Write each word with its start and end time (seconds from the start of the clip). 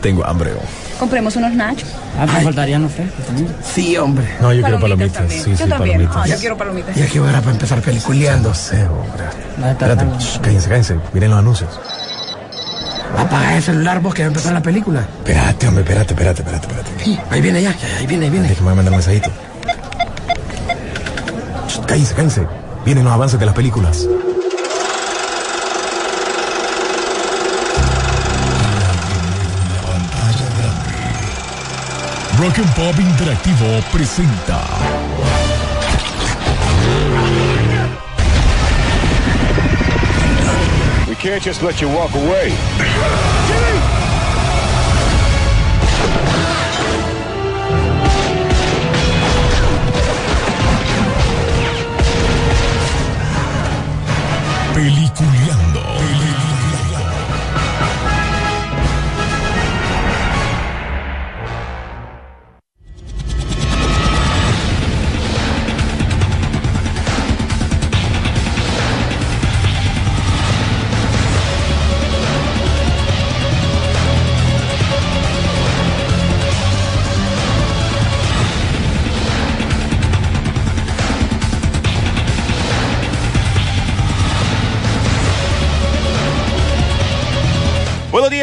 Tengo 0.00 0.24
hambre. 0.24 0.52
Compremos 0.98 1.34
unos 1.36 1.52
nachos. 1.54 1.88
Ah, 2.18 2.26
me 2.26 2.40
faltarían 2.42 2.82
los 2.82 2.92
frescos 2.92 3.24
también. 3.26 3.48
Sí, 3.62 3.96
hombre. 3.96 4.26
No, 4.40 4.52
yo 4.52 4.62
quiero 4.62 4.80
palomitas. 4.80 5.24
Sí, 5.32 5.50
yo 5.50 5.56
sí, 5.56 5.68
también. 5.68 5.78
palomitas. 5.78 6.16
Ah, 6.16 6.26
yo 6.26 6.36
quiero 6.38 6.56
palomitas. 6.56 6.96
Y 6.96 7.02
aquí 7.02 7.18
ahora 7.18 7.40
para 7.40 7.52
empezar 7.52 7.80
peliculeando. 7.80 8.48
No 8.50 8.54
sé, 8.54 8.84
hombre. 8.84 9.24
Está 9.56 9.70
Espérate, 9.70 10.04
shh, 10.18 10.38
cállense, 10.40 10.68
cállense. 10.68 10.96
Miren 11.12 11.30
los 11.30 11.38
anuncios. 11.38 11.80
Apaga 13.16 13.56
el 13.56 13.62
celular 13.62 14.00
vos 14.00 14.14
que 14.14 14.22
va 14.22 14.26
a 14.26 14.28
empezar 14.28 14.52
la 14.52 14.62
película. 14.62 15.00
Espérate, 15.18 15.68
hombre, 15.68 15.82
espérate, 15.82 16.12
espérate, 16.14 16.42
espérate, 16.42 16.66
espérate. 16.66 17.22
Ahí 17.30 17.40
viene 17.40 17.62
ya, 17.62 17.72
ya, 17.76 17.96
ahí 17.98 18.06
viene, 18.06 18.26
ahí 18.26 18.30
viene. 18.30 18.48
Déjame 18.48 18.74
mandar 18.74 18.92
un 18.92 18.98
mensajito. 18.98 19.30
Shh, 21.68 21.80
Cállense, 21.86 22.14
cállense. 22.14 22.46
Vienen 22.84 23.04
los 23.04 23.12
avances 23.12 23.38
de 23.40 23.46
las 23.46 23.54
películas. 23.54 24.06
Rock 32.38 32.56
and 32.58 32.72
Pop 32.76 32.94
Interactivo 32.94 33.82
presenta. 33.90 34.62
We 41.08 41.16
can't 41.16 41.42
just 41.42 41.62
let 41.64 41.80
you 41.80 41.88
walk 41.88 42.14
away. 42.14 42.52
Peliculeando. 54.74 55.37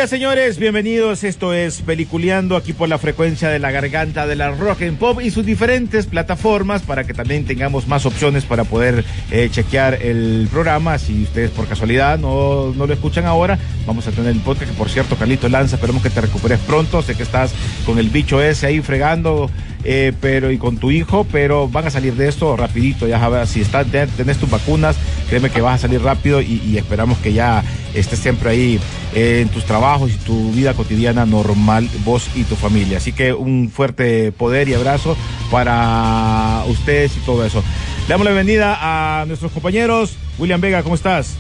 Días, 0.06 0.12
señores. 0.12 0.60
Bienvenidos. 0.60 1.24
Esto 1.24 1.52
es 1.52 1.82
Peliculeando 1.82 2.56
aquí 2.58 2.74
por 2.74 2.88
la 2.88 3.00
frecuencia 3.00 3.50
de 3.50 3.58
la 3.58 3.72
garganta 3.72 4.28
de 4.28 4.36
la 4.36 4.52
rock 4.52 4.84
and 4.84 5.00
pop 5.00 5.20
y 5.20 5.32
sus 5.32 5.44
diferentes 5.48 6.06
plataformas 6.06 6.84
para 6.84 7.06
que 7.06 7.16
también 7.16 7.44
tengamos 7.46 7.88
más 7.88 8.06
opciones 8.06 8.46
para 8.46 8.66
poder 8.66 9.04
eh, 9.32 9.50
chequear 9.52 9.96
el 10.04 10.48
programa. 10.52 11.00
Si 11.00 11.24
ustedes 11.24 11.50
por 11.50 11.66
casualidad 11.68 12.20
no, 12.20 12.72
no 12.78 12.86
lo 12.86 12.94
escuchan 12.94 13.26
ahora, 13.26 13.58
vamos 13.88 14.06
a 14.08 14.12
tener 14.12 14.30
el 14.32 14.42
podcast 14.42 14.74
por 14.74 14.90
cierto, 14.90 15.16
Carlito 15.16 15.50
Lanza, 15.50 15.78
esperemos 15.78 16.04
que 16.04 16.12
te 16.12 16.22
recuperes 16.22 16.60
pronto. 16.60 17.02
Sé 17.02 17.16
que 17.16 17.24
estás 17.24 17.52
con 17.84 17.98
el 17.98 18.10
bicho 18.12 18.40
ese 18.44 18.68
ahí 18.68 18.82
fregando. 18.82 19.50
eh, 19.88 20.14
pero 20.20 20.52
y 20.52 20.58
con 20.60 20.78
tu 20.78 20.90
hijo, 20.92 21.28
pero 21.32 21.68
van 21.68 21.86
a 21.88 21.90
salir 21.92 22.14
de 22.16 22.28
esto 22.28 22.56
rapidito, 22.58 23.08
ya 23.08 23.20
sabes, 23.20 23.50
si 23.50 23.62
estás, 23.62 23.86
ten- 23.92 24.10
tenés 24.10 24.38
tus 24.38 24.50
vacunas, 24.50 24.96
créeme 25.30 25.52
que 25.52 25.62
vas 25.62 25.76
a 25.76 25.88
salir 25.88 26.02
rápido 26.02 26.42
y 26.42 26.76
esperamos 26.76 27.20
que 27.20 27.34
ya 27.34 27.64
estés 27.96 28.20
siempre 28.20 28.50
ahí 28.50 28.80
eh, 29.14 29.42
en 29.42 29.50
tus 29.50 29.66
trabajos 29.66 30.12
y 30.12 30.18
tu 30.18 30.52
vida 30.52 30.74
cotidiana 30.74 31.26
normal, 31.26 31.90
vos 32.04 32.30
y 32.36 32.44
tu 32.44 32.56
familia. 32.56 32.98
Así 32.98 33.14
que 33.14 33.34
un 33.34 33.70
fuerte 33.70 34.32
poder 34.32 34.68
y 34.70 34.74
abrazo 34.74 35.16
para 35.52 36.64
ustedes 36.68 37.16
y 37.18 37.20
todo 37.22 37.46
eso. 37.46 37.64
Le 38.04 38.10
damos 38.10 38.26
la 38.26 38.32
bienvenida 38.32 38.78
a 38.82 39.26
nuestros 39.26 39.52
compañeros. 39.52 40.16
William 40.38 40.62
Vega, 40.62 40.84
¿cómo 40.84 40.96
estás? 40.96 41.36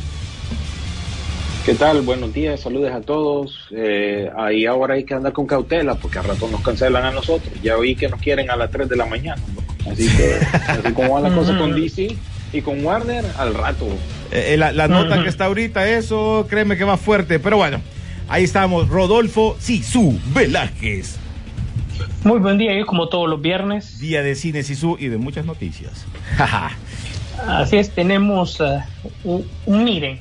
¿Qué 1.66 1.74
tal? 1.74 2.02
Buenos 2.02 2.32
días, 2.32 2.60
saludos 2.62 2.92
a 2.92 3.02
todos. 3.02 3.68
Eh, 3.72 4.30
ahí 4.38 4.68
ahora 4.68 4.94
hay 4.94 5.04
que 5.04 5.16
andar 5.16 5.34
con 5.34 5.48
cautela 5.48 5.96
porque 5.96 6.20
al 6.20 6.26
rato 6.26 6.48
nos 6.48 6.62
cancelan 6.62 7.04
a 7.06 7.12
nosotros. 7.12 7.52
Ya 7.64 7.76
oí 7.76 7.96
que 7.96 8.08
nos 8.08 8.22
quieren 8.22 8.52
a 8.52 8.56
las 8.56 8.70
3 8.70 8.88
de 8.88 8.96
la 8.96 9.06
mañana. 9.06 9.42
¿no? 9.56 9.92
Así 9.92 10.08
que, 10.16 10.36
así 10.54 10.94
como 10.94 11.14
va 11.14 11.22
la 11.22 11.36
cosa 11.36 11.58
con 11.58 11.76
DC 11.76 12.16
y 12.54 12.62
con 12.62 12.84
Warner, 12.86 13.26
al 13.38 13.54
rato. 13.54 13.86
Eh, 14.32 14.54
eh, 14.54 14.58
la, 14.58 14.72
la 14.72 14.88
nota 14.88 15.22
que 15.24 15.30
está 15.30 15.46
ahorita, 15.46 15.88
eso, 15.90 16.46
créeme 16.50 16.78
que 16.78 16.84
va 16.84 16.98
fuerte. 16.98 17.40
Pero 17.40 17.58
bueno, 17.58 17.80
ahí 18.28 18.44
estamos. 18.44 18.88
Rodolfo 18.90 19.56
Sisu 19.60 20.20
Velázquez. 20.34 21.18
Muy 22.24 22.40
buen 22.40 22.58
día, 22.58 22.78
yo 22.78 22.86
como 22.86 23.08
todos 23.08 23.30
los 23.30 23.42
viernes. 23.42 24.00
Día 24.00 24.22
de 24.24 24.36
cine 24.36 24.64
Sisu 24.64 24.98
y 25.00 25.08
de 25.08 25.18
muchas 25.18 25.46
noticias. 25.46 26.06
Así 27.48 27.78
es, 27.78 27.92
tenemos 27.92 28.60
eh, 28.62 28.80
un, 29.24 29.46
un- 29.66 29.84
miren, 29.84 30.20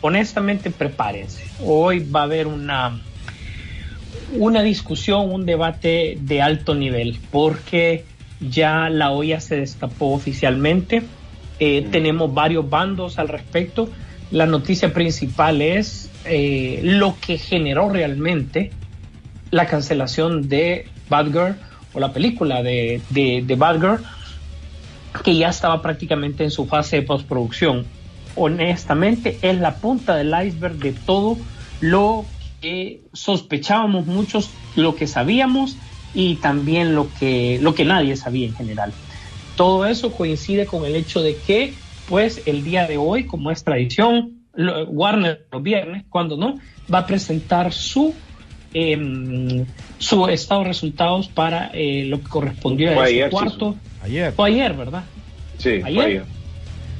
honestamente 0.00 0.70
prepárense. 0.70 1.44
Hoy 1.64 2.00
va 2.00 2.20
a 2.20 2.24
haber 2.24 2.46
una, 2.46 3.00
una 4.36 4.62
discusión, 4.62 5.32
un 5.32 5.46
debate 5.46 6.18
de 6.20 6.42
alto 6.42 6.74
nivel, 6.74 7.18
porque 7.30 8.04
ya 8.40 8.88
la 8.90 9.10
olla 9.12 9.40
se 9.40 9.56
destapó 9.56 10.12
oficialmente. 10.12 11.02
Eh, 11.60 11.86
Tenemos 11.90 12.32
varios 12.32 12.68
bandos 12.68 13.18
al 13.18 13.28
respecto. 13.28 13.88
La 14.30 14.46
noticia 14.46 14.92
principal 14.92 15.60
es 15.62 16.10
eh, 16.24 16.80
lo 16.82 17.16
que 17.20 17.38
generó 17.38 17.88
realmente 17.88 18.70
la 19.50 19.66
cancelación 19.66 20.48
de 20.48 20.86
Bad 21.08 21.26
Girl 21.26 21.56
o 21.92 22.00
la 22.00 22.12
película 22.12 22.62
de, 22.62 23.00
de, 23.10 23.42
de 23.46 23.54
Bad 23.56 23.80
Girl 23.80 24.04
que 25.24 25.36
ya 25.36 25.48
estaba 25.48 25.82
prácticamente 25.82 26.44
en 26.44 26.50
su 26.50 26.66
fase 26.66 26.96
de 26.96 27.02
postproducción. 27.02 27.84
Honestamente, 28.36 29.38
es 29.42 29.58
la 29.58 29.74
punta 29.74 30.16
del 30.16 30.32
iceberg 30.46 30.76
de 30.76 30.92
todo 30.92 31.36
lo 31.80 32.24
que 32.60 33.02
sospechábamos 33.12 34.06
muchos, 34.06 34.50
lo 34.76 34.94
que 34.94 35.06
sabíamos 35.06 35.76
y 36.14 36.36
también 36.36 36.94
lo 36.94 37.08
que, 37.18 37.58
lo 37.60 37.74
que 37.74 37.84
nadie 37.84 38.16
sabía 38.16 38.46
en 38.46 38.54
general. 38.54 38.92
Todo 39.60 39.84
eso 39.84 40.10
coincide 40.12 40.64
con 40.64 40.86
el 40.86 40.96
hecho 40.96 41.20
de 41.20 41.36
que, 41.36 41.74
pues, 42.08 42.40
el 42.46 42.64
día 42.64 42.86
de 42.86 42.96
hoy, 42.96 43.26
como 43.26 43.50
es 43.50 43.62
tradición, 43.62 44.38
Warner 44.56 45.44
los 45.52 45.62
viernes, 45.62 46.04
cuando 46.08 46.38
no, 46.38 46.58
va 46.90 47.00
a 47.00 47.06
presentar 47.06 47.70
su 47.70 48.14
em, 48.72 49.66
su 49.98 50.26
estado 50.28 50.62
de 50.62 50.68
resultados 50.68 51.28
para 51.28 51.70
eh, 51.74 52.06
lo 52.06 52.22
que 52.22 52.28
correspondió 52.28 52.88
a 52.88 52.92
ese 52.92 53.02
ayer, 53.02 53.24
sí, 53.26 53.30
cuarto. 53.30 53.76
Ayer. 54.02 54.32
Fue 54.32 54.48
ayer, 54.48 54.72
¿verdad? 54.72 55.04
Sí, 55.58 55.82
¿Ayer? 55.84 56.24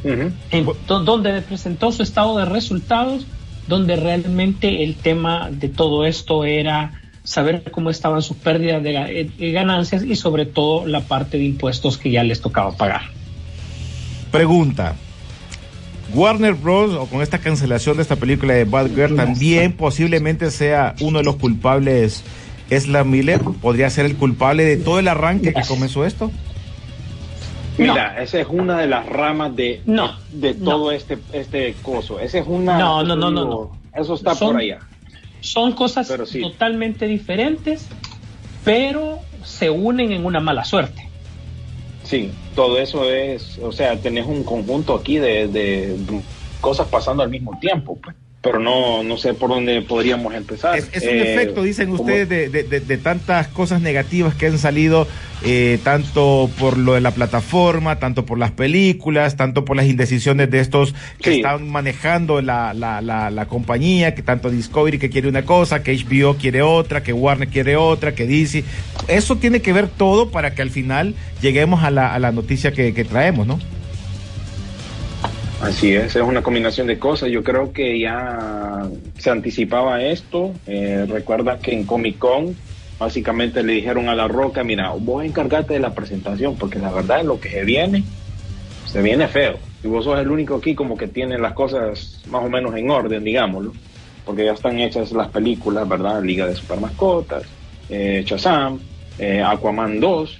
fue 0.02 0.14
ayer. 0.52 0.74
Donde 0.86 1.40
presentó 1.40 1.92
su 1.92 2.02
estado 2.02 2.36
de 2.36 2.44
resultados, 2.44 3.26
donde 3.68 3.96
realmente 3.96 4.84
el 4.84 4.96
tema 4.96 5.48
de 5.50 5.70
todo 5.70 6.04
esto 6.04 6.44
era 6.44 6.99
saber 7.24 7.62
cómo 7.70 7.90
estaban 7.90 8.22
sus 8.22 8.36
pérdidas 8.36 8.82
de, 8.82 8.96
eh, 8.96 9.30
de 9.38 9.52
ganancias 9.52 10.02
y 10.04 10.16
sobre 10.16 10.46
todo 10.46 10.86
la 10.86 11.00
parte 11.00 11.38
de 11.38 11.44
impuestos 11.44 11.98
que 11.98 12.10
ya 12.10 12.22
les 12.24 12.40
tocaba 12.40 12.72
pagar. 12.72 13.02
Pregunta. 14.30 14.96
Warner 16.12 16.54
Bros. 16.54 16.92
o 16.94 17.06
con 17.06 17.22
esta 17.22 17.38
cancelación 17.38 17.96
de 17.96 18.02
esta 18.02 18.16
película 18.16 18.54
de 18.54 18.64
Bad 18.64 18.88
Girl 18.94 19.14
también 19.16 19.72
posiblemente 19.72 20.50
sea 20.50 20.94
uno 21.00 21.18
de 21.18 21.24
los 21.24 21.36
culpables 21.36 22.24
Esla 22.68 23.04
Miller 23.04 23.40
podría 23.60 23.90
ser 23.90 24.06
el 24.06 24.16
culpable 24.16 24.64
de 24.64 24.76
todo 24.76 24.98
el 24.98 25.08
arranque 25.08 25.52
que 25.52 25.62
comenzó 25.68 26.04
esto. 26.04 26.30
Mira, 27.78 28.22
esa 28.22 28.40
es 28.40 28.46
una 28.48 28.76
de 28.78 28.86
las 28.86 29.06
ramas 29.06 29.56
de, 29.56 29.80
No, 29.86 30.12
de 30.32 30.54
todo 30.54 30.92
este, 30.92 31.18
este 31.32 31.74
coso. 31.82 32.20
Esa 32.20 32.38
es 32.38 32.46
una. 32.46 32.78
No, 32.78 33.02
no, 33.02 33.16
no, 33.16 33.30
no, 33.30 33.44
no. 33.44 33.70
Eso 33.94 34.14
está 34.14 34.34
Son- 34.34 34.52
por 34.52 34.60
allá. 34.60 34.78
Son 35.40 35.72
cosas 35.72 36.12
sí. 36.26 36.40
totalmente 36.40 37.06
diferentes, 37.06 37.86
pero 38.64 39.20
se 39.44 39.70
unen 39.70 40.12
en 40.12 40.24
una 40.24 40.40
mala 40.40 40.64
suerte. 40.64 41.08
Sí, 42.04 42.30
todo 42.54 42.78
eso 42.78 43.08
es, 43.10 43.58
o 43.62 43.72
sea, 43.72 43.96
tenés 43.98 44.26
un 44.26 44.42
conjunto 44.42 44.94
aquí 44.94 45.18
de, 45.18 45.48
de 45.48 45.96
cosas 46.60 46.88
pasando 46.88 47.22
al 47.22 47.30
mismo 47.30 47.58
tiempo, 47.60 47.96
pues. 48.02 48.16
pero 48.42 48.58
no, 48.58 49.02
no 49.02 49.16
sé 49.16 49.34
por 49.34 49.50
dónde 49.50 49.82
podríamos 49.82 50.34
empezar. 50.34 50.78
Es, 50.78 50.88
es 50.92 51.02
un 51.04 51.10
Eh, 51.10 51.34
efecto, 51.34 51.62
dicen 51.62 51.90
ustedes, 51.90 52.28
de, 52.28 52.48
de- 52.48 52.62
de- 52.64 52.80
de 52.80 52.98
tantas 52.98 53.48
cosas 53.48 53.80
negativas 53.82 54.34
que 54.34 54.46
han 54.46 54.58
salido, 54.58 55.06
eh, 55.42 55.78
tanto 55.82 56.50
por 56.58 56.76
lo 56.76 56.94
de 56.94 57.00
la 57.00 57.12
plataforma, 57.12 57.98
tanto 57.98 58.26
por 58.26 58.38
las 58.38 58.50
películas, 58.50 59.36
tanto 59.36 59.64
por 59.64 59.76
las 59.76 59.86
indecisiones 59.86 60.50
de 60.50 60.60
estos 60.60 60.94
que 61.20 61.30
Sí. 61.30 61.36
están 61.36 61.68
manejando 61.68 62.42
la, 62.42 62.74
la, 62.74 63.00
la, 63.00 63.30
la 63.30 63.46
compañía, 63.46 64.14
que 64.14 64.22
tanto 64.22 64.50
Discovery 64.50 64.98
que 64.98 65.08
quiere 65.10 65.28
una 65.28 65.44
cosa, 65.44 65.82
que 65.82 65.96
HBO 65.96 66.34
quiere 66.36 66.62
otra, 66.62 67.02
que 67.02 67.12
Warner 67.12 67.48
quiere 67.48 67.76
otra, 67.76 68.14
que 68.14 68.26
DC. 68.26 68.64
Eso 69.08 69.36
tiene 69.36 69.60
que 69.62 69.72
ver 69.72 69.88
todo 69.88 70.30
para 70.30 70.54
que 70.54 70.62
al 70.62 70.70
final 70.70 71.14
lleguemos 71.40 71.82
a 71.84 71.90
la, 71.90 72.14
a 72.14 72.18
la 72.18 72.32
noticia 72.32 72.72
que, 72.72 72.92
que 72.92 73.04
traemos, 73.04 73.46
¿no? 73.46 73.58
Así 75.62 75.92
es, 75.94 76.16
es 76.16 76.22
una 76.22 76.42
combinación 76.42 76.86
de 76.86 76.98
cosas. 76.98 77.28
Yo 77.30 77.42
creo 77.44 77.72
que 77.72 77.98
ya 78.00 78.86
se 79.18 79.28
anticipaba 79.30 80.02
esto. 80.02 80.54
Eh, 80.66 81.04
recuerda 81.08 81.58
que 81.58 81.72
en 81.74 81.84
Comic 81.84 82.16
Con 82.18 82.56
básicamente 83.00 83.62
le 83.62 83.72
dijeron 83.72 84.08
a 84.10 84.14
La 84.14 84.28
Roca, 84.28 84.62
mira, 84.62 84.90
vos 84.90 85.24
encargate 85.24 85.72
de 85.74 85.80
la 85.80 85.94
presentación, 85.94 86.54
porque 86.56 86.78
la 86.78 86.90
verdad 86.92 87.20
es 87.20 87.24
lo 87.26 87.40
que 87.40 87.48
se 87.48 87.64
viene, 87.64 88.04
se 88.86 89.00
viene 89.00 89.26
feo. 89.26 89.56
Y 89.82 89.88
vos 89.88 90.04
sos 90.04 90.20
el 90.20 90.30
único 90.30 90.56
aquí 90.56 90.74
como 90.74 90.96
que 90.98 91.08
tiene 91.08 91.38
las 91.38 91.54
cosas 91.54 92.20
más 92.30 92.44
o 92.44 92.50
menos 92.50 92.76
en 92.76 92.90
orden, 92.90 93.24
digámoslo, 93.24 93.72
porque 94.26 94.44
ya 94.44 94.52
están 94.52 94.78
hechas 94.78 95.10
las 95.12 95.28
películas, 95.28 95.88
¿verdad? 95.88 96.22
Liga 96.22 96.46
de 96.46 96.54
Super 96.54 96.78
Mascotas, 96.78 97.44
eh, 97.88 98.22
Shazam, 98.26 98.78
eh, 99.18 99.42
Aquaman 99.44 99.98
2, 99.98 100.38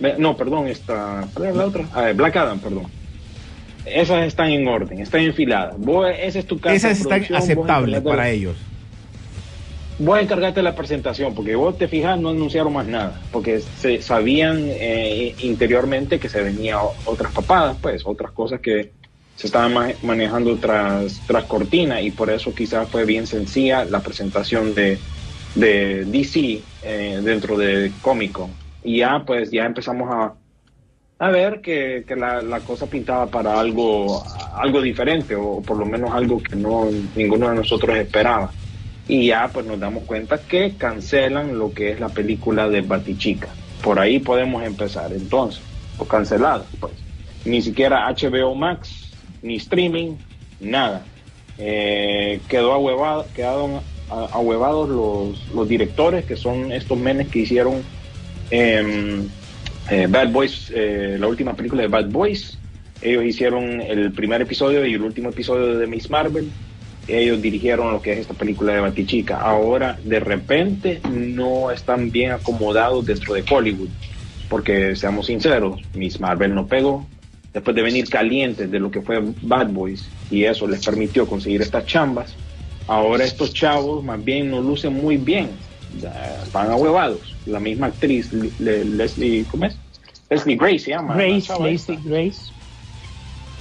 Ve- 0.00 0.14
no, 0.16 0.34
perdón, 0.34 0.66
esta, 0.66 1.26
¿cuál 1.34 1.54
la 1.58 1.66
otra? 1.66 1.84
Ah, 1.92 2.10
Black 2.14 2.34
Adam, 2.34 2.58
perdón. 2.58 2.84
Esas 3.84 4.26
están 4.26 4.48
en 4.48 4.66
orden, 4.66 4.98
están 5.00 5.20
enfiladas. 5.20 5.74
Vos, 5.76 6.06
esa 6.18 6.38
es 6.38 6.46
tu 6.46 6.58
casa. 6.58 6.74
Esas 6.74 7.00
están 7.00 7.22
aceptables 7.34 8.00
para 8.00 8.30
ellos. 8.30 8.56
Voy 10.02 10.18
a 10.18 10.22
encargarte 10.22 10.62
la 10.62 10.74
presentación, 10.74 11.34
porque 11.34 11.54
vos 11.54 11.76
te 11.76 11.86
fijas, 11.86 12.18
no 12.18 12.30
anunciaron 12.30 12.72
más 12.72 12.86
nada, 12.86 13.26
porque 13.30 13.60
se 13.60 14.00
sabían 14.00 14.70
eh, 14.70 15.34
interiormente 15.40 16.18
que 16.18 16.30
se 16.30 16.42
venía 16.42 16.78
otras 17.04 17.32
papadas, 17.34 17.78
pues, 17.82 18.02
otras 18.06 18.32
cosas 18.32 18.60
que 18.62 18.94
se 19.34 19.46
estaban 19.48 19.74
ma- 19.74 19.94
manejando 20.00 20.58
tras, 20.58 21.22
tras 21.26 21.44
cortina, 21.44 22.00
y 22.00 22.12
por 22.12 22.30
eso 22.30 22.54
quizás 22.54 22.90
fue 22.90 23.04
bien 23.04 23.26
sencilla 23.26 23.84
la 23.84 24.02
presentación 24.02 24.72
de, 24.74 25.04
de 25.52 26.06
DC 26.06 26.70
eh, 26.80 27.20
dentro 27.22 27.58
de 27.58 27.98
Comic 28.00 28.32
Con. 28.32 28.58
Y 28.82 29.00
ya, 29.00 29.22
pues, 29.26 29.50
ya 29.50 29.66
empezamos 29.66 30.08
a, 30.10 30.38
a 31.18 31.30
ver 31.30 31.60
que, 31.60 32.04
que 32.06 32.16
la, 32.16 32.42
la 32.42 32.64
cosa 32.64 32.88
pintaba 32.88 33.30
para 33.30 33.60
algo, 33.60 34.24
algo 34.52 34.80
diferente, 34.82 35.34
o 35.36 35.62
por 35.64 35.76
lo 35.78 35.86
menos 35.86 36.12
algo 36.14 36.42
que 36.42 36.56
no 36.56 36.90
ninguno 37.14 37.50
de 37.50 37.56
nosotros 37.56 37.96
esperaba 37.98 38.56
y 39.10 39.26
ya 39.26 39.50
pues 39.52 39.66
nos 39.66 39.80
damos 39.80 40.04
cuenta 40.04 40.38
que 40.38 40.74
cancelan 40.78 41.58
lo 41.58 41.72
que 41.74 41.90
es 41.90 41.98
la 41.98 42.10
película 42.10 42.68
de 42.68 42.80
Batichica. 42.80 43.48
Por 43.82 43.98
ahí 43.98 44.20
podemos 44.20 44.62
empezar 44.62 45.12
entonces, 45.12 45.60
o 45.98 46.04
cancelada, 46.04 46.64
pues. 46.78 46.92
Ni 47.44 47.60
siquiera 47.60 48.08
HBO 48.08 48.54
Max, 48.54 49.10
ni 49.42 49.56
streaming, 49.56 50.14
nada. 50.60 51.02
Eh, 51.58 52.40
quedó 52.48 52.72
ahuevado, 52.72 53.26
quedaron 53.34 53.80
ahuevados 54.10 54.88
los, 54.88 55.54
los 55.54 55.68
directores, 55.68 56.24
que 56.24 56.36
son 56.36 56.70
estos 56.70 56.96
menes 56.96 57.26
que 57.28 57.40
hicieron 57.40 57.82
em, 58.50 59.26
eh, 59.90 60.06
Bad 60.08 60.30
Boys, 60.30 60.70
eh, 60.72 61.16
la 61.18 61.26
última 61.26 61.54
película 61.54 61.82
de 61.82 61.88
Bad 61.88 62.10
Boys. 62.10 62.58
Ellos 63.02 63.24
hicieron 63.24 63.80
el 63.80 64.12
primer 64.12 64.40
episodio 64.42 64.86
y 64.86 64.94
el 64.94 65.02
último 65.02 65.30
episodio 65.30 65.78
de 65.78 65.86
Miss 65.88 66.08
Marvel 66.10 66.48
ellos 67.16 67.40
dirigieron 67.40 67.92
lo 67.92 68.00
que 68.02 68.12
es 68.12 68.18
esta 68.18 68.34
película 68.34 68.72
de 68.74 68.80
Batichica. 68.80 69.38
Ahora, 69.40 69.98
de 70.02 70.20
repente, 70.20 71.00
no 71.10 71.70
están 71.70 72.10
bien 72.10 72.32
acomodados 72.32 73.04
dentro 73.04 73.34
de 73.34 73.44
Hollywood, 73.48 73.88
porque 74.48 74.94
seamos 74.96 75.26
sinceros, 75.26 75.80
Miss 75.94 76.20
Marvel 76.20 76.54
no 76.54 76.66
pegó. 76.66 77.06
Después 77.52 77.74
de 77.74 77.82
venir 77.82 78.08
calientes 78.08 78.70
de 78.70 78.78
lo 78.78 78.90
que 78.90 79.00
fue 79.02 79.20
Bad 79.42 79.70
Boys, 79.70 80.08
y 80.30 80.44
eso 80.44 80.68
les 80.68 80.84
permitió 80.84 81.26
conseguir 81.26 81.62
estas 81.62 81.84
chambas, 81.84 82.36
ahora 82.86 83.24
estos 83.24 83.52
chavos 83.52 84.04
más 84.04 84.22
bien 84.24 84.50
no 84.50 84.60
lucen 84.60 84.92
muy 84.92 85.16
bien, 85.16 85.50
van 86.52 86.70
ahuevados. 86.70 87.34
La 87.46 87.58
misma 87.58 87.86
actriz, 87.88 88.32
Le- 88.32 88.52
Le- 88.58 88.84
Leslie, 88.84 89.44
¿cómo 89.46 89.64
es? 89.66 89.76
Leslie 90.28 90.56
Grace 90.56 90.78
se 90.78 90.90
llama. 90.92 91.16
la 91.16 91.24
Grace, 91.24 91.52
Grace, 91.58 91.98
Grace. 92.04 92.52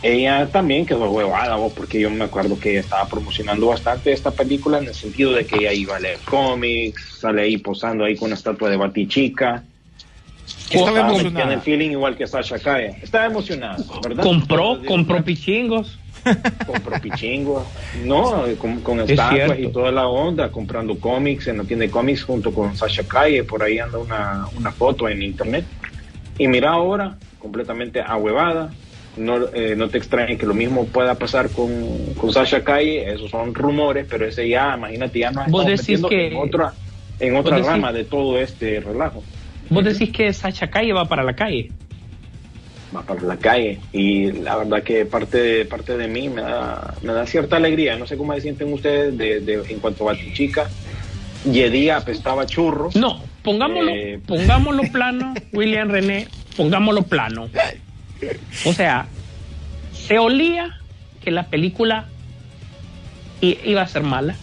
Ella 0.01 0.47
también 0.47 0.85
quedó 0.85 1.09
huevada, 1.11 1.57
porque 1.75 1.99
yo 1.99 2.09
me 2.09 2.25
acuerdo 2.25 2.57
que 2.57 2.71
ella 2.71 2.79
estaba 2.79 3.07
promocionando 3.07 3.67
bastante 3.67 4.13
esta 4.13 4.31
película 4.31 4.77
en 4.77 4.87
el 4.87 4.93
sentido 4.93 5.33
de 5.33 5.45
que 5.45 5.57
ella 5.57 5.73
iba 5.73 5.97
a 5.97 5.99
leer 5.99 6.19
cómics, 6.25 7.17
sale 7.19 7.41
ahí 7.41 7.57
posando 7.57 8.05
ahí 8.05 8.15
con 8.15 8.27
una 8.27 8.35
estatua 8.35 8.69
de 8.69 8.77
Batichica. 8.77 9.63
Estaba 10.69 11.01
emocionada. 11.01 11.45
Tiene 11.45 11.53
el 11.55 11.61
feeling 11.61 11.91
igual 11.91 12.15
que 12.15 12.27
Sasha 12.27 12.59
Calle. 12.59 12.95
Estaba 13.01 13.25
emocionada, 13.25 13.77
¿verdad? 14.01 14.23
Compró, 14.23 14.79
compró 14.85 15.23
pichingos. 15.23 15.99
compró 16.65 16.99
pichingo. 17.01 17.65
No, 18.03 18.45
con, 18.57 18.79
con 18.81 18.99
Es 19.01 19.11
estatuas 19.11 19.59
y 19.59 19.67
toda 19.67 19.91
la 19.91 20.07
onda, 20.07 20.49
comprando 20.49 20.97
cómics 20.99 21.47
en 21.47 21.57
la 21.57 21.63
tienda 21.63 21.85
de 21.85 21.91
cómics 21.91 22.23
junto 22.23 22.53
con 22.53 22.75
Sasha 22.75 23.03
Calle. 23.03 23.43
Por 23.43 23.63
ahí 23.63 23.79
anda 23.79 23.97
una, 23.97 24.47
una 24.57 24.71
foto 24.71 25.09
en 25.09 25.21
internet. 25.23 25.65
Y 26.37 26.47
mira 26.47 26.71
ahora, 26.71 27.17
completamente 27.39 28.01
ahuevada. 28.01 28.71
No, 29.17 29.47
eh, 29.53 29.75
no 29.75 29.89
te 29.89 29.97
extrañe 29.97 30.37
que 30.37 30.45
lo 30.45 30.53
mismo 30.53 30.85
pueda 30.85 31.15
pasar 31.15 31.49
con, 31.49 31.69
con 32.15 32.31
Sasha 32.31 32.63
Calle. 32.63 33.11
Esos 33.11 33.29
son 33.31 33.53
rumores, 33.53 34.05
pero 34.09 34.25
ese 34.25 34.47
ya, 34.47 34.75
imagínate, 34.77 35.19
ya 35.19 35.31
nos 35.31 35.47
Vos 35.47 35.65
decís 35.65 36.01
que- 36.07 36.27
en 36.27 36.37
otra, 36.37 36.73
en 37.19 37.35
otra 37.35 37.57
decís- 37.57 37.65
rama 37.67 37.91
de 37.91 38.03
todo 38.05 38.39
este 38.39 38.79
relajo. 38.79 39.23
Vos 39.69 39.83
decís 39.83 40.11
que 40.11 40.31
Sacha 40.33 40.67
Calle 40.69 40.93
va 40.93 41.05
para 41.07 41.23
la 41.23 41.35
calle. 41.35 41.71
va 42.95 43.03
para 43.03 43.21
la 43.21 43.37
calle 43.37 43.79
y 43.93 44.31
la 44.31 44.55
verdad 44.57 44.81
que 44.81 45.05
parte 45.05 45.63
parte 45.65 45.95
de 45.95 46.07
mí 46.07 46.27
me 46.27 46.41
da, 46.41 46.95
me 47.03 47.13
da 47.13 47.27
cierta 47.27 47.57
alegría 47.57 47.95
no 47.97 48.07
sé 48.07 48.17
cómo 48.17 48.33
se 48.33 48.41
sienten 48.41 48.73
ustedes 48.73 49.15
de, 49.15 49.41
de- 49.41 49.61
en 49.69 49.77
cuanto 49.79 50.09
a 50.09 50.15
Chica 50.33 50.67
Yedía 51.45 51.97
apestaba 51.97 52.47
churros 52.47 52.95
No, 52.95 53.21
pongámoslo, 53.43 53.91
Eh. 53.91 54.19
pongámoslo 54.25 54.81
plano, 54.91 55.35
William 55.53 55.87
René, 55.89 56.27
pongámoslo 56.57 57.03
plano. 57.03 57.47
O 58.65 58.73
sea, 58.73 59.07
se 59.91 60.19
olía 60.19 60.69
que 61.21 61.31
la 61.31 61.49
película 61.49 62.07
iba 63.41 63.81
a 63.81 63.87
ser 63.87 64.03
mala, 64.03 64.35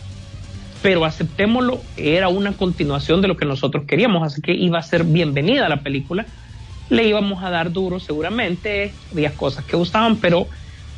pero 0.83 1.05
aceptémoslo, 1.05 1.81
era 1.97 2.29
una 2.29 2.53
continuación 2.53 3.21
de 3.21 3.29
lo 3.29 3.37
que 3.37 3.45
nosotros 3.45 3.85
queríamos, 3.87 4.23
así 4.23 4.41
que 4.41 4.53
iba 4.53 4.79
a 4.79 4.83
ser 4.83 5.05
bienvenida 5.05 5.69
la 5.69 5.83
película. 5.83 6.27
Le 6.89 7.09
íbamos 7.09 7.43
a 7.43 7.51
dar 7.51 7.73
duro 7.73 7.99
seguramente, 7.99 8.95
había 9.11 9.35
cosas 9.35 9.65
que 9.65 9.77
gustaban, 9.77 10.17
pero 10.21 10.49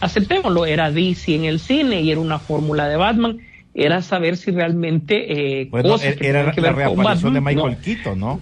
aceptémoslo, 0.00 0.66
era 0.66 0.90
DC 0.90 1.34
en 1.34 1.44
el 1.44 1.58
cine 1.58 2.02
y 2.02 2.10
era 2.10 2.20
una 2.20 2.38
fórmula 2.38 2.88
de 2.88 2.96
Batman, 2.96 3.38
era 3.78 4.02
saber 4.02 4.36
si 4.36 4.50
realmente 4.50 5.60
eh, 5.60 5.68
Bueno, 5.70 5.90
cosas 5.90 6.16
que 6.16 6.26
era 6.26 6.50
que 6.50 6.60
la 6.60 6.72
ver 6.72 6.88
con 6.88 6.96
reaparición 6.96 7.34
de 7.34 7.40
Michael 7.40 7.76
no. 7.76 7.80
Keaton, 7.80 8.18
¿no? 8.18 8.40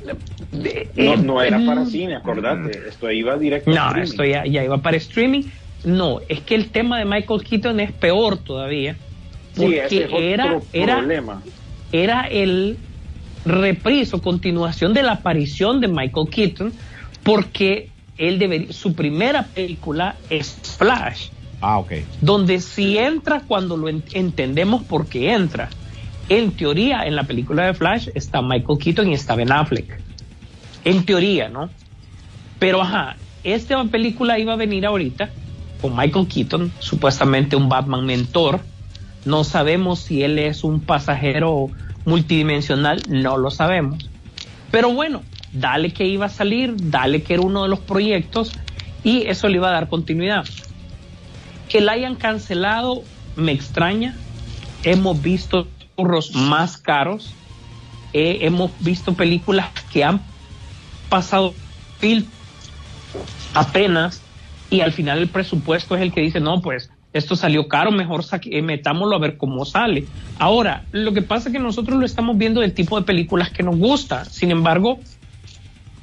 No, 0.52 0.64
eh, 0.64 1.16
no 1.22 1.42
era 1.42 1.58
para 1.66 1.82
mm, 1.82 1.86
cine 1.86 2.14
acordate 2.14 2.88
esto 2.88 3.10
iba 3.10 3.36
directo 3.36 3.70
a 3.70 3.74
No, 3.74 3.80
streaming. 3.88 4.02
esto 4.02 4.24
ya, 4.24 4.46
ya 4.46 4.64
iba 4.64 4.78
para 4.78 4.96
streaming. 4.96 5.42
No, 5.84 6.20
es 6.26 6.40
que 6.40 6.54
el 6.54 6.70
tema 6.70 6.98
de 6.98 7.04
Michael 7.04 7.42
Keaton 7.44 7.80
es 7.80 7.92
peor 7.92 8.38
todavía. 8.38 8.96
sí 9.52 9.60
Porque 9.60 9.84
ese 9.84 9.96
es 9.98 10.04
otro 10.06 10.18
era, 10.18 10.60
era, 10.72 10.96
problema 10.96 11.42
era 11.92 12.22
el 12.22 12.78
repriso, 13.44 14.22
continuación 14.22 14.94
de 14.94 15.02
la 15.02 15.12
aparición 15.12 15.82
de 15.82 15.88
Michael 15.88 16.28
Keaton, 16.30 16.72
porque 17.22 17.90
él 18.16 18.38
debería, 18.38 18.72
su 18.72 18.94
primera 18.94 19.42
película 19.44 20.16
es 20.30 20.58
Flash, 20.78 21.28
Ah, 21.60 21.78
ok. 21.78 21.92
donde 22.20 22.60
si 22.60 22.98
entra 22.98 23.42
cuando 23.46 23.76
lo 23.76 23.88
en- 23.88 24.04
entendemos 24.12 24.82
por 24.84 25.06
qué 25.08 25.32
entra. 25.32 25.70
En 26.28 26.52
teoría, 26.52 27.02
en 27.06 27.14
la 27.16 27.24
película 27.24 27.64
de 27.66 27.74
Flash 27.74 28.08
está 28.14 28.42
Michael 28.42 28.78
Keaton 28.78 29.08
y 29.10 29.14
está 29.14 29.34
Ben 29.36 29.52
Affleck. 29.52 30.00
En 30.84 31.04
teoría, 31.04 31.48
¿no? 31.48 31.70
Pero 32.58 32.82
ajá, 32.82 33.16
esta 33.44 33.82
película 33.84 34.38
iba 34.38 34.52
a 34.52 34.56
venir 34.56 34.86
ahorita 34.86 35.30
con 35.80 35.96
Michael 35.96 36.26
Keaton, 36.26 36.72
supuestamente 36.80 37.54
un 37.56 37.68
Batman 37.68 38.04
mentor. 38.04 38.60
No 39.24 39.44
sabemos 39.44 40.00
si 40.00 40.22
él 40.22 40.38
es 40.38 40.64
un 40.64 40.80
pasajero 40.80 41.70
multidimensional, 42.04 43.02
no 43.08 43.36
lo 43.36 43.50
sabemos. 43.50 44.08
Pero 44.70 44.92
bueno, 44.92 45.22
dale 45.52 45.92
que 45.92 46.06
iba 46.06 46.26
a 46.26 46.30
salir, 46.30 46.74
dale 46.76 47.22
que 47.22 47.34
era 47.34 47.42
uno 47.42 47.62
de 47.64 47.68
los 47.68 47.78
proyectos 47.80 48.52
y 49.04 49.26
eso 49.26 49.48
le 49.48 49.56
iba 49.56 49.68
a 49.68 49.72
dar 49.72 49.88
continuidad. 49.88 50.44
Que 51.68 51.80
la 51.80 51.92
hayan 51.92 52.14
cancelado 52.14 53.02
me 53.36 53.52
extraña. 53.52 54.16
Hemos 54.82 55.20
visto 55.20 55.68
churros 55.96 56.34
más 56.34 56.76
caros. 56.76 57.32
Eh, 58.12 58.38
hemos 58.42 58.70
visto 58.80 59.14
películas 59.14 59.68
que 59.92 60.04
han 60.04 60.20
pasado 61.08 61.54
apenas 63.54 64.22
y 64.70 64.80
al 64.80 64.92
final 64.92 65.18
el 65.18 65.28
presupuesto 65.28 65.96
es 65.96 66.02
el 66.02 66.12
que 66.12 66.20
dice, 66.20 66.40
no, 66.40 66.60
pues 66.60 66.90
esto 67.12 67.36
salió 67.36 67.68
caro, 67.68 67.90
mejor 67.90 68.24
eh, 68.44 68.62
metámoslo 68.62 69.16
a 69.16 69.18
ver 69.18 69.36
cómo 69.36 69.64
sale. 69.64 70.06
Ahora, 70.38 70.84
lo 70.92 71.12
que 71.12 71.22
pasa 71.22 71.48
es 71.48 71.54
que 71.54 71.58
nosotros 71.58 71.98
lo 71.98 72.04
estamos 72.04 72.36
viendo 72.36 72.60
del 72.60 72.74
tipo 72.74 72.98
de 72.98 73.06
películas 73.06 73.50
que 73.50 73.62
nos 73.62 73.76
gusta. 73.76 74.24
Sin 74.24 74.50
embargo, 74.50 74.98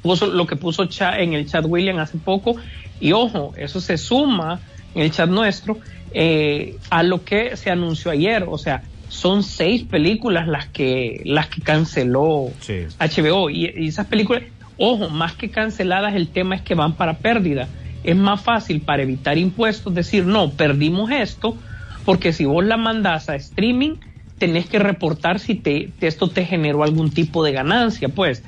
puso 0.01 0.27
lo 0.27 0.47
que 0.47 0.55
puso 0.55 0.87
en 0.99 1.33
el 1.33 1.47
chat 1.47 1.65
William 1.67 1.99
hace 1.99 2.17
poco 2.17 2.55
y 2.99 3.11
ojo, 3.11 3.53
eso 3.57 3.79
se 3.79 3.97
suma 3.97 4.59
en 4.95 5.01
el 5.01 5.11
chat 5.11 5.29
nuestro 5.29 5.77
eh, 6.13 6.77
a 6.89 7.03
lo 7.03 7.23
que 7.23 7.57
se 7.57 7.71
anunció 7.71 8.11
ayer, 8.11 8.45
o 8.47 8.57
sea, 8.57 8.83
son 9.09 9.43
seis 9.43 9.83
películas 9.83 10.47
las 10.47 10.67
que 10.67 11.21
las 11.25 11.47
que 11.47 11.61
canceló 11.61 12.51
Sí. 12.59 12.85
HBO 12.99 13.49
y, 13.49 13.71
y 13.75 13.87
esas 13.87 14.07
películas, 14.07 14.43
ojo, 14.77 15.09
más 15.09 15.33
que 15.33 15.49
canceladas 15.49 16.15
el 16.15 16.27
tema 16.27 16.55
es 16.55 16.61
que 16.61 16.75
van 16.75 16.93
para 16.93 17.17
pérdida 17.17 17.67
es 18.03 18.15
más 18.15 18.41
fácil 18.41 18.81
para 18.81 19.03
evitar 19.03 19.37
impuestos 19.37 19.93
decir, 19.93 20.25
no, 20.25 20.51
perdimos 20.51 21.09
esto, 21.11 21.57
porque 22.05 22.33
si 22.33 22.45
vos 22.45 22.63
la 22.65 22.77
mandás 22.77 23.29
a 23.29 23.35
streaming, 23.35 23.95
tenés 24.37 24.65
que 24.65 24.79
reportar 24.79 25.39
si 25.39 25.55
te, 25.55 25.89
esto 26.01 26.29
te 26.29 26.45
generó 26.45 26.83
algún 26.83 27.11
tipo 27.11 27.43
de 27.43 27.53
ganancia, 27.53 28.09
pues. 28.09 28.43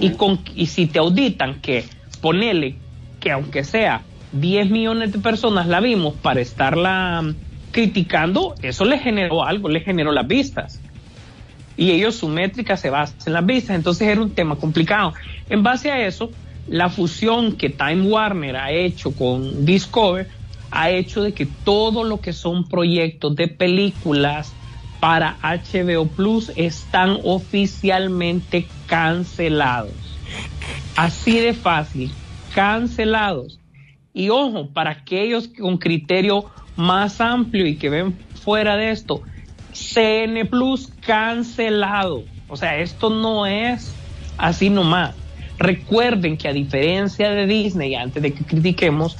y, 0.00 0.10
con, 0.10 0.40
y 0.54 0.66
si 0.66 0.86
te 0.86 0.98
auditan 0.98 1.60
que 1.60 1.84
ponele 2.20 2.76
que 3.20 3.30
aunque 3.30 3.62
sea 3.62 4.02
10 4.32 4.70
millones 4.70 5.12
de 5.12 5.18
personas 5.18 5.66
la 5.66 5.80
vimos 5.80 6.14
para 6.14 6.40
estarla 6.40 7.34
criticando, 7.70 8.54
eso 8.62 8.84
le 8.84 8.98
generó 8.98 9.44
algo, 9.44 9.68
le 9.68 9.80
generó 9.80 10.12
las 10.12 10.26
vistas. 10.26 10.80
Y 11.76 11.90
ellos 11.90 12.14
su 12.14 12.28
métrica 12.28 12.76
se 12.76 12.88
basa 12.88 13.14
en 13.26 13.34
las 13.34 13.44
vistas, 13.44 13.76
entonces 13.76 14.08
era 14.08 14.20
un 14.20 14.30
tema 14.30 14.56
complicado. 14.56 15.12
En 15.50 15.62
base 15.62 15.90
a 15.90 16.06
eso, 16.06 16.30
la 16.68 16.88
fusión 16.88 17.52
que 17.52 17.68
Time 17.68 18.02
Warner 18.02 18.56
ha 18.56 18.72
hecho 18.72 19.12
con 19.12 19.64
Discover 19.66 20.28
ha 20.70 20.90
hecho 20.90 21.22
de 21.22 21.32
que 21.32 21.46
todo 21.46 22.02
lo 22.02 22.20
que 22.20 22.32
son 22.32 22.68
proyectos 22.68 23.36
de 23.36 23.48
películas 23.48 24.52
para 25.00 25.36
HBO 25.42 26.06
Plus 26.06 26.50
están 26.56 27.18
oficialmente 27.22 28.66
cancelados. 28.86 29.92
Así 30.96 31.38
de 31.38 31.54
fácil, 31.54 32.10
cancelados. 32.54 33.58
Y 34.16 34.30
ojo, 34.30 34.68
para 34.68 34.92
aquellos 34.92 35.46
con 35.48 35.76
criterio 35.76 36.46
más 36.74 37.20
amplio 37.20 37.66
y 37.66 37.76
que 37.76 37.90
ven 37.90 38.16
fuera 38.42 38.74
de 38.78 38.90
esto, 38.90 39.20
CN 39.74 40.46
Plus 40.46 40.90
cancelado. 41.06 42.24
O 42.48 42.56
sea, 42.56 42.78
esto 42.78 43.10
no 43.10 43.44
es 43.44 43.94
así 44.38 44.70
nomás. 44.70 45.14
Recuerden 45.58 46.38
que 46.38 46.48
a 46.48 46.54
diferencia 46.54 47.28
de 47.28 47.46
Disney, 47.46 47.94
antes 47.94 48.22
de 48.22 48.32
que 48.32 48.42
critiquemos, 48.42 49.18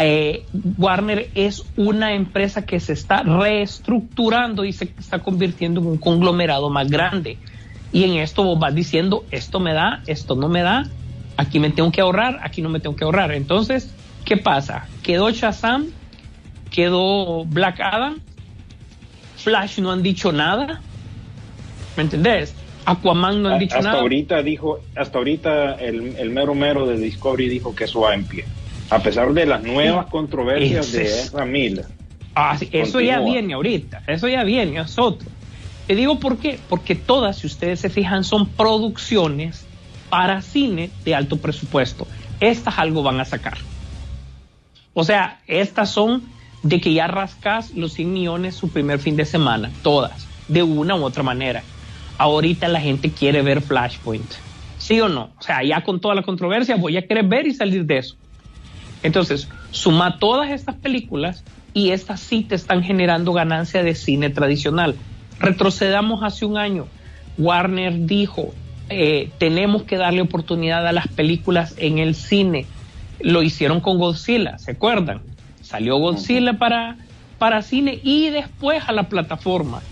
eh, 0.00 0.44
Warner 0.78 1.30
es 1.36 1.64
una 1.76 2.12
empresa 2.14 2.66
que 2.66 2.80
se 2.80 2.94
está 2.94 3.22
reestructurando 3.22 4.64
y 4.64 4.72
se 4.72 4.92
está 4.98 5.20
convirtiendo 5.20 5.80
en 5.80 5.86
un 5.86 5.98
conglomerado 5.98 6.70
más 6.70 6.90
grande. 6.90 7.38
Y 7.92 8.02
en 8.02 8.14
esto 8.14 8.42
vos 8.42 8.58
vas 8.58 8.74
diciendo, 8.74 9.24
esto 9.30 9.60
me 9.60 9.74
da, 9.74 10.02
esto 10.08 10.34
no 10.34 10.48
me 10.48 10.62
da, 10.62 10.88
aquí 11.36 11.60
me 11.60 11.70
tengo 11.70 11.92
que 11.92 12.00
ahorrar, 12.00 12.40
aquí 12.42 12.62
no 12.62 12.68
me 12.68 12.80
tengo 12.80 12.96
que 12.96 13.04
ahorrar. 13.04 13.30
Entonces, 13.30 13.94
¿qué 14.24 14.36
pasa? 14.36 14.86
Quedó 15.02 15.30
Shazam, 15.30 15.86
quedó 16.70 17.44
Black 17.44 17.80
Adam, 17.80 18.20
Flash 19.36 19.78
no 19.78 19.92
han 19.92 20.02
dicho 20.02 20.32
nada, 20.32 20.80
¿me 21.96 22.02
entendés? 22.02 22.54
Aquaman 22.86 23.42
no 23.42 23.50
han 23.50 23.58
dicho 23.58 23.76
hasta 23.76 23.88
nada. 23.88 24.00
Ahorita 24.02 24.42
dijo, 24.42 24.80
hasta 24.96 25.18
ahorita 25.18 25.74
el, 25.74 26.16
el 26.16 26.30
mero 26.30 26.54
mero 26.54 26.86
de 26.86 26.98
Discovery 26.98 27.48
dijo 27.48 27.74
que 27.74 27.84
eso 27.84 28.00
va 28.00 28.14
en 28.14 28.24
pie. 28.24 28.44
A 28.90 28.98
pesar 29.00 29.32
de 29.32 29.46
las 29.46 29.62
nuevas 29.62 30.06
controversias 30.06 30.92
de 30.92 31.04
Ezra 31.04 31.44
Miller. 31.46 31.86
Ah, 32.34 32.56
sí, 32.58 32.68
eso 32.72 33.00
ya 33.00 33.20
viene 33.20 33.54
ahorita, 33.54 34.02
eso 34.06 34.28
ya 34.28 34.44
viene, 34.44 34.80
es 34.80 34.98
otro. 34.98 35.28
Te 35.86 35.94
digo 35.94 36.18
por 36.18 36.38
qué, 36.38 36.58
porque 36.68 36.94
todas, 36.94 37.38
si 37.38 37.46
ustedes 37.46 37.80
se 37.80 37.90
fijan, 37.90 38.24
son 38.24 38.48
producciones 38.48 39.66
para 40.08 40.42
cine 40.42 40.90
de 41.04 41.14
alto 41.14 41.36
presupuesto. 41.36 42.06
Estas 42.40 42.78
algo 42.78 43.02
van 43.02 43.20
a 43.20 43.24
sacar. 43.24 43.58
O 44.94 45.04
sea, 45.04 45.40
estas 45.46 45.90
son 45.90 46.22
de 46.62 46.80
que 46.80 46.94
ya 46.94 47.06
rascas 47.06 47.74
los 47.74 47.92
100 47.92 48.12
millones 48.12 48.54
su 48.54 48.70
primer 48.70 48.98
fin 48.98 49.16
de 49.16 49.24
semana, 49.24 49.70
todas, 49.82 50.26
de 50.48 50.62
una 50.62 50.96
u 50.96 51.04
otra 51.04 51.22
manera. 51.22 51.62
Ahorita 52.16 52.68
la 52.68 52.80
gente 52.80 53.10
quiere 53.10 53.42
ver 53.42 53.60
Flashpoint, 53.60 54.30
¿sí 54.78 55.00
o 55.00 55.08
no? 55.08 55.30
O 55.38 55.42
sea, 55.42 55.62
ya 55.62 55.82
con 55.82 56.00
toda 56.00 56.14
la 56.14 56.22
controversia 56.22 56.76
voy 56.76 56.96
a 56.96 57.06
querer 57.06 57.26
ver 57.26 57.46
y 57.46 57.54
salir 57.54 57.84
de 57.84 57.98
eso. 57.98 58.16
Entonces, 59.02 59.48
suma 59.70 60.18
todas 60.18 60.50
estas 60.50 60.76
películas 60.76 61.44
y 61.74 61.90
estas 61.90 62.20
sí 62.20 62.42
te 62.42 62.54
están 62.54 62.82
generando 62.82 63.32
ganancia 63.32 63.82
de 63.82 63.94
cine 63.94 64.30
tradicional. 64.30 64.94
Retrocedamos 65.40 66.22
hace 66.22 66.46
un 66.46 66.56
año. 66.56 66.86
Warner 67.36 68.06
dijo, 68.06 68.54
eh, 68.88 69.30
tenemos 69.38 69.82
que 69.82 69.96
darle 69.96 70.22
oportunidad 70.22 70.86
a 70.86 70.92
las 70.92 71.08
películas 71.08 71.74
en 71.76 71.98
el 71.98 72.14
cine. 72.14 72.66
Lo 73.20 73.42
hicieron 73.42 73.80
con 73.80 73.98
Godzilla, 73.98 74.58
¿se 74.58 74.72
acuerdan? 74.72 75.22
Salió 75.62 75.96
Godzilla 75.96 76.58
para, 76.58 76.96
para 77.38 77.62
cine 77.62 78.00
y 78.02 78.30
después 78.30 78.82
a 78.86 78.92
la 78.92 79.08
plataforma. 79.08 79.82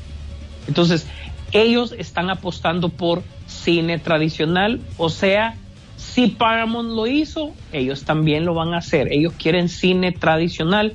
Entonces, 0.69 1.07
ellos 1.53 1.95
están 1.99 2.31
apostando 2.31 2.89
por 2.89 3.23
cine 3.47 3.99
tradicional, 3.99 4.81
o 4.97 5.09
sea, 5.09 5.57
si 5.97 6.29
Paramount 6.29 6.91
lo 6.91 7.07
hizo, 7.07 7.53
ellos 7.73 8.05
también 8.05 8.45
lo 8.45 8.55
van 8.55 8.75
a 8.75 8.79
hacer. 8.79 9.13
Ellos 9.13 9.35
quieren 9.39 9.69
cine 9.69 10.13
tradicional. 10.13 10.95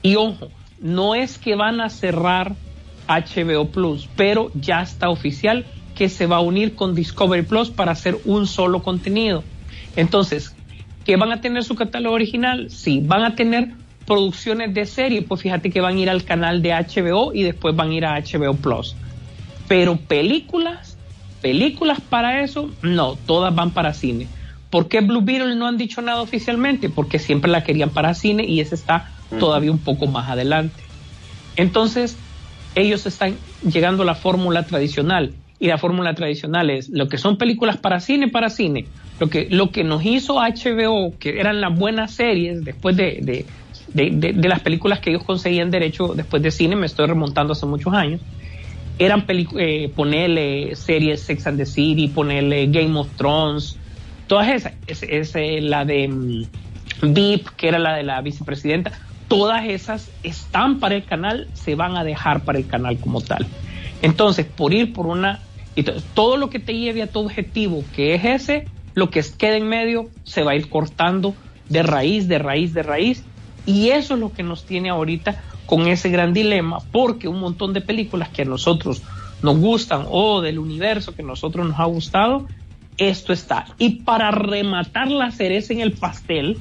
Y 0.00 0.16
ojo, 0.16 0.48
no 0.80 1.14
es 1.14 1.38
que 1.38 1.56
van 1.56 1.80
a 1.80 1.90
cerrar 1.90 2.54
HBO 3.08 3.68
Plus, 3.68 4.08
pero 4.16 4.50
ya 4.54 4.80
está 4.80 5.10
oficial 5.10 5.66
que 5.94 6.08
se 6.08 6.26
va 6.26 6.36
a 6.36 6.40
unir 6.40 6.74
con 6.74 6.94
Discovery 6.94 7.42
Plus 7.42 7.70
para 7.70 7.92
hacer 7.92 8.18
un 8.24 8.46
solo 8.46 8.82
contenido. 8.82 9.42
Entonces, 9.96 10.54
¿qué 11.04 11.16
van 11.16 11.32
a 11.32 11.40
tener 11.40 11.64
su 11.64 11.74
catálogo 11.74 12.14
original? 12.14 12.70
Sí, 12.70 13.00
van 13.02 13.24
a 13.24 13.34
tener 13.34 13.72
producciones 14.06 14.74
de 14.74 14.84
serie, 14.84 15.22
pues 15.22 15.40
fíjate 15.40 15.70
que 15.70 15.80
van 15.80 15.96
a 15.96 16.00
ir 16.00 16.10
al 16.10 16.24
canal 16.24 16.62
de 16.62 16.72
HBO 16.72 17.32
y 17.32 17.42
después 17.42 17.74
van 17.74 17.90
a 17.90 17.94
ir 17.94 18.04
a 18.04 18.20
HBO 18.20 18.54
Plus. 18.54 18.96
Pero 19.68 19.96
películas, 19.96 20.98
películas 21.40 22.00
para 22.00 22.42
eso, 22.42 22.70
no, 22.82 23.16
todas 23.26 23.54
van 23.54 23.70
para 23.70 23.94
cine. 23.94 24.28
¿Por 24.70 24.88
qué 24.88 25.00
Blue 25.00 25.22
Beetle 25.22 25.54
no 25.54 25.66
han 25.66 25.78
dicho 25.78 26.02
nada 26.02 26.20
oficialmente? 26.20 26.88
Porque 26.88 27.18
siempre 27.18 27.50
la 27.50 27.62
querían 27.62 27.90
para 27.90 28.12
cine 28.14 28.44
y 28.44 28.60
ese 28.60 28.74
está 28.74 29.10
todavía 29.38 29.70
un 29.70 29.78
poco 29.78 30.06
más 30.06 30.28
adelante. 30.28 30.82
Entonces, 31.56 32.18
ellos 32.74 33.06
están 33.06 33.36
llegando 33.62 34.02
a 34.02 34.06
la 34.06 34.14
fórmula 34.14 34.66
tradicional 34.66 35.32
y 35.60 35.68
la 35.68 35.78
fórmula 35.78 36.14
tradicional 36.14 36.70
es 36.70 36.88
lo 36.88 37.08
que 37.08 37.18
son 37.18 37.38
películas 37.38 37.76
para 37.76 38.00
cine, 38.00 38.28
para 38.28 38.50
cine. 38.50 38.86
Lo 39.20 39.28
que, 39.28 39.46
lo 39.50 39.70
que 39.70 39.84
nos 39.84 40.04
hizo 40.04 40.40
HBO, 40.40 41.14
que 41.18 41.38
eran 41.38 41.60
las 41.60 41.76
buenas 41.78 42.12
series 42.12 42.64
después 42.64 42.96
de, 42.96 43.46
de, 43.92 44.48
las 44.48 44.60
películas 44.60 44.98
que 44.98 45.10
ellos 45.10 45.22
conseguían 45.22 45.70
derecho 45.70 46.14
después 46.14 46.42
de 46.42 46.50
cine, 46.50 46.74
me 46.74 46.86
estoy 46.86 47.06
remontando 47.06 47.52
hace 47.52 47.66
muchos 47.66 47.94
años, 47.94 48.20
eran 48.98 49.24
eh, 49.28 49.90
ponerle 49.94 50.74
series 50.76 51.20
Sex 51.20 51.46
and 51.46 51.58
the 51.58 51.66
City, 51.66 52.08
ponerle 52.08 52.66
Game 52.66 52.98
of 52.98 53.08
Thrones, 53.16 53.78
todas 54.26 54.48
esas, 54.48 54.72
es, 54.86 55.34
eh, 55.36 55.60
la 55.60 55.84
de 55.84 56.46
VIP, 57.02 57.48
que 57.56 57.68
era 57.68 57.78
la 57.78 57.94
de 57.94 58.02
la 58.02 58.20
vicepresidenta, 58.20 58.92
todas 59.28 59.64
esas 59.64 60.10
están 60.22 60.80
para 60.80 60.96
el 60.96 61.04
canal, 61.04 61.48
se 61.54 61.74
van 61.74 61.96
a 61.96 62.04
dejar 62.04 62.44
para 62.44 62.58
el 62.58 62.66
canal 62.66 62.98
como 62.98 63.20
tal. 63.20 63.46
Entonces, 64.02 64.46
por 64.46 64.74
ir 64.74 64.92
por 64.92 65.06
una, 65.06 65.40
todo 66.14 66.36
lo 66.36 66.50
que 66.50 66.58
te 66.58 66.74
lleve 66.74 67.02
a 67.02 67.06
tu 67.06 67.20
objetivo, 67.20 67.84
que 67.94 68.14
es 68.14 68.24
ese, 68.24 68.68
lo 68.94 69.10
que 69.10 69.22
queda 69.36 69.56
en 69.56 69.68
medio, 69.68 70.08
se 70.24 70.42
va 70.42 70.52
a 70.52 70.56
ir 70.56 70.68
cortando 70.68 71.34
de 71.68 71.82
raíz, 71.82 72.28
de 72.28 72.38
raíz, 72.38 72.74
de 72.74 72.82
raíz. 72.82 73.24
Y 73.66 73.90
eso 73.90 74.14
es 74.14 74.20
lo 74.20 74.32
que 74.32 74.42
nos 74.42 74.64
tiene 74.64 74.90
ahorita 74.90 75.42
con 75.66 75.86
ese 75.86 76.10
gran 76.10 76.32
dilema, 76.32 76.80
porque 76.92 77.28
un 77.28 77.40
montón 77.40 77.72
de 77.72 77.80
películas 77.80 78.28
que 78.28 78.42
a 78.42 78.44
nosotros 78.44 79.02
nos 79.42 79.58
gustan 79.58 80.06
o 80.08 80.40
del 80.40 80.58
universo 80.58 81.14
que 81.14 81.22
a 81.22 81.26
nosotros 81.26 81.66
nos 81.66 81.78
ha 81.78 81.84
gustado, 81.84 82.46
esto 82.96 83.32
está. 83.32 83.66
Y 83.78 84.02
para 84.02 84.30
rematar 84.30 85.10
la 85.10 85.30
cereza 85.30 85.72
en 85.72 85.80
el 85.80 85.92
pastel, 85.92 86.58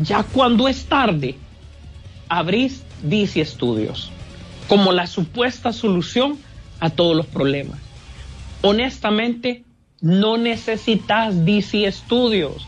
ya 0.00 0.22
cuando 0.22 0.68
es 0.68 0.86
tarde, 0.86 1.36
abrís 2.28 2.84
DC 3.02 3.44
Studios 3.44 4.10
como 4.68 4.92
la 4.92 5.06
supuesta 5.06 5.72
solución 5.72 6.38
a 6.80 6.90
todos 6.90 7.14
los 7.14 7.26
problemas. 7.26 7.78
Honestamente, 8.62 9.64
no 10.02 10.36
necesitas 10.36 11.44
DC 11.46 11.90
Studios, 11.90 12.66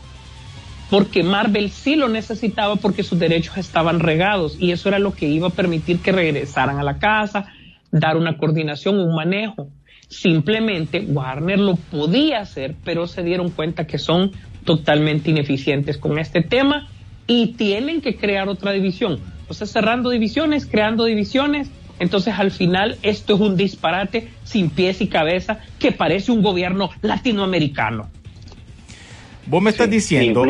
porque 0.89 1.21
Marvel 1.21 1.69
sí 1.69 1.95
lo 1.95 2.07
necesitaba 2.07 2.77
porque 2.77 3.03
sus 3.03 3.19
derechos 3.19 3.57
estaban 3.57 3.99
regados 3.99 4.57
y 4.59 4.71
eso 4.71 4.89
era 4.89 4.99
lo 4.99 5.13
que 5.13 5.27
iba 5.27 5.47
a 5.47 5.51
permitir 5.51 5.99
que 5.99 6.11
regresaran 6.11 6.79
a 6.79 6.83
la 6.83 6.97
casa, 6.97 7.47
dar 7.91 8.17
una 8.17 8.37
coordinación, 8.37 8.97
un 8.99 9.13
manejo. 9.13 9.67
Simplemente 10.07 11.01
Warner 11.01 11.59
lo 11.59 11.75
podía 11.75 12.39
hacer, 12.39 12.75
pero 12.83 13.05
se 13.05 13.23
dieron 13.23 13.49
cuenta 13.49 13.85
que 13.85 13.97
son 13.97 14.31
totalmente 14.63 15.31
ineficientes 15.31 15.97
con 15.97 16.17
este 16.17 16.41
tema 16.41 16.87
y 17.27 17.53
tienen 17.53 18.01
que 18.01 18.15
crear 18.15 18.47
otra 18.47 18.71
división. 18.71 19.19
O 19.47 19.53
sea, 19.53 19.67
cerrando 19.67 20.09
divisiones, 20.09 20.65
creando 20.65 21.05
divisiones. 21.05 21.69
Entonces 21.99 22.33
al 22.37 22.51
final 22.51 22.97
esto 23.01 23.35
es 23.35 23.41
un 23.41 23.57
disparate 23.57 24.29
sin 24.43 24.69
pies 24.69 25.01
y 25.01 25.07
cabeza 25.07 25.59
que 25.79 25.91
parece 25.91 26.31
un 26.31 26.41
gobierno 26.41 26.89
latinoamericano. 27.01 28.09
Vos 29.47 29.61
me 29.61 29.69
estás 29.69 29.89
diciendo, 29.91 30.41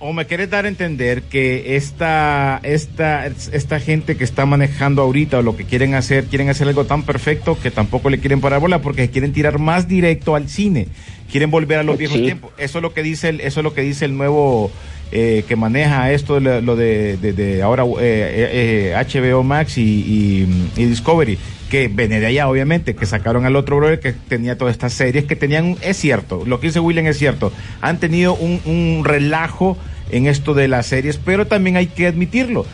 o, 0.00 0.12
me 0.12 0.26
quieres 0.26 0.50
dar 0.50 0.66
a 0.66 0.68
entender 0.68 1.22
que 1.22 1.76
esta, 1.76 2.60
esta, 2.62 3.26
esta 3.26 3.80
gente 3.80 4.18
que 4.18 4.24
está 4.24 4.44
manejando 4.44 5.00
ahorita 5.00 5.38
o 5.38 5.42
lo 5.42 5.56
que 5.56 5.64
quieren 5.64 5.94
hacer, 5.94 6.26
quieren 6.26 6.50
hacer 6.50 6.68
algo 6.68 6.84
tan 6.84 7.04
perfecto 7.04 7.58
que 7.58 7.70
tampoco 7.70 8.10
le 8.10 8.18
quieren 8.18 8.42
parar 8.42 8.60
bola 8.60 8.82
porque 8.82 9.08
quieren 9.08 9.32
tirar 9.32 9.58
más 9.58 9.88
directo 9.88 10.34
al 10.34 10.50
cine, 10.50 10.88
quieren 11.30 11.50
volver 11.50 11.78
a 11.78 11.84
los 11.84 11.96
viejos 11.96 12.20
tiempos. 12.20 12.52
Eso 12.58 12.78
es 12.78 12.82
lo 12.82 12.92
que 12.92 13.02
dice 13.02 13.30
el, 13.30 13.40
eso 13.40 13.60
es 13.60 13.64
lo 13.64 13.72
que 13.72 13.80
dice 13.80 14.04
el 14.04 14.14
nuevo 14.14 14.70
eh, 15.16 15.44
que 15.46 15.54
maneja 15.56 16.10
esto, 16.12 16.40
lo, 16.40 16.60
lo 16.60 16.74
de, 16.76 17.60
ahora 17.62 17.84
eh, 17.84 17.88
eh, 18.02 18.92
eh, 18.92 19.30
HBO 19.32 19.44
Max 19.44 19.78
y, 19.78 20.44
y- 20.76 20.86
Discovery, 20.86 21.38
que 21.70 21.86
viene 21.88 22.18
de 22.20 22.26
allá, 22.26 22.48
obviamente, 22.48 22.94
que 22.96 23.06
sacaron 23.06 23.46
al 23.46 23.54
otro 23.56 23.76
brother 23.76 24.00
que 24.00 24.12
tenía 24.12 24.58
todas 24.58 24.72
estas 24.72 24.92
series, 24.92 25.24
que 25.24 25.36
tenían, 25.36 25.76
es 25.82 25.96
cierto, 25.96 26.42
lo 26.44 26.58
que 26.60 26.66
dice 26.66 26.80
William 26.80 27.06
es 27.06 27.16
cierto, 27.18 27.52
han 27.80 27.98
tenido 28.00 28.34
un, 28.34 28.60
un 28.64 29.04
relajo 29.04 29.78
en 30.10 30.26
esto 30.26 30.52
de 30.52 30.66
las 30.68 30.86
series, 30.86 31.16
pero 31.16 31.46
también 31.46 31.76
hay 31.76 31.86
que 31.86 32.06
admitirlo. 32.08 32.66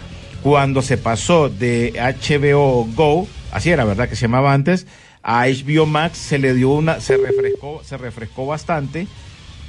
Cuando 0.42 0.80
se 0.80 0.96
pasó 0.96 1.50
de 1.50 1.92
HBO 1.94 2.86
Go, 2.94 3.28
así 3.52 3.70
era, 3.70 3.84
¿verdad? 3.84 4.08
Que 4.08 4.16
se 4.16 4.22
llamaba 4.22 4.54
antes, 4.54 4.86
a 5.22 5.44
HBO 5.46 5.84
Max 5.84 6.16
se 6.16 6.38
le 6.38 6.54
dio 6.54 6.70
una, 6.70 7.00
se 7.00 7.18
refrescó, 7.18 7.82
se 7.84 7.98
refrescó 7.98 8.46
bastante 8.46 9.06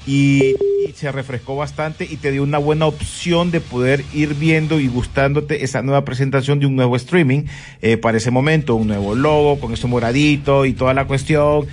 y, 0.05 0.55
se 0.96 1.12
refrescó 1.12 1.55
bastante 1.55 2.05
y 2.10 2.17
te 2.17 2.31
dio 2.31 2.43
una 2.43 2.58
buena 2.58 2.86
opción 2.86 3.50
de 3.50 3.62
poder 3.62 4.03
ir 4.13 4.36
viendo 4.36 4.79
y 4.79 4.88
gustándote 4.88 5.63
esa 5.63 5.81
nueva 5.81 6.03
presentación 6.03 6.60
de 6.60 6.65
un 6.65 6.75
nuevo 6.75 6.96
streaming 6.96 7.46
eh, 7.81 7.98
para 7.98 8.17
ese 8.17 8.29
momento, 8.29 8.75
un 8.75 8.88
nuevo 8.88 9.15
logo 9.15 9.60
con 9.60 9.74
este 9.74 9.88
moradito 9.88 10.65
y 10.65 10.74
toda 10.74 10.93
la 10.93 11.08
cuestión. 11.08 11.65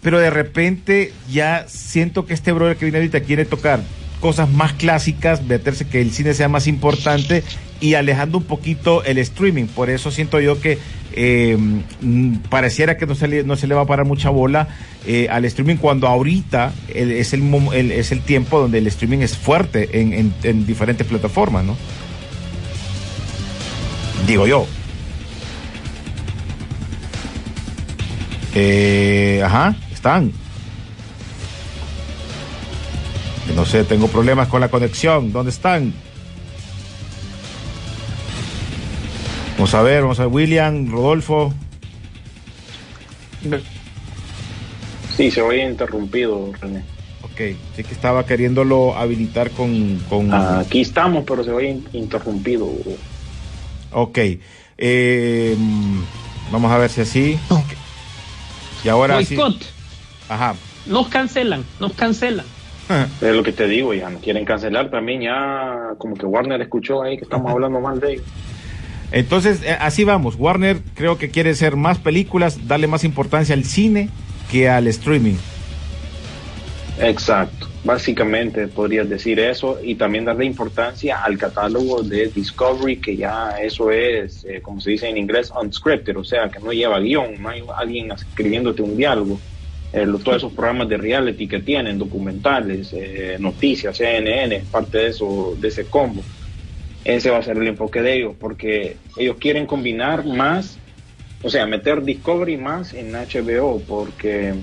Pero 0.00 0.18
de 0.18 0.30
repente 0.30 1.12
ya 1.30 1.66
siento 1.68 2.24
que 2.24 2.34
este 2.34 2.52
brother 2.52 2.76
que 2.76 2.86
viene 2.86 2.98
ahorita 2.98 3.20
quiere 3.20 3.44
tocar 3.44 3.80
cosas 4.20 4.50
más 4.50 4.72
clásicas, 4.72 5.44
meterse 5.44 5.86
que 5.86 6.00
el 6.00 6.10
cine 6.10 6.34
sea 6.34 6.48
más 6.48 6.66
importante 6.66 7.44
y 7.80 7.94
alejando 7.94 8.38
un 8.38 8.44
poquito 8.44 9.04
el 9.04 9.18
streaming. 9.18 9.66
Por 9.66 9.90
eso 9.90 10.10
siento 10.10 10.40
yo 10.40 10.60
que 10.60 10.78
eh, 11.12 11.56
pareciera 12.50 12.96
que 12.96 13.06
no 13.06 13.14
se, 13.14 13.28
le, 13.28 13.42
no 13.44 13.56
se 13.56 13.66
le 13.66 13.74
va 13.74 13.82
a 13.82 13.86
parar 13.86 14.04
mucha 14.06 14.30
bola 14.30 14.68
eh, 15.06 15.28
al 15.30 15.44
streaming 15.44 15.76
cuando 15.76 16.08
ahorita 16.08 16.72
el- 16.94 17.12
es, 17.12 17.32
el, 17.32 17.42
es 17.92 18.12
el 18.12 18.20
tiempo 18.22 18.58
donde 18.60 18.78
el 18.78 18.86
streaming 18.88 19.18
es 19.18 19.36
fuerte 19.36 20.00
en, 20.00 20.12
en- 20.12 20.34
en 20.42 20.66
diferentes 20.66 21.06
plataformas, 21.06 21.64
¿no? 21.64 21.76
Digo 24.26 24.46
yo. 24.46 24.66
Eh, 28.54 29.42
ajá, 29.44 29.76
están. 29.92 30.32
No 33.54 33.64
sé, 33.64 33.84
tengo 33.84 34.08
problemas 34.08 34.48
con 34.48 34.60
la 34.60 34.68
conexión. 34.68 35.32
¿Dónde 35.32 35.50
están? 35.50 35.92
Vamos 39.56 39.74
a 39.74 39.82
ver, 39.82 40.02
vamos 40.02 40.20
a 40.20 40.24
ver. 40.26 40.32
William, 40.34 40.90
Rodolfo. 40.90 41.52
Sí, 45.16 45.30
se 45.30 45.40
oye 45.40 45.64
interrumpido, 45.68 46.52
René. 46.60 46.82
Ok, 47.22 47.56
sí 47.74 47.82
que 47.84 47.92
estaba 47.94 48.26
queriéndolo 48.26 48.96
habilitar 48.96 49.50
con... 49.50 49.98
con... 50.08 50.32
Aquí 50.32 50.82
estamos, 50.82 51.24
pero 51.26 51.42
se 51.42 51.50
oye 51.50 51.70
in- 51.70 51.88
interrumpido. 51.92 52.68
Ok. 53.92 54.18
eh, 54.78 55.54
mm, 55.58 56.00
vamos 56.52 56.70
a 56.72 56.78
ver 56.78 56.90
si 56.90 57.00
así. 57.00 57.38
Y 58.84 58.88
ahora 58.88 59.16
sí. 59.24 59.36
Ajá. 60.28 60.54
Nos 60.86 61.08
cancelan, 61.08 61.64
nos 61.80 61.92
cancelan. 61.94 62.46
Es 63.20 63.34
lo 63.34 63.42
que 63.42 63.52
te 63.52 63.66
digo, 63.66 63.94
ya 63.94 64.08
no 64.10 64.20
quieren 64.20 64.44
cancelar 64.44 64.90
también, 64.90 65.22
ya 65.22 65.94
como 65.98 66.14
que 66.14 66.24
Warner 66.26 66.60
escuchó 66.60 67.02
ahí 67.02 67.16
que 67.16 67.24
estamos 67.24 67.50
hablando 67.50 67.80
mal 67.80 67.98
de 67.98 68.12
ellos. 68.14 68.24
Entonces, 69.16 69.62
eh, 69.62 69.74
así 69.80 70.04
vamos. 70.04 70.36
Warner 70.38 70.76
creo 70.94 71.16
que 71.16 71.30
quiere 71.30 71.50
hacer 71.50 71.74
más 71.74 71.96
películas, 71.96 72.68
darle 72.68 72.86
más 72.86 73.02
importancia 73.02 73.54
al 73.54 73.64
cine 73.64 74.10
que 74.50 74.68
al 74.68 74.86
streaming. 74.88 75.36
Exacto, 77.00 77.66
básicamente 77.82 78.68
podrías 78.68 79.08
decir 79.08 79.40
eso 79.40 79.78
y 79.82 79.94
también 79.94 80.26
darle 80.26 80.44
importancia 80.44 81.22
al 81.24 81.38
catálogo 81.38 82.02
de 82.02 82.28
Discovery, 82.28 82.98
que 82.98 83.16
ya 83.16 83.56
eso 83.58 83.90
es, 83.90 84.44
eh, 84.44 84.60
como 84.60 84.82
se 84.82 84.90
dice 84.90 85.08
en 85.08 85.16
inglés, 85.16 85.50
unscripted, 85.58 86.14
o 86.18 86.24
sea, 86.24 86.50
que 86.50 86.58
no 86.58 86.72
lleva 86.72 87.00
guion, 87.00 87.40
no 87.40 87.48
hay 87.48 87.62
alguien 87.74 88.12
escribiéndote 88.12 88.82
un 88.82 88.98
diálogo. 88.98 89.40
Eh, 89.94 90.06
todos 90.22 90.38
esos 90.38 90.52
programas 90.52 90.90
de 90.90 90.98
reality 90.98 91.48
que 91.48 91.60
tienen, 91.60 91.98
documentales, 91.98 92.92
eh, 92.92 93.38
noticias, 93.40 93.96
CNN, 93.96 94.62
parte 94.70 94.98
de 94.98 95.06
eso, 95.08 95.56
de 95.58 95.68
ese 95.68 95.86
combo. 95.86 96.22
Ese 97.06 97.30
va 97.30 97.38
a 97.38 97.42
ser 97.42 97.56
el 97.56 97.68
enfoque 97.68 98.02
de 98.02 98.14
ellos, 98.16 98.34
porque 98.40 98.96
ellos 99.16 99.36
quieren 99.38 99.66
combinar 99.66 100.24
más, 100.26 100.76
o 101.42 101.48
sea, 101.48 101.64
meter 101.66 102.02
Discovery 102.02 102.56
más 102.56 102.92
en 102.94 103.12
HBO, 103.12 103.80
porque 103.86 104.54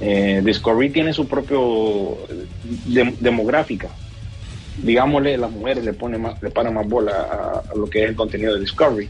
eh, 0.00 0.40
Discovery 0.44 0.90
tiene 0.90 1.12
su 1.12 1.26
propio 1.26 2.12
eh, 2.28 2.46
dem- 2.88 3.16
demográfica. 3.18 3.90
Digámosle, 4.82 5.36
las 5.36 5.50
mujeres 5.50 5.84
le 5.84 5.92
ponen 5.92 6.22
más, 6.22 6.40
le 6.40 6.50
paran 6.50 6.74
más 6.74 6.88
bola 6.88 7.62
a 7.70 7.74
lo 7.76 7.90
que 7.90 8.04
es 8.04 8.08
el 8.10 8.14
contenido 8.14 8.54
de 8.54 8.60
Discovery. 8.60 9.08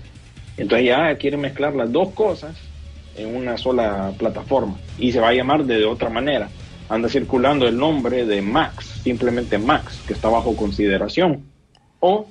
Entonces 0.57 0.87
ya 0.87 1.15
quieren 1.17 1.41
mezclar 1.41 1.75
las 1.77 1.93
dos 1.93 2.13
cosas 2.15 2.57
en 3.17 3.37
una 3.37 3.59
sola 3.59 4.13
plataforma 4.19 4.79
y 4.99 5.13
se 5.13 5.21
va 5.21 5.29
a 5.29 5.35
llamar 5.35 5.65
de 5.65 5.85
otra 5.85 6.09
manera. 6.09 6.49
Anda 6.89 7.09
circulando 7.09 7.69
el 7.69 7.77
nombre 7.77 8.25
de 8.25 8.41
Max, 8.43 9.01
simplemente 9.05 9.59
Max, 9.59 10.03
que 10.07 10.15
está 10.15 10.29
bajo 10.29 10.57
consideración. 10.57 11.50
O 12.01 12.27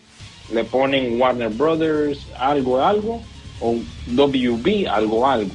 le 0.53 0.63
ponen 0.63 1.19
Warner 1.21 1.49
Brothers 1.49 2.19
algo 2.39 2.83
algo 2.83 3.21
o 3.61 3.75
WB 4.15 4.87
algo 4.89 5.27
algo. 5.29 5.51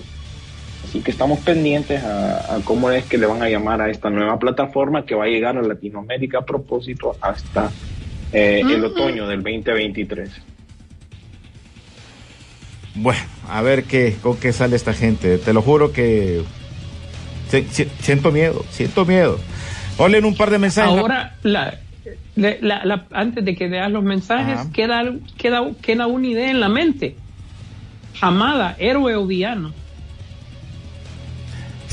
Así 0.85 1.01
que 1.01 1.11
estamos 1.11 1.41
pendientes 1.41 2.03
a, 2.05 2.55
a 2.57 2.61
cómo 2.61 2.91
es 2.91 3.05
que 3.07 3.19
le 3.19 3.27
van 3.27 3.43
a 3.43 3.49
llamar 3.49 3.81
a 3.81 3.91
esta 3.91 4.11
nueva 4.11 4.39
plataforma 4.39 5.05
que 5.05 5.15
va 5.15 5.25
a 5.25 5.29
llegar 5.29 5.57
a 5.57 5.63
Latinoamérica 5.63 6.39
a 6.39 6.45
propósito 6.45 7.17
hasta 7.21 7.71
eh, 8.33 8.63
el 8.69 8.85
otoño 8.85 9.27
del 9.27 9.43
2023. 9.43 10.31
Bueno, 12.97 13.21
a 13.49 13.61
ver 13.63 13.85
qué, 13.85 14.17
con 14.23 14.37
qué 14.37 14.53
sale 14.53 14.77
esta 14.77 14.93
gente. 14.93 15.39
Te 15.39 15.53
lo 15.53 15.63
juro 15.63 15.93
que 15.93 16.43
si- 17.51 17.67
si- 17.71 17.89
siento 18.01 18.31
miedo, 18.31 18.65
siento 18.71 19.05
miedo. 19.05 19.39
Olen 19.99 20.25
un 20.25 20.37
par 20.37 20.51
de 20.51 20.59
mensajes. 20.59 20.97
Ahora, 21.01 21.35
la, 21.43 21.79
la- 22.37 22.57
la- 22.61 22.85
la- 22.85 23.07
antes 23.13 23.45
de 23.45 23.55
que 23.55 23.69
veas 23.69 23.91
los 23.91 24.03
mensajes, 24.03 24.59
Ajá. 24.59 24.73
queda, 24.73 25.05
queda, 25.37 25.63
queda 25.81 26.07
una 26.07 26.27
idea 26.27 26.51
en 26.51 26.61
la 26.61 26.69
mente. 26.69 27.17
Amada, 28.21 28.77
héroe 28.79 29.15
o 29.17 29.27
villano. 29.27 29.73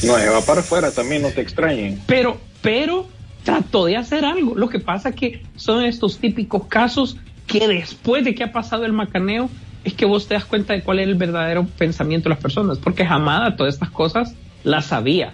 No, 0.03 0.17
se 0.17 0.29
va 0.29 0.41
para 0.41 0.61
afuera 0.61 0.91
también, 0.91 1.21
no 1.21 1.29
te 1.29 1.41
extrañen. 1.41 2.01
Pero, 2.07 2.39
pero 2.61 3.07
trató 3.43 3.85
de 3.85 3.97
hacer 3.97 4.25
algo. 4.25 4.55
Lo 4.55 4.69
que 4.69 4.79
pasa 4.79 5.09
es 5.09 5.15
que 5.15 5.43
son 5.55 5.83
estos 5.83 6.17
típicos 6.17 6.65
casos 6.67 7.17
que 7.45 7.67
después 7.67 8.23
de 8.23 8.33
que 8.33 8.43
ha 8.43 8.51
pasado 8.51 8.85
el 8.85 8.93
macaneo, 8.93 9.49
es 9.83 9.93
que 9.93 10.05
vos 10.05 10.27
te 10.27 10.33
das 10.35 10.45
cuenta 10.45 10.73
de 10.73 10.81
cuál 10.83 10.99
es 10.99 11.07
el 11.07 11.15
verdadero 11.15 11.65
pensamiento 11.65 12.29
de 12.29 12.35
las 12.35 12.41
personas. 12.41 12.77
Porque 12.77 13.03
Hamada 13.03 13.55
todas 13.55 13.73
estas 13.75 13.89
cosas 13.89 14.35
las 14.63 14.85
sabía. 14.85 15.33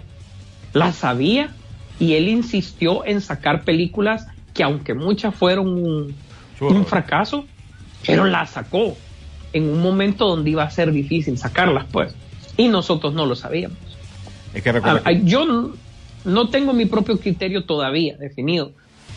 Las 0.74 0.96
sabía 0.96 1.50
y 1.98 2.14
él 2.14 2.28
insistió 2.28 3.04
en 3.06 3.20
sacar 3.20 3.64
películas 3.64 4.26
que 4.58 4.64
aunque 4.64 4.92
muchas 4.92 5.36
fueron 5.36 5.68
un, 5.68 6.84
fracaso, 6.84 7.46
pero 8.04 8.24
las 8.24 8.50
sacó 8.50 8.96
en 9.52 9.70
un 9.70 9.80
momento 9.80 10.26
donde 10.26 10.50
iba 10.50 10.64
a 10.64 10.70
ser 10.70 10.90
difícil 10.90 11.38
sacarlas, 11.38 11.86
pues. 11.92 12.12
Y 12.56 12.66
nosotros 12.66 13.14
no 13.14 13.24
lo 13.24 13.36
sabíamos. 13.36 13.78
Es 14.52 14.60
que 14.64 14.72
recuerda 14.72 15.02
Ah, 15.04 15.12
yo 15.12 15.46
no, 15.46 15.74
no 16.24 16.48
tengo 16.48 16.72
mi 16.72 16.86
propio 16.86 17.20
criterio 17.20 17.66
todavía 17.66 18.16
definido, 18.16 18.72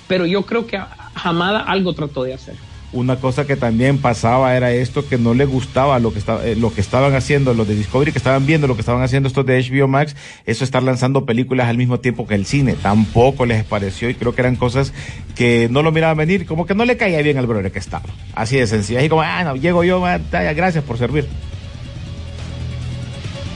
pero 0.08 0.28
yo 0.28 0.46
creo 0.46 0.68
que 0.68 0.80
Hamada 1.16 1.62
algo 1.62 1.96
trató 1.96 2.22
de 2.22 2.36
hacer. 2.36 2.56
Una 2.94 3.18
cosa 3.18 3.48
que 3.48 3.56
también 3.56 3.98
pasaba 3.98 4.56
era 4.56 4.72
esto 4.72 5.08
que 5.08 5.18
no 5.18 5.34
le 5.34 5.46
gustaba 5.46 6.00
lo 6.00 6.12
que 6.12 6.20
estaba 6.20 6.46
eh, 6.46 6.56
lo 6.56 6.74
que 6.74 6.82
estaban 6.82 7.16
haciendo 7.16 7.54
los 7.54 7.68
de 7.68 7.76
Discovery 7.76 8.12
que 8.12 8.18
estaban 8.18 8.46
viendo 8.46 8.68
lo 8.68 8.76
que 8.76 8.82
estaban 8.82 9.02
haciendo 9.02 9.28
estos 9.28 9.46
de 9.46 9.62
HBO 9.62 9.88
Max 9.88 10.16
eso 10.46 10.64
estar 10.64 10.84
lanzando 10.84 11.26
películas 11.26 11.68
al 11.68 11.78
mismo 11.78 12.00
tiempo 12.00 12.28
que 12.28 12.36
el 12.36 12.46
cine 12.46 12.74
tampoco 12.74 13.46
les 13.46 13.64
pareció 13.64 14.10
y 14.10 14.16
creo 14.16 14.36
que 14.36 14.42
eran 14.42 14.56
cosas 14.58 14.94
que 15.36 15.68
no 15.72 15.84
lo 15.84 15.92
miraban 15.92 16.18
venir 16.18 16.46
como 16.46 16.66
que 16.66 16.76
no 16.76 16.84
le 16.86 16.98
caía 16.98 17.22
bien 17.22 17.38
al 17.38 17.48
brother 17.48 17.72
que 17.72 17.80
estaba 17.80 18.06
así 18.36 18.58
de 18.58 18.68
sencillo 18.68 19.00
así 19.00 19.08
como 19.10 19.22
ah 19.22 19.44
no 19.44 19.56
llego 19.56 19.84
yo 19.84 20.02
gracias 20.02 20.84
por 20.84 20.98
servir 20.98 21.28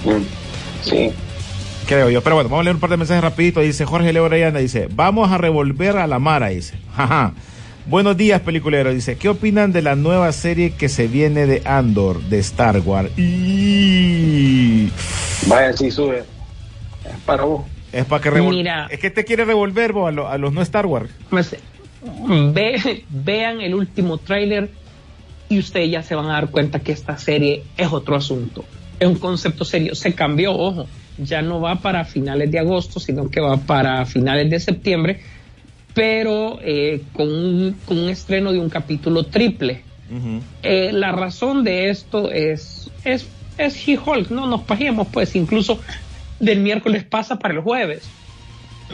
Mm, 0.06 0.22
Sí, 0.84 1.12
creo 1.88 2.10
yo. 2.12 2.22
Pero 2.22 2.36
bueno, 2.36 2.50
vamos 2.50 2.62
a 2.62 2.66
leer 2.66 2.76
un 2.76 2.80
par 2.80 2.92
de 2.92 2.98
mensajes 2.98 3.24
rapidito. 3.24 3.60
Dice 3.62 3.86
Jorge 3.86 4.14
Leo 4.14 4.26
Orellana, 4.26 4.60
dice, 4.60 4.88
vamos 4.94 5.32
a 5.32 5.38
revolver 5.38 5.98
a 5.98 6.06
la 6.06 6.20
Mara, 6.20 6.50
dice. 6.50 6.76
Jaja. 6.96 7.34
Buenos 7.88 8.18
días, 8.18 8.42
peliculero. 8.42 8.92
Dice, 8.94 9.16
¿qué 9.18 9.30
opinan 9.30 9.72
de 9.72 9.82
la 9.84 9.96
nueva 9.96 10.32
serie 10.32 10.72
que 10.72 10.90
se 10.90 11.08
viene 11.08 11.46
de 11.46 11.62
Andor, 11.66 12.20
de 12.24 12.40
Star 12.40 12.80
Wars? 12.80 13.12
Y... 13.18 14.90
vaya, 15.48 15.72
sí 15.74 15.92
sube. 15.92 16.20
Es 17.06 17.20
para 17.26 17.44
vos. 17.44 17.64
Es 17.94 18.06
para 18.06 18.22
que 18.24 18.32
revol- 18.32 18.50
Mira. 18.50 18.88
Es 18.90 19.00
que 19.00 19.12
te 19.12 19.24
quiere 19.24 19.46
revolver 19.46 19.94
vos, 19.94 20.08
a, 20.10 20.12
lo- 20.12 20.28
a 20.28 20.38
los 20.40 20.52
no 20.52 20.62
Star 20.64 20.88
Wars. 20.88 21.12
Pues, 21.30 21.56
ve- 22.54 23.04
vean 23.10 23.62
el 23.62 23.76
último 23.76 24.18
tráiler 24.18 24.70
y 25.48 25.60
ustedes 25.60 25.92
ya 25.92 26.02
se 26.02 26.16
van 26.16 26.26
a 26.26 26.34
dar 26.34 26.50
cuenta 26.50 26.80
que 26.80 26.92
esta 26.92 27.18
serie 27.20 27.64
es 27.78 27.92
otro 27.94 28.16
asunto. 28.16 28.66
Es 29.00 29.08
un 29.08 29.16
concepto 29.16 29.64
serio. 29.64 29.94
Se 29.94 30.14
cambió, 30.16 30.54
ojo. 30.54 30.88
Ya 31.20 31.42
no 31.44 31.62
va 31.62 31.76
para 31.76 32.04
finales 32.04 32.50
de 32.52 32.58
agosto, 32.60 33.00
sino 33.00 33.30
que 33.30 33.40
va 33.42 33.58
para 33.58 34.06
finales 34.08 34.50
de 34.50 34.60
septiembre. 34.60 35.22
Pero 35.96 36.60
eh, 36.62 37.02
con, 37.14 37.30
un, 37.30 37.76
con 37.86 37.98
un 37.98 38.10
estreno 38.10 38.52
de 38.52 38.60
un 38.60 38.70
capítulo 38.70 39.24
triple. 39.24 39.82
Eh, 40.62 40.92
la 40.94 41.12
razón 41.12 41.64
de 41.64 41.90
esto 41.90 42.30
es, 42.30 42.92
es, 43.04 43.26
es 43.58 43.88
He-Hulk, 43.88 44.30
no 44.30 44.46
nos 44.46 44.62
paguemos, 44.62 45.08
pues 45.08 45.36
incluso 45.36 45.80
del 46.40 46.60
miércoles 46.60 47.04
pasa 47.06 47.40
para 47.40 47.56
el 47.56 47.62
jueves, 47.62 48.08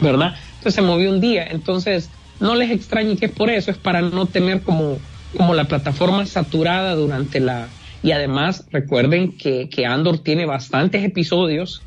¿verdad? 0.00 0.36
Entonces 0.54 0.74
se 0.74 0.80
movió 0.80 1.10
un 1.10 1.20
día, 1.20 1.44
entonces 1.44 2.08
no 2.40 2.54
les 2.54 2.70
extrañe 2.70 3.16
que 3.16 3.26
es 3.26 3.32
por 3.32 3.50
eso, 3.50 3.70
es 3.70 3.76
para 3.76 4.00
no 4.00 4.24
tener 4.24 4.62
como, 4.62 4.98
como 5.36 5.52
la 5.54 5.64
plataforma 5.64 6.24
saturada 6.24 6.94
durante 6.94 7.40
la... 7.40 7.68
Y 8.02 8.12
además 8.12 8.64
recuerden 8.70 9.36
que, 9.36 9.68
que 9.68 9.84
Andor 9.86 10.18
tiene 10.18 10.46
bastantes 10.46 11.04
episodios, 11.04 11.82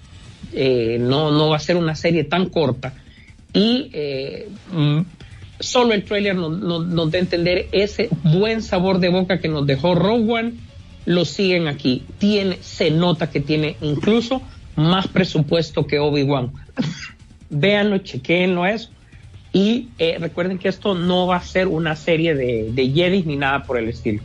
eh, 0.53 0.97
no, 0.99 1.31
no 1.31 1.49
va 1.49 1.55
a 1.55 1.59
ser 1.59 1.77
una 1.77 1.95
serie 1.95 2.25
tan 2.25 2.49
corta 2.49 2.93
y 3.55 3.89
eh, 3.93 4.49
mm, 4.71 4.99
solo 5.61 5.93
el 5.93 6.03
trailer 6.03 6.35
nos, 6.35 6.59
nos, 6.59 6.85
nos 6.85 7.09
da 7.09 7.17
a 7.17 7.21
entender 7.21 7.69
ese 7.71 8.09
buen 8.23 8.61
sabor 8.61 8.99
de 8.99 9.09
boca 9.09 9.39
que 9.39 9.47
nos 9.47 9.65
dejó 9.65 9.95
Rogue 9.95 10.31
One, 10.31 10.53
lo 11.05 11.23
siguen 11.23 11.67
aquí. 11.67 12.03
Tiene, 12.17 12.57
se 12.61 12.91
nota 12.91 13.31
que 13.31 13.39
tiene 13.39 13.77
incluso 13.81 14.41
más 14.75 15.07
presupuesto 15.07 15.87
que 15.87 15.99
Obi-Wan. 15.99 16.51
Véanlo, 17.49 17.99
chequeenlo 17.99 18.65
eso. 18.65 18.89
Y 19.53 19.87
eh, 19.99 20.17
recuerden 20.19 20.57
que 20.57 20.67
esto 20.67 20.93
no 20.93 21.27
va 21.27 21.37
a 21.37 21.41
ser 21.41 21.67
una 21.67 21.95
serie 21.95 22.35
de, 22.35 22.71
de 22.73 22.89
Jedi 22.89 23.23
ni 23.23 23.37
nada 23.37 23.63
por 23.63 23.77
el 23.77 23.87
estilo. 23.87 24.21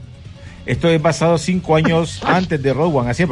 Esto 0.66 0.88
es 0.88 1.00
basado 1.00 1.38
cinco 1.38 1.76
años 1.76 2.20
antes 2.24 2.60
de 2.60 2.72
Rogue 2.72 2.98
One, 2.98 3.10
así 3.10 3.22
es. 3.22 3.28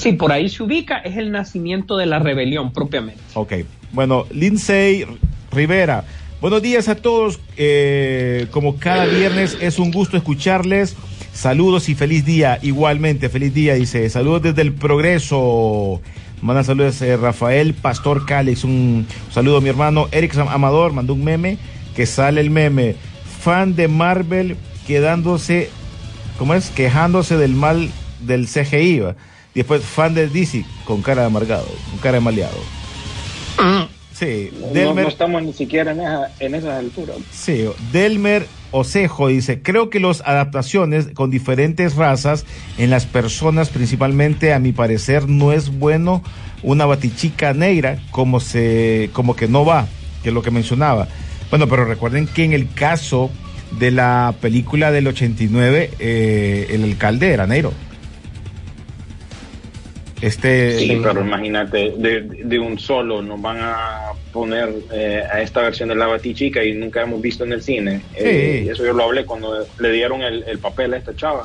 Sí, 0.00 0.14
por 0.14 0.32
ahí 0.32 0.48
se 0.48 0.64
ubica, 0.64 0.98
es 0.98 1.16
el 1.16 1.30
nacimiento 1.30 1.96
de 1.96 2.06
la 2.06 2.18
rebelión 2.18 2.72
propiamente. 2.72 3.22
Ok. 3.34 3.52
Bueno, 3.92 4.26
Lindsay 4.30 5.04
Rivera. 5.50 6.04
Buenos 6.40 6.62
días 6.62 6.88
a 6.88 6.94
todos. 6.94 7.40
Eh, 7.56 8.46
como 8.50 8.76
cada 8.76 9.04
viernes 9.04 9.56
es 9.60 9.78
un 9.78 9.90
gusto 9.92 10.16
escucharles. 10.16 10.96
Saludos 11.34 11.88
y 11.90 11.94
feliz 11.94 12.24
día. 12.24 12.58
Igualmente, 12.62 13.28
feliz 13.28 13.52
día, 13.52 13.74
dice. 13.74 14.08
Saludos 14.08 14.42
desde 14.42 14.62
el 14.62 14.72
progreso. 14.72 16.00
Manda 16.40 16.64
saludos 16.64 17.00
eh, 17.02 17.16
Rafael 17.18 17.74
Pastor 17.74 18.24
Calix. 18.24 18.64
Un 18.64 19.06
saludo 19.30 19.58
a 19.58 19.60
mi 19.60 19.68
hermano 19.68 20.08
Eric 20.10 20.36
Amador. 20.38 20.92
Mandó 20.92 21.12
un 21.12 21.22
meme 21.22 21.58
que 21.94 22.06
sale 22.06 22.40
el 22.40 22.48
meme. 22.48 22.96
Fan 23.40 23.76
de 23.76 23.88
Marvel 23.88 24.56
quedándose, 24.86 25.68
¿cómo 26.38 26.54
es? 26.54 26.70
Quejándose 26.70 27.36
del 27.36 27.54
mal 27.54 27.90
del 28.20 28.46
CGI. 28.46 29.00
¿va? 29.00 29.16
Después 29.54 29.82
fan 29.84 30.14
de 30.14 30.28
DC 30.28 30.64
con 30.86 31.02
cara 31.02 31.22
de 31.22 31.26
amargado, 31.26 31.68
con 31.90 31.98
cara 32.00 32.14
de 32.14 32.20
maleado. 32.20 32.81
Sí, 34.22 34.50
No, 34.60 34.68
Delmer, 34.68 35.04
no 35.04 35.10
estamos 35.10 35.42
ni 35.42 35.52
siquiera 35.52 35.90
en, 35.90 36.00
esa, 36.00 36.30
en 36.38 36.54
esas 36.54 36.78
alturas. 36.78 37.16
sí, 37.32 37.64
Delmer 37.90 38.46
Osejo 38.70 39.26
dice, 39.26 39.62
creo 39.62 39.90
que 39.90 39.98
las 39.98 40.20
adaptaciones 40.20 41.08
con 41.12 41.30
diferentes 41.30 41.96
razas 41.96 42.46
en 42.78 42.88
las 42.90 43.04
personas, 43.04 43.68
principalmente 43.70 44.54
a 44.54 44.60
mi 44.60 44.70
parecer, 44.70 45.28
no 45.28 45.52
es 45.52 45.76
bueno 45.76 46.22
una 46.62 46.86
batichica 46.86 47.52
negra 47.52 47.98
como 48.12 48.38
se, 48.38 49.10
como 49.12 49.34
que 49.34 49.48
no 49.48 49.64
va, 49.64 49.88
que 50.22 50.28
es 50.28 50.34
lo 50.34 50.42
que 50.42 50.52
mencionaba. 50.52 51.08
Bueno, 51.50 51.66
pero 51.66 51.84
recuerden 51.84 52.28
que 52.28 52.44
en 52.44 52.52
el 52.52 52.72
caso 52.72 53.28
de 53.78 53.90
la 53.90 54.34
película 54.40 54.92
del 54.92 55.08
89, 55.08 55.90
eh, 55.98 56.68
el 56.70 56.84
alcalde 56.84 57.32
era 57.32 57.46
negro. 57.48 57.72
Este, 60.22 60.78
Sí, 60.78 61.00
pero 61.02 61.20
imagínate, 61.20 61.92
de, 61.98 62.22
de 62.22 62.58
un 62.58 62.78
solo 62.78 63.20
nos 63.22 63.40
van 63.42 63.58
a 63.60 64.12
poner 64.32 64.70
eh, 64.92 65.22
a 65.30 65.40
esta 65.42 65.60
versión 65.62 65.88
de 65.88 65.96
la 65.96 66.06
Batichica 66.06 66.64
y 66.64 66.72
nunca 66.74 67.02
hemos 67.02 67.20
visto 67.20 67.44
en 67.44 67.52
el 67.52 67.62
cine. 67.62 68.00
Eh, 68.14 68.58
Sí. 68.62 68.66
y 68.66 68.70
eso 68.70 68.84
yo 68.84 68.92
lo 68.92 69.02
hablé 69.04 69.24
cuando 69.26 69.66
le 69.80 69.90
dieron 69.92 70.22
el, 70.22 70.44
el 70.44 70.58
papel 70.58 70.94
a 70.94 70.98
esta 70.98 71.14
chava. 71.16 71.44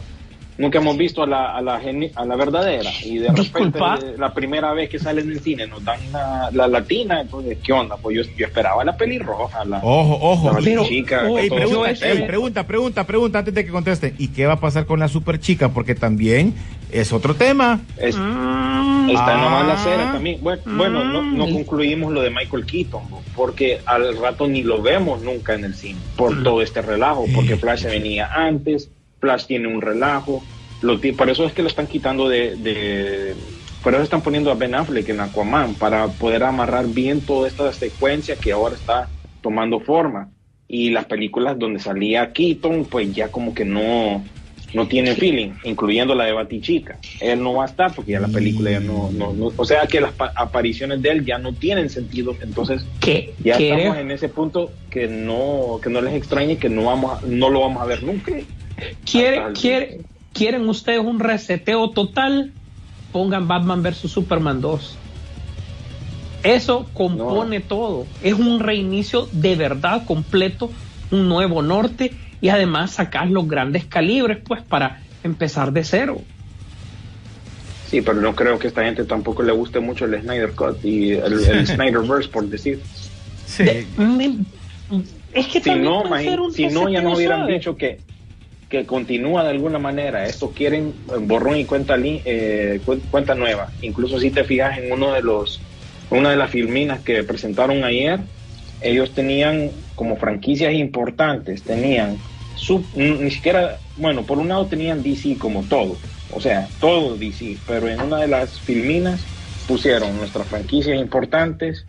Nunca 0.59 0.79
hemos 0.79 0.97
visto 0.97 1.21
a 1.21 1.27
la, 1.27 1.55
a 1.55 1.61
la, 1.61 1.79
geni- 1.79 2.11
a 2.15 2.25
la 2.25 2.35
verdadera 2.35 2.89
y 3.03 3.19
de 3.19 3.27
repente 3.27 3.41
Disculpa. 3.43 3.99
eh, 4.01 4.15
la 4.17 4.33
primera 4.33 4.73
vez 4.73 4.89
que 4.89 4.97
sale 4.97 5.21
en 5.21 5.29
el 5.31 5.39
cine 5.39 5.67
nos 5.67 5.83
dan 5.85 5.99
la, 6.11 6.49
la 6.51 6.67
latina, 6.67 7.21
entonces, 7.21 7.59
¿qué 7.63 7.73
onda? 7.73 7.95
Pues 7.97 8.17
yo, 8.17 8.23
yo 8.35 8.47
esperaba 8.47 8.83
la 8.83 8.97
pelirroja, 8.97 9.63
la, 9.65 9.77
Ojo, 9.83 10.17
ojo. 10.19 10.51
la 10.53 10.59
Pero, 10.63 10.83
Ey, 10.85 11.03
todo 11.03 11.57
pregunta, 11.57 12.25
pregunta, 12.25 12.63
pregunta, 12.65 13.03
pregunta 13.05 13.39
antes 13.39 13.53
de 13.53 13.65
que 13.65 13.71
contesten. 13.71 14.15
¿Y 14.17 14.29
qué 14.29 14.47
va 14.47 14.53
a 14.53 14.59
pasar 14.59 14.85
con 14.87 14.99
la 14.99 15.07
super 15.07 15.39
chica? 15.39 15.69
Porque 15.69 15.93
también 15.93 16.55
es 16.91 17.11
otro 17.13 17.35
tema. 17.35 17.79
Es- 17.97 18.15
Mm, 18.17 19.09
Está 19.09 19.35
Ah. 19.35 19.41
nomás 19.41 19.67
la 19.67 19.77
cera 19.77 20.11
también. 20.11 20.39
Bueno, 20.41 20.61
bueno, 20.65 21.03
no, 21.05 21.21
no 21.23 21.47
Mm. 21.47 21.53
concluimos 21.53 22.11
lo 22.11 22.21
de 22.21 22.29
Michael 22.29 22.65
Keaton, 22.65 23.03
porque 23.35 23.79
al 23.85 24.17
rato 24.17 24.47
ni 24.47 24.63
lo 24.63 24.81
vemos 24.81 25.21
nunca 25.21 25.53
en 25.53 25.63
el 25.63 25.75
cine, 25.75 25.99
por 26.17 26.43
todo 26.43 26.61
este 26.61 26.81
relajo, 26.81 27.25
porque 27.33 27.55
Flash 27.55 27.83
se 27.83 27.89
venía 27.89 28.27
antes, 28.33 28.89
Flash 29.21 29.45
tiene 29.45 29.67
un 29.69 29.81
relajo, 29.81 30.43
lo, 30.81 30.99
por 31.15 31.29
eso 31.29 31.45
es 31.45 31.53
que 31.53 31.61
lo 31.61 31.69
están 31.69 31.87
quitando 31.87 32.27
de, 32.27 32.57
de- 32.57 33.33
por 33.81 33.93
eso 33.93 34.03
están 34.03 34.21
poniendo 34.21 34.51
a 34.51 34.55
Ben 34.55 34.75
Affleck 34.75 35.07
en 35.07 35.21
Aquaman, 35.21 35.75
para 35.75 36.07
poder 36.07 36.43
amarrar 36.43 36.87
bien 36.87 37.21
toda 37.21 37.47
esta 37.47 37.71
secuencia 37.71 38.35
que 38.35 38.51
ahora 38.51 38.75
está 38.75 39.07
tomando 39.41 39.79
forma. 39.79 40.29
Y 40.67 40.89
las 40.89 41.05
películas 41.05 41.57
donde 41.57 41.79
salía 41.79 42.33
Keaton, 42.33 42.83
pues 42.91 43.13
ya 43.15 43.29
como 43.31 43.53
que 43.53 43.63
no, 43.63 44.21
no 44.73 44.87
tienen 44.87 45.15
feeling, 45.15 45.51
incluyendo 45.63 46.13
la 46.13 46.25
de 46.25 46.33
Batichica. 46.33 46.97
Él 47.21 47.41
no 47.41 47.53
va 47.53 47.63
a 47.63 47.67
estar 47.67 47.93
porque 47.95 48.11
ya 48.11 48.19
la 48.19 48.27
película 48.27 48.71
ya 48.71 48.79
no, 48.79 49.09
no, 49.11 49.33
no- 49.33 49.53
o 49.55 49.65
sea 49.65 49.87
que 49.87 50.01
las 50.01 50.13
pa- 50.13 50.33
apariciones 50.35 51.01
de 51.01 51.09
él 51.09 51.25
ya 51.25 51.37
no 51.37 51.53
tienen 51.53 51.89
sentido, 51.89 52.35
entonces 52.41 52.85
que, 52.99 53.33
ya 53.39 53.57
que- 53.57 53.69
estamos 53.71 53.97
en 53.97 54.11
ese 54.11 54.29
punto 54.29 54.71
que 54.89 55.07
no, 55.07 55.79
que 55.81 55.89
no 55.89 56.01
les 56.01 56.13
extrañe 56.15 56.57
que 56.57 56.69
no 56.69 56.83
vamos 56.85 57.17
a- 57.23 57.25
no 57.25 57.49
lo 57.49 57.61
vamos 57.61 57.81
a 57.81 57.85
ver 57.85 58.03
nunca. 58.03 58.33
quiere, 59.09 59.41
quiere, 59.59 60.01
¿Quieren 60.33 60.69
ustedes 60.69 60.99
un 60.99 61.19
reseteo 61.19 61.89
total? 61.89 62.51
Pongan 63.11 63.47
Batman 63.47 63.81
vs 63.81 64.11
Superman 64.11 64.61
2. 64.61 64.95
Eso 66.43 66.87
compone 66.93 67.59
todo. 67.59 68.05
Es 68.21 68.33
un 68.35 68.59
reinicio 68.59 69.27
de 69.31 69.55
verdad 69.55 70.05
completo, 70.05 70.69
un 71.09 71.27
nuevo 71.27 71.63
norte 71.63 72.11
y 72.41 72.49
además 72.49 72.91
sacar 72.91 73.29
los 73.29 73.47
grandes 73.47 73.85
calibres 73.85 74.37
pues 74.45 74.61
para 74.61 75.01
empezar 75.23 75.71
de 75.71 75.83
cero. 75.83 76.21
Sí, 77.89 78.01
pero 78.01 78.19
no 78.19 78.35
creo 78.35 78.59
que 78.59 78.67
a 78.67 78.69
esta 78.69 78.83
gente 78.83 79.05
tampoco 79.05 79.43
le 79.43 79.53
guste 79.53 79.79
mucho 79.79 80.05
el 80.05 80.21
Snyder 80.21 80.51
Cut 80.51 80.83
y 80.83 81.11
el, 81.13 81.45
el 81.49 81.67
Snyderverse, 81.67 82.29
por 82.29 82.47
decir. 82.47 82.81
Sí. 83.45 83.63
Me- 83.97 84.39
es 85.33 85.47
que 85.47 85.59
Si 85.61 85.69
también 85.69 85.85
no, 85.85 86.03
si 86.51 86.67
no 86.67 86.89
ya 86.89 87.01
nos 87.01 87.17
hubieran 87.17 87.39
suave. 87.39 87.53
dicho 87.53 87.77
que, 87.77 87.99
que 88.69 88.85
continúa 88.85 89.43
de 89.43 89.51
alguna 89.51 89.79
manera. 89.79 90.25
Esto 90.25 90.51
quieren 90.51 90.93
eh, 91.09 91.17
borrón 91.21 91.57
y 91.57 91.65
cuenta, 91.65 91.95
li- 91.95 92.21
eh, 92.25 92.81
cu- 92.85 92.99
cuenta 93.09 93.35
nueva. 93.35 93.69
Incluso 93.81 94.19
si 94.19 94.31
te 94.31 94.43
fijas 94.43 94.77
en 94.77 94.91
uno 94.91 95.13
de 95.13 95.21
los 95.21 95.61
una 96.09 96.29
de 96.29 96.37
las 96.37 96.49
filminas 96.49 97.01
que 97.01 97.23
presentaron 97.23 97.83
ayer, 97.83 98.19
ellos 98.81 99.11
tenían 99.13 99.71
como 99.95 100.17
franquicias 100.17 100.73
importantes, 100.73 101.63
tenían 101.63 102.17
sub, 102.55 102.85
ni 102.95 103.31
siquiera, 103.31 103.79
bueno, 103.97 104.23
por 104.23 104.37
un 104.37 104.49
lado 104.49 104.65
tenían 104.67 105.03
DC 105.03 105.37
como 105.37 105.63
todo, 105.63 105.97
o 106.31 106.39
sea, 106.41 106.67
todo 106.79 107.17
DC, 107.17 107.57
pero 107.67 107.89
en 107.89 108.01
una 108.01 108.17
de 108.17 108.27
las 108.27 108.59
filminas 108.59 109.23
pusieron 109.67 110.17
nuestras 110.17 110.47
franquicias 110.47 110.99
importantes, 110.99 111.85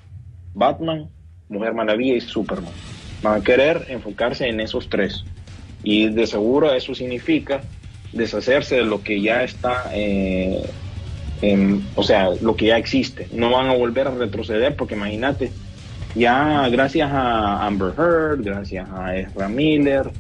Batman, 0.55 1.09
Mujer 1.49 1.75
Maravilla 1.75 2.15
y 2.17 2.21
Superman. 2.21 2.73
Van 3.23 3.41
a 3.41 3.45
querer 3.45 3.87
enfocarse 3.89 4.49
en 4.49 4.61
esos 4.61 4.89
tres. 4.89 5.25
Y 5.83 6.09
de 6.09 6.27
seguro 6.27 6.73
eso 6.75 6.95
significa 6.95 7.63
deshacerse 8.13 8.77
de 8.77 8.85
lo 8.85 9.03
que 9.03 9.21
ya 9.21 9.43
está, 9.43 9.91
eh, 9.93 10.63
o 11.95 12.03
sea, 12.03 12.31
lo 12.41 12.57
que 12.57 12.67
ya 12.67 12.79
existe. 12.79 13.29
No 13.33 13.51
van 13.51 13.69
a 13.69 13.75
volver 13.75 14.09
a 14.09 14.15
retroceder 14.15 14.77
porque 14.77 14.95
imagínate, 14.95 15.53
ya 16.15 16.69
gracias 16.69 17.11
a 17.13 17.67
Amber 17.67 17.93
Heard, 17.97 18.43
gracias 18.43 18.87
a 18.93 19.17
Ezra 19.17 19.49
Miller, 19.49 20.11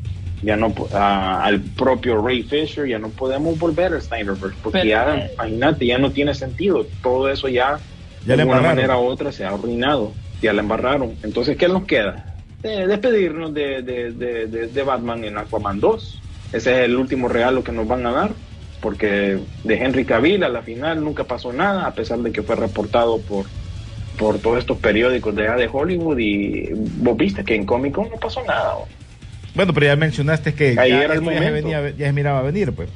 ya 0.42 0.57
no 0.57 0.72
a- 0.94 1.42
al 1.44 1.61
propio 1.61 2.20
Ray 2.22 2.42
Fisher, 2.42 2.87
ya 2.87 2.98
no 2.98 3.09
podemos 3.09 3.59
volver 3.59 3.92
al 3.94 4.03
Snyderverse 4.03 4.57
porque 4.62 4.81
Pero, 4.81 4.90
ya, 4.90 5.16
eh, 5.16 5.31
imagínate, 5.35 5.87
ya 5.87 5.98
no 5.98 6.11
tiene 6.12 6.35
sentido. 6.35 6.87
Todo 7.03 7.29
eso 7.29 7.48
ya, 7.48 7.79
Ya 8.24 8.37
de 8.37 8.44
una 8.44 8.61
manera 8.68 8.98
u 8.98 9.05
otra 9.07 9.33
se 9.33 9.44
ha 9.44 9.48
arruinado, 9.48 10.12
ya 10.42 10.53
la 10.53 10.61
embarraron. 10.62 11.14
Entonces, 11.22 11.57
¿qué 11.57 11.66
nos 11.68 11.85
queda? 11.85 12.24
Eh, 12.62 12.87
despedirnos 12.87 13.55
de, 13.55 13.83
de, 13.83 14.12
de, 14.12 14.46
de- 14.46 14.66
de 14.66 14.83
Batman 14.83 15.24
en 15.24 15.38
Aquaman 15.38 15.81
2. 15.81 16.20
Ese 16.53 16.72
es 16.72 16.79
el 16.87 16.96
último 16.96 17.29
regalo 17.29 17.62
que 17.64 17.72
nos 17.72 17.87
van 17.87 18.05
a 18.07 18.12
dar, 18.12 18.31
porque 18.81 19.38
de 19.64 19.74
Henry 19.77 20.05
Cavill 20.05 20.42
a 20.44 20.48
la 20.48 20.62
final 20.62 21.03
nunca 21.03 21.24
pasó 21.24 21.53
nada, 21.53 21.87
a 21.87 21.94
pesar 21.94 22.18
de 22.20 22.33
que 22.33 22.42
fue 22.42 22.57
reportado 22.57 23.18
por, 23.20 23.46
por 24.19 24.39
todos 24.39 24.59
estos 24.59 24.77
periódicos 24.79 25.35
de, 25.35 25.45
de 25.45 25.69
Hollywood 25.73 26.19
y 26.19 26.69
vos 26.99 27.17
viste 27.17 27.45
que 27.45 27.55
en 27.55 27.65
Comic 27.65 27.95
Con 27.95 28.11
no 28.11 28.17
pasó 28.17 28.43
nada. 28.45 28.75
Bueno, 29.55 29.73
pero 29.73 29.87
ya 29.87 29.97
mencionaste 29.97 30.53
que 30.55 30.79
Ahí 30.79 30.91
ya, 30.91 31.05
era 31.05 31.15
el 31.15 31.21
esto 31.21 31.31
ya 31.33 31.39
se, 31.39 31.45
momento. 31.47 31.69
venía, 31.69 31.91
ya 31.97 32.07
se 32.07 32.13
miraba 32.13 32.43
venir, 32.43 32.73
pues. 32.73 32.89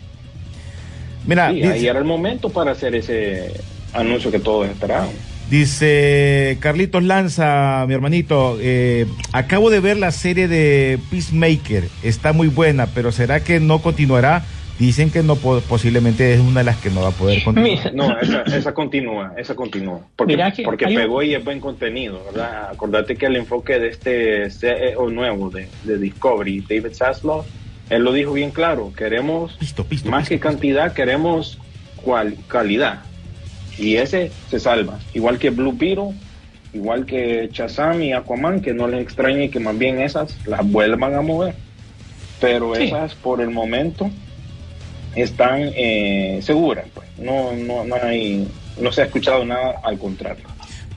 Mira, 1.27 1.51
Sí, 1.51 1.57
dice, 1.57 1.69
ahí 1.73 1.87
era 1.87 1.99
el 1.99 2.05
momento 2.05 2.51
para 2.51 2.73
hacer 2.73 2.95
ese 2.95 3.53
anuncio 3.95 4.31
que 4.31 4.39
todos 4.41 4.69
esperaban. 4.69 5.09
Dice 5.51 6.57
Carlitos 6.61 7.03
Lanza, 7.03 7.85
mi 7.87 7.95
hermanito, 7.95 8.57
eh, 8.61 9.07
acabo 9.33 9.71
de 9.71 9.81
ver 9.81 9.99
la 9.99 10.11
serie 10.11 10.49
de 10.49 10.99
Peacemaker, 11.11 11.89
está 12.03 12.33
muy 12.33 12.49
buena, 12.49 12.87
pero 12.87 13.13
¿será 13.13 13.45
que 13.45 13.61
no 13.61 13.81
continuará? 13.81 14.45
Dicen 14.79 15.11
que 15.11 15.23
no 15.23 15.37
po- 15.37 15.61
posiblemente 15.61 16.35
es 16.35 16.41
una 16.41 16.61
de 16.61 16.65
las 16.65 16.77
que 16.79 16.91
no 16.91 17.03
va 17.03 17.09
a 17.09 17.13
poder 17.13 17.43
continuar. 17.45 17.71
Mira, 17.71 17.91
No, 17.93 18.19
esa, 18.19 18.43
esa 18.43 18.75
continúa, 18.75 19.33
esa 19.37 19.55
continúa. 19.55 20.01
Porque, 20.17 20.37
porque 20.65 20.87
un- 20.87 20.95
pegó 20.95 21.23
y 21.23 21.35
es 21.35 21.45
buen 21.45 21.61
contenido, 21.61 22.23
¿verdad? 22.25 22.71
Acordate 22.71 23.15
que 23.17 23.27
el 23.27 23.37
enfoque 23.37 23.79
de 23.79 23.89
este 23.89 24.51
CEO 24.51 25.09
nuevo 25.11 25.51
de, 25.51 25.69
de 25.85 25.99
Discovery, 25.99 26.61
David 26.69 26.95
Zaslow, 26.95 27.45
él 27.91 28.03
lo 28.03 28.13
dijo 28.13 28.33
bien 28.33 28.51
claro, 28.51 28.93
queremos 28.97 29.53
Pisto, 29.59 29.85
pisto, 29.85 30.09
más 30.11 30.23
pisto, 30.23 30.29
que 30.31 30.37
pisto. 30.37 30.49
cantidad, 30.49 30.93
queremos 30.95 31.59
cual- 31.97 32.37
calidad. 32.49 33.01
Y 33.79 33.97
ese 33.97 34.33
se 34.51 34.59
salva. 34.59 34.99
Igual 35.15 35.39
que 35.39 35.51
Blue 35.51 35.73
Beetle, 35.77 36.15
igual 36.73 37.05
que 37.07 37.51
Shazam 37.53 38.03
y 38.03 38.13
Aquaman, 38.15 38.61
que 38.61 38.73
no 38.73 38.89
les 38.89 39.03
extrañe 39.03 39.51
que 39.51 39.61
más 39.61 39.79
bien 39.79 40.01
esas 40.01 40.37
las 40.47 40.67
vuelvan 40.69 41.15
a 41.15 41.21
mover. 41.21 41.55
Pero 42.41 42.75
Sí. 42.75 42.85
esas 42.85 43.15
por 43.15 43.41
el 43.41 43.51
momento 43.51 44.11
están 45.14 45.61
eh, 45.75 46.40
seguras. 46.42 46.87
Pues. 46.94 47.09
No, 47.18 47.53
no, 47.53 47.85
no, 47.85 47.94
hay, 48.03 48.46
no 48.81 48.92
se 48.92 49.03
ha 49.03 49.05
escuchado 49.07 49.44
nada 49.44 49.81
al 49.83 49.98
contrario. 49.98 50.44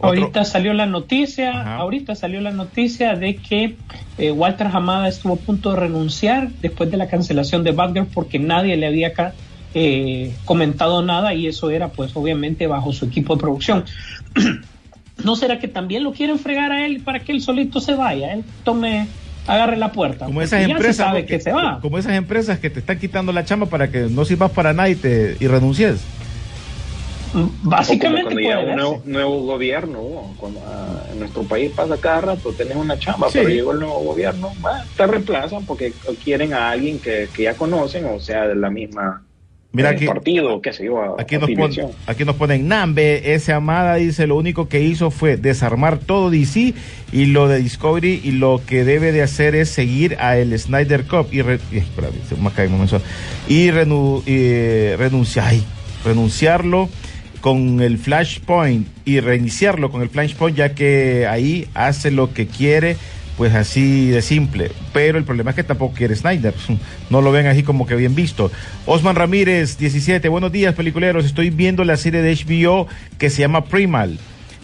Ahorita 0.01 0.43
salió 0.43 0.73
la 0.73 0.85
noticia, 0.85 1.49
Ajá. 1.61 1.75
ahorita 1.77 2.15
salió 2.15 2.41
la 2.41 2.51
noticia 2.51 3.15
de 3.15 3.37
que 3.37 3.75
eh, 4.17 4.29
Walter 4.31 4.67
Hamada 4.67 5.07
estuvo 5.07 5.33
a 5.33 5.37
punto 5.37 5.71
de 5.71 5.77
renunciar 5.77 6.49
después 6.61 6.91
de 6.91 6.97
la 6.97 7.07
cancelación 7.07 7.63
de 7.63 7.71
Batgirl 7.71 8.07
porque 8.13 8.37
nadie 8.37 8.75
le 8.75 8.87
había 8.87 9.13
ca- 9.13 9.33
eh, 9.73 10.33
comentado 10.45 11.01
nada 11.01 11.33
y 11.33 11.47
eso 11.47 11.69
era 11.69 11.87
pues 11.89 12.15
obviamente 12.15 12.67
bajo 12.67 12.91
su 12.93 13.05
equipo 13.05 13.35
de 13.35 13.41
producción. 13.41 13.85
¿No 15.23 15.35
será 15.37 15.59
que 15.59 15.67
también 15.69 16.03
lo 16.03 16.11
quieren 16.11 16.39
fregar 16.39 16.71
a 16.71 16.85
él 16.85 17.01
para 17.01 17.21
que 17.21 17.31
él 17.31 17.41
solito 17.41 17.79
se 17.79 17.95
vaya? 17.95 18.33
Él 18.33 18.43
tome, 18.63 19.07
agarre 19.47 19.77
la 19.77 19.91
puerta. 19.91 20.25
Como 20.25 20.41
esas 20.41 20.61
ya 20.61 20.65
se 20.67 20.71
empresas, 20.71 20.95
sabe 21.07 21.25
que 21.25 21.39
se 21.39 21.51
va. 21.51 21.79
como 21.81 21.97
esas 21.97 22.13
empresas 22.13 22.59
que 22.59 22.69
te 22.69 22.79
están 22.79 22.99
quitando 22.99 23.31
la 23.31 23.45
chamba 23.45 23.67
para 23.67 23.89
que 23.89 24.01
no 24.09 24.25
sirvas 24.25 24.51
para 24.51 24.73
nada 24.73 24.89
y, 24.89 24.95
te, 24.95 25.37
y 25.39 25.47
renuncies. 25.47 26.01
Mm, 27.33 27.37
como 27.41 27.51
Básicamente 27.63 28.23
cuando 28.23 28.39
llega 28.41 28.59
un 28.59 28.75
nuevo, 28.75 29.01
nuevo 29.05 29.39
gobierno, 29.41 29.93
¿no? 29.93 30.33
cuando, 30.37 30.61
ah, 30.65 31.03
en 31.11 31.19
nuestro 31.19 31.43
país 31.43 31.71
pasa 31.75 31.97
cada 31.97 32.21
rato, 32.21 32.53
tenés 32.53 32.75
una 32.77 32.97
chamba, 32.97 33.27
Sí. 33.29 33.39
pero 33.39 33.49
llegó 33.49 33.71
el 33.73 33.79
nuevo 33.79 33.99
gobierno, 33.99 34.53
bah, 34.61 34.85
te 34.95 35.05
reemplazan 35.05 35.65
porque 35.65 35.91
quieren 36.23 36.53
a 36.53 36.69
alguien 36.69 36.99
que, 36.99 37.27
que 37.33 37.43
ya 37.43 37.53
conocen, 37.55 38.05
o 38.05 38.19
sea, 38.19 38.47
de 38.47 38.55
la 38.55 38.69
misma 38.69 39.21
Mira 39.75 39.91
eh, 39.91 39.95
aquí, 39.95 40.05
partido, 40.05 40.61
qué 40.61 40.71
sé 40.73 40.85
yo, 40.85 41.15
aquí, 41.19 41.35
nos 41.37 41.49
pon- 41.51 41.71
aquí 42.07 42.23
nos 42.25 42.35
ponen 42.35 42.67
Nambe, 42.67 43.33
ese 43.33 43.51
Amada 43.51 43.95
dice 43.95 44.25
lo 44.25 44.37
único 44.37 44.69
que 44.69 44.81
hizo 44.81 45.11
fue 45.11 45.37
desarmar 45.37 45.97
todo 45.99 46.29
DC 46.29 46.73
y 47.11 47.25
lo 47.25 47.47
de 47.47 47.59
Discovery 47.59 48.21
y 48.23 48.31
lo 48.31 48.61
que 48.65 48.83
debe 48.85 49.11
de 49.11 49.21
hacer 49.21 49.53
es 49.55 49.69
seguir 49.69 50.15
a 50.19 50.37
el 50.37 50.57
Snyder 50.57 51.03
Cup 51.05 51.27
y, 51.31 51.41
re- 51.41 51.59
y- 51.71 51.77
espérame, 51.77 52.13
se 52.29 52.35
me 52.35 52.49
cae 52.51 52.67
un 52.67 52.73
momento. 52.73 53.01
y 53.49 53.67
renu- 53.69 54.23
y 54.25 54.95
renunciar, 54.95 55.47
ay, 55.49 55.63
renunciarlo 56.05 56.89
con 57.41 57.81
el 57.81 57.97
Flashpoint 57.97 58.87
y 59.05 59.19
reiniciarlo 59.19 59.91
con 59.91 60.01
el 60.01 60.09
Flashpoint 60.09 60.57
ya 60.57 60.73
que 60.73 61.27
ahí 61.29 61.67
hace 61.73 62.09
lo 62.11 62.33
que 62.33 62.47
quiere 62.47 62.95
pues 63.37 63.53
así 63.53 64.09
de 64.09 64.21
simple. 64.21 64.71
Pero 64.93 65.17
el 65.17 65.23
problema 65.23 65.51
es 65.51 65.55
que 65.55 65.63
tampoco 65.63 65.95
quiere 65.95 66.15
Snyder. 66.15 66.53
No 67.09 67.21
lo 67.21 67.31
ven 67.31 67.45
así 67.47 67.61
como 67.63 67.85
que 67.85 67.95
bien 67.95 68.15
visto. 68.15 68.51
Osman 68.85 69.15
Ramírez, 69.15 69.77
17. 69.77 70.27
Buenos 70.29 70.51
días, 70.51 70.73
peliculeros. 70.73 71.25
Estoy 71.25 71.49
viendo 71.51 71.83
la 71.83 71.97
serie 71.97 72.21
de 72.21 72.33
HBO 72.35 72.87
que 73.19 73.29
se 73.29 73.41
llama 73.41 73.65
Primal. 73.65 74.17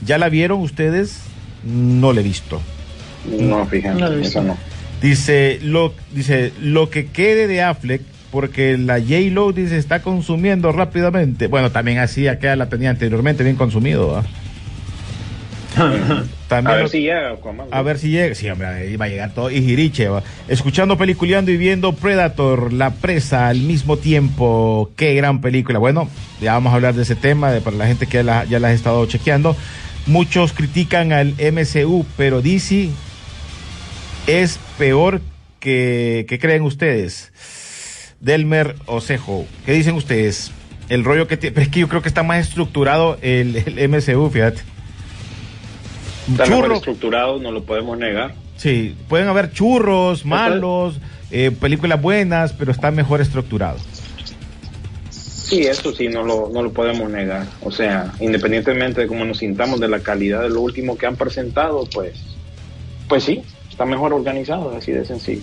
¿Ya 0.05 0.17
la 0.17 0.29
vieron 0.29 0.59
ustedes? 0.61 1.19
No 1.63 2.13
la 2.13 2.21
he 2.21 2.23
visto. 2.23 2.59
No, 3.39 3.65
fíjate, 3.67 3.99
No 3.99 4.07
lo 4.09 4.13
he 4.15 4.17
visto. 4.19 4.39
eso 4.39 4.47
no. 4.47 4.57
Dice 5.01 5.59
lo, 5.61 5.93
dice, 6.13 6.51
lo 6.61 6.89
que 6.89 7.07
quede 7.07 7.47
de 7.47 7.61
Affleck, 7.61 8.01
porque 8.31 8.77
la 8.77 8.99
J-Lo 8.99 9.51
dice 9.51 9.77
está 9.77 10.01
consumiendo 10.01 10.71
rápidamente. 10.71 11.47
Bueno, 11.47 11.71
también 11.71 11.99
así 11.99 12.27
acá 12.27 12.55
la 12.55 12.69
tenía 12.69 12.89
anteriormente 12.89 13.43
bien 13.43 13.55
consumido. 13.55 14.23
¿ah? 15.77 16.23
A 16.23 16.47
También 16.47 16.77
ver 16.79 16.89
si 16.89 17.01
llega 17.01 17.37
a 17.71 17.81
ver 17.81 17.97
si 17.97 18.09
llega. 18.09 18.35
Sí, 18.35 18.49
hombre, 18.49 18.67
ahí 18.67 18.95
va 18.97 19.05
a 19.05 19.09
llegar 19.09 19.33
todo. 19.33 19.49
Y 19.49 19.61
Jiriche, 19.61 20.09
va. 20.09 20.23
Escuchando, 20.47 20.97
peliculeando 20.97 21.51
y 21.51 21.57
viendo 21.57 21.93
Predator, 21.93 22.73
La 22.73 22.91
Presa 22.91 23.47
al 23.47 23.61
mismo 23.61 23.97
tiempo. 23.97 24.91
Qué 24.95 25.13
gran 25.13 25.41
película. 25.41 25.79
Bueno, 25.79 26.09
ya 26.41 26.53
vamos 26.53 26.73
a 26.73 26.75
hablar 26.75 26.93
de 26.93 27.03
ese 27.03 27.15
tema, 27.15 27.51
de, 27.51 27.61
para 27.61 27.77
la 27.77 27.87
gente 27.87 28.05
que 28.05 28.17
ya 28.17 28.23
la, 28.23 28.45
ya 28.45 28.59
la 28.59 28.69
ha 28.69 28.73
estado 28.73 29.05
chequeando. 29.05 29.55
Muchos 30.07 30.51
critican 30.51 31.13
al 31.13 31.35
MCU, 31.35 32.05
pero 32.17 32.41
DC 32.41 32.89
es 34.27 34.59
peor 34.77 35.21
que, 35.59 36.25
que 36.27 36.39
creen 36.39 36.63
ustedes. 36.63 37.31
Delmer 38.19 38.75
Osejo, 38.85 39.45
¿qué 39.65 39.71
dicen 39.73 39.95
ustedes? 39.95 40.51
El 40.89 41.03
rollo 41.03 41.27
que 41.27 41.37
tiene, 41.37 41.61
es 41.61 41.69
que 41.69 41.79
yo 41.79 41.87
creo 41.87 42.01
que 42.01 42.09
está 42.09 42.23
más 42.23 42.39
estructurado 42.39 43.17
el, 43.21 43.55
el 43.55 43.89
MCU, 43.89 44.29
fíjate. 44.29 44.61
Está 46.31 46.45
mejor 46.45 46.63
Churro, 46.63 46.75
estructurado, 46.75 47.39
no 47.39 47.51
lo 47.51 47.63
podemos 47.63 47.97
negar. 47.97 48.33
Sí, 48.57 48.95
pueden 49.07 49.27
haber 49.27 49.51
churros, 49.51 50.25
malos, 50.25 50.99
eh, 51.31 51.51
películas 51.51 52.01
buenas, 52.01 52.53
pero 52.53 52.71
está 52.71 52.91
mejor 52.91 53.21
estructurado. 53.21 53.77
Sí, 55.09 55.61
eso 55.63 55.93
sí, 55.93 56.07
no 56.07 56.23
lo, 56.23 56.49
no 56.53 56.63
lo 56.63 56.71
podemos 56.71 57.09
negar. 57.09 57.45
O 57.61 57.71
sea, 57.71 58.13
independientemente 58.19 59.01
de 59.01 59.07
cómo 59.07 59.25
nos 59.25 59.39
sintamos 59.39 59.79
de 59.79 59.89
la 59.89 59.99
calidad 59.99 60.43
de 60.43 60.49
lo 60.49 60.61
último 60.61 60.97
que 60.97 61.05
han 61.07 61.17
presentado, 61.17 61.85
pues, 61.93 62.13
pues 63.09 63.23
sí, 63.23 63.41
está 63.69 63.85
mejor 63.85 64.13
organizado, 64.13 64.73
así 64.75 64.91
de 64.91 65.03
sencillo. 65.03 65.41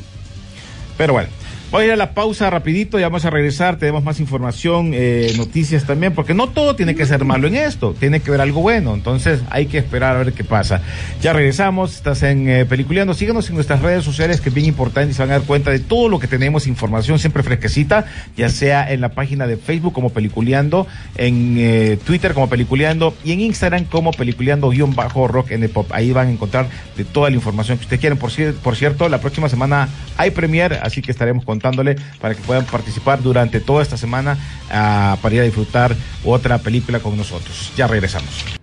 Pero 0.97 1.13
bueno, 1.13 1.29
voy 1.71 1.83
a 1.83 1.87
ir 1.87 1.93
a 1.93 1.97
la 1.97 2.15
pausa 2.15 2.49
rapidito, 2.49 2.99
ya 2.99 3.07
vamos 3.07 3.25
a 3.25 3.31
regresar, 3.31 3.77
tenemos 3.77 4.03
más 4.03 4.21
información, 4.21 4.93
eh, 4.95 5.33
noticias 5.37 5.85
también, 5.85 6.15
porque 6.15 6.33
no 6.33 6.49
todo 6.49 6.75
tiene 6.75 6.95
que 6.95 7.05
ser 7.05 7.25
malo 7.25 7.47
en 7.47 7.57
esto, 7.57 7.95
tiene 7.99 8.21
que 8.21 8.31
ver 8.31 8.41
algo 8.41 8.63
bueno, 8.63 8.95
entonces 8.95 9.41
hay 9.51 9.67
que 9.67 9.79
esperar 9.79 10.17
a 10.17 10.19
ver 10.21 10.33
qué 10.33 10.45
pasa. 10.45 10.81
Ya 11.21 11.33
regresamos, 11.33 11.95
estás 11.95 12.23
en 12.23 12.49
eh, 12.49 12.65
Peliculeando, 12.65 13.13
síganos 13.13 13.49
en 13.51 13.57
nuestras 13.57 13.83
redes 13.83 14.05
sociales, 14.05 14.41
que 14.41 14.49
es 14.49 14.55
bien 14.55 14.67
importante, 14.67 15.11
y 15.11 15.15
se 15.15 15.23
van 15.23 15.31
a 15.31 15.39
dar 15.39 15.47
cuenta 15.47 15.71
de 15.71 15.79
todo 15.79 16.09
lo 16.09 16.19
que 16.19 16.27
tenemos, 16.27 16.67
información 16.67 17.19
siempre 17.19 17.43
fresquecita, 17.43 18.07
ya 18.37 18.49
sea 18.49 18.91
en 18.91 19.01
la 19.01 19.11
página 19.11 19.47
de 19.47 19.57
Facebook 19.59 19.93
como 19.93 20.11
Peliculeando, 20.11 20.87
en 21.17 21.57
eh, 21.59 21.99
Twitter 22.05 22.33
como 22.33 22.49
Peliculeando 22.49 23.15
y 23.25 23.33
en 23.33 23.41
Instagram 23.41 23.85
como 23.85 24.13
Peliculeando-Rock 24.13 25.51
en 25.51 25.69
Pop. 25.69 25.91
Ahí 25.93 26.13
van 26.13 26.29
a 26.29 26.31
encontrar 26.31 26.67
de 26.97 27.05
toda 27.05 27.29
la 27.29 27.37
información 27.37 27.77
que 27.77 27.83
ustedes 27.83 28.01
quieren. 28.01 28.19
Por, 28.19 28.31
por 28.63 28.77
cierto, 28.77 29.09
la 29.09 29.21
próxima 29.21 29.49
semana 29.49 29.89
hay 30.17 30.31
premier, 30.31 30.81
así 30.83 31.03
que 31.03 31.11
estaremos 31.11 31.45
contándole 31.59 31.97
para 32.21 32.35
que 32.35 32.43
puedan 32.43 32.65
participar 32.65 33.23
durante 33.23 33.61
toda 33.61 33.83
esta 33.83 33.97
semana 33.97 34.39
ah, 34.71 35.17
para 35.21 35.35
ir 35.35 35.41
a 35.41 35.45
disfrutar 35.45 35.95
otra 36.25 36.59
película 36.59 37.01
con 37.01 37.17
nosotros. 37.17 37.73
Ya 37.77 37.87
regresamos. 37.87 38.58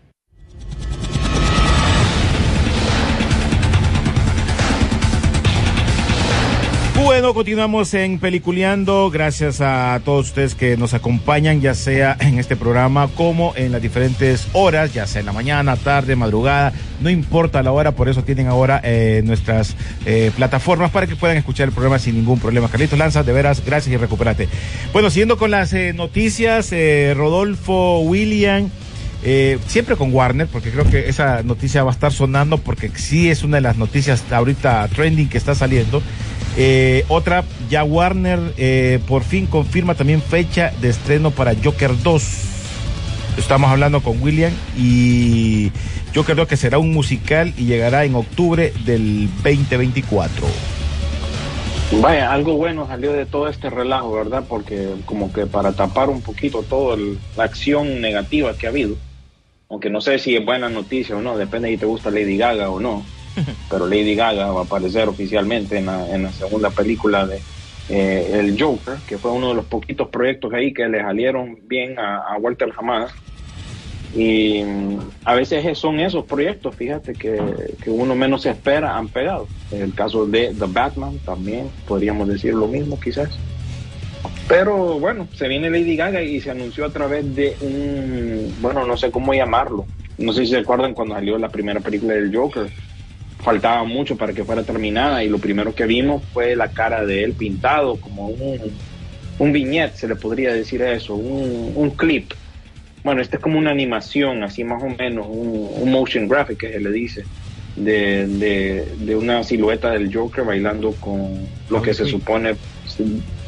Continuamos 7.33 7.93
en 7.95 8.19
Peliculeando. 8.19 9.09
Gracias 9.09 9.59
a 9.59 9.99
todos 10.05 10.27
ustedes 10.27 10.53
que 10.53 10.77
nos 10.77 10.93
acompañan, 10.93 11.59
ya 11.59 11.73
sea 11.73 12.15
en 12.19 12.37
este 12.37 12.55
programa 12.55 13.07
como 13.07 13.53
en 13.55 13.71
las 13.71 13.81
diferentes 13.81 14.47
horas, 14.53 14.93
ya 14.93 15.07
sea 15.07 15.21
en 15.21 15.25
la 15.25 15.33
mañana, 15.33 15.75
tarde, 15.75 16.15
madrugada, 16.15 16.71
no 17.01 17.09
importa 17.09 17.63
la 17.63 17.71
hora, 17.71 17.93
por 17.93 18.09
eso 18.09 18.23
tienen 18.23 18.47
ahora 18.47 18.79
eh, 18.83 19.21
nuestras 19.25 19.75
eh, 20.05 20.31
plataformas 20.35 20.91
para 20.91 21.07
que 21.07 21.15
puedan 21.15 21.35
escuchar 21.35 21.67
el 21.67 21.73
programa 21.73 21.99
sin 21.99 22.15
ningún 22.15 22.39
problema. 22.39 22.69
Carlitos 22.69 22.97
Lanza, 22.97 23.23
de 23.23 23.33
veras, 23.33 23.63
gracias 23.65 23.93
y 23.93 23.97
recupérate. 23.97 24.47
Bueno, 24.93 25.09
siguiendo 25.09 25.37
con 25.37 25.51
las 25.51 25.73
eh, 25.73 25.93
noticias, 25.93 26.71
Rodolfo 27.15 28.01
William. 28.01 28.69
Siempre 29.65 29.95
con 29.95 30.13
Warner, 30.13 30.45
porque 30.45 30.69
creo 30.69 30.87
que 30.87 31.09
esa 31.09 31.41
noticia 31.41 31.83
va 31.83 31.89
a 31.89 31.93
estar 31.93 32.11
sonando, 32.11 32.59
porque 32.59 32.91
sí 32.93 33.31
es 33.31 33.41
una 33.41 33.57
de 33.57 33.61
las 33.61 33.75
noticias 33.75 34.23
ahorita 34.31 34.87
trending 34.89 35.29
que 35.29 35.39
está 35.39 35.55
saliendo. 35.55 36.03
Eh, 36.57 37.03
otra, 37.09 37.43
ya 37.69 37.83
Warner 37.83 38.39
eh, 38.57 38.99
por 39.07 39.23
fin 39.23 39.45
confirma 39.45 39.95
también 39.95 40.21
fecha 40.21 40.71
de 40.79 40.89
estreno 40.89 41.31
para 41.31 41.53
Joker 41.61 41.91
2. 42.01 42.23
Estamos 43.37 43.69
hablando 43.69 44.01
con 44.01 44.21
William 44.21 44.53
y 44.77 45.71
Joker 46.15 46.37
2 46.37 46.47
que 46.47 46.55
será 46.55 46.77
un 46.77 46.93
musical 46.93 47.53
y 47.57 47.65
llegará 47.65 48.05
en 48.05 48.15
octubre 48.15 48.71
del 48.85 49.27
2024. 49.43 50.47
Vaya, 52.01 52.31
algo 52.31 52.55
bueno 52.55 52.87
salió 52.87 53.11
de 53.11 53.25
todo 53.25 53.49
este 53.49 53.69
relajo, 53.69 54.13
¿verdad? 54.13 54.45
Porque 54.47 54.91
como 55.05 55.31
que 55.31 55.45
para 55.45 55.73
tapar 55.73 56.09
un 56.09 56.21
poquito 56.21 56.63
toda 56.63 56.97
la 57.35 57.43
acción 57.43 57.99
negativa 57.99 58.57
que 58.57 58.65
ha 58.65 58.69
habido, 58.69 58.95
aunque 59.69 59.89
no 59.89 59.99
sé 60.01 60.17
si 60.19 60.35
es 60.35 60.43
buena 60.43 60.69
noticia 60.69 61.17
o 61.17 61.21
no, 61.21 61.37
depende 61.37 61.69
si 61.69 61.77
te 61.77 61.85
gusta 61.85 62.09
Lady 62.09 62.37
Gaga 62.37 62.69
o 62.69 62.79
no, 62.79 63.05
pero 63.69 63.87
Lady 63.87 64.15
Gaga 64.15 64.51
va 64.51 64.61
a 64.61 64.63
aparecer 64.63 65.07
oficialmente 65.07 65.77
en 65.77 65.87
la, 65.87 66.09
en 66.13 66.23
la 66.23 66.31
segunda 66.31 66.69
película 66.69 67.25
de 67.25 67.41
eh, 67.89 68.31
El 68.33 68.59
Joker, 68.59 68.95
que 69.07 69.17
fue 69.17 69.31
uno 69.31 69.49
de 69.49 69.55
los 69.55 69.65
poquitos 69.65 70.09
proyectos 70.09 70.53
ahí 70.53 70.73
que 70.73 70.87
le 70.87 71.01
salieron 71.01 71.59
bien 71.67 71.99
a, 71.99 72.17
a 72.17 72.37
Walter 72.37 72.71
Hamada. 72.77 73.09
Y 74.15 74.63
mm, 74.63 74.99
a 75.25 75.33
veces 75.35 75.77
son 75.77 75.99
esos 75.99 76.25
proyectos, 76.25 76.73
fíjate, 76.75 77.13
que, 77.13 77.37
que 77.83 77.89
uno 77.89 78.15
menos 78.15 78.43
se 78.43 78.51
espera, 78.51 78.97
han 78.97 79.09
pegado. 79.09 79.47
En 79.71 79.81
el 79.81 79.93
caso 79.93 80.25
de 80.25 80.53
The 80.57 80.65
Batman 80.67 81.19
también 81.25 81.69
podríamos 81.87 82.27
decir 82.27 82.53
lo 82.53 82.67
mismo 82.67 82.99
quizás. 82.99 83.37
Pero 84.47 84.99
bueno, 84.99 85.27
se 85.33 85.47
viene 85.47 85.69
Lady 85.69 85.95
Gaga 85.95 86.21
y 86.21 86.39
se 86.39 86.51
anunció 86.51 86.85
a 86.85 86.91
través 86.91 87.35
de 87.35 87.55
un, 87.61 88.55
bueno, 88.61 88.85
no 88.85 88.95
sé 88.95 89.11
cómo 89.11 89.33
llamarlo. 89.33 89.85
No 90.17 90.31
sé 90.33 90.45
si 90.45 90.51
se 90.51 90.57
acuerdan 90.57 90.93
cuando 90.93 91.15
salió 91.15 91.37
la 91.37 91.49
primera 91.49 91.79
película 91.79 92.13
del 92.13 92.35
Joker. 92.35 92.69
Faltaba 93.45 93.83
mucho 93.83 94.17
para 94.17 94.33
que 94.33 94.43
fuera 94.43 94.63
terminada 94.63 95.23
y 95.23 95.29
lo 95.29 95.37
primero 95.37 95.75
que 95.75 95.85
vimos 95.85 96.23
fue 96.33 96.55
la 96.55 96.69
cara 96.69 97.05
de 97.05 97.23
él 97.23 97.33
pintado 97.33 97.95
como 97.97 98.25
un, 98.29 98.59
un 99.37 99.51
viñete, 99.53 99.95
se 99.97 100.07
le 100.07 100.15
podría 100.15 100.51
decir 100.51 100.81
eso, 100.81 101.13
un, 101.13 101.71
un 101.75 101.91
clip. 101.91 102.31
Bueno, 103.03 103.21
este 103.21 103.35
es 103.35 103.43
como 103.43 103.59
una 103.59 103.69
animación, 103.69 104.41
así 104.41 104.63
más 104.63 104.81
o 104.81 104.89
menos, 104.89 105.27
un, 105.29 105.69
un 105.79 105.91
motion 105.91 106.27
graphic 106.27 106.57
que 106.57 106.73
se 106.73 106.79
le 106.79 106.91
dice, 106.91 107.23
de, 107.75 108.25
de, 108.25 108.83
de 108.97 109.15
una 109.15 109.43
silueta 109.43 109.91
del 109.91 110.11
Joker 110.11 110.43
bailando 110.43 110.93
con 110.93 111.47
lo 111.69 111.83
que 111.83 111.93
se 111.93 112.05
supone 112.07 112.55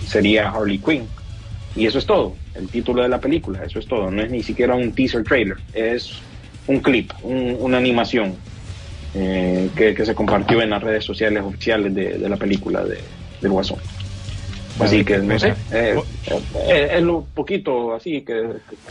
sería 0.05 0.51
Harley 0.51 0.77
Quinn. 0.77 1.07
Y 1.75 1.87
eso 1.87 1.97
es 1.97 2.05
todo, 2.05 2.35
el 2.53 2.67
título 2.67 3.01
de 3.01 3.09
la 3.09 3.19
película, 3.19 3.63
eso 3.65 3.79
es 3.79 3.87
todo. 3.87 4.11
No 4.11 4.21
es 4.21 4.29
ni 4.29 4.43
siquiera 4.43 4.75
un 4.75 4.91
teaser 4.91 5.23
trailer, 5.23 5.57
es 5.73 6.13
un 6.67 6.81
clip, 6.81 7.11
un- 7.23 7.57
una 7.59 7.77
animación 7.77 8.35
eh, 9.19 9.69
que, 9.75 9.95
que 9.95 10.05
se 10.05 10.13
compartió 10.13 10.61
en 10.61 10.69
las 10.69 10.83
redes 10.83 11.03
sociales 11.03 11.43
oficiales 11.43 11.93
de, 11.95 12.19
de 12.19 12.29
la 12.29 12.37
película 12.37 12.83
de, 12.83 12.99
del 13.41 13.51
Guasón. 13.51 13.79
Así 14.79 15.03
que 15.03 15.17
no 15.17 15.39
sé, 15.39 15.55
eh, 15.71 15.99
eh, 16.55 16.89
es 16.93 17.01
lo 17.01 17.25
poquito 17.33 17.95
así 17.95 18.21
que 18.21 18.43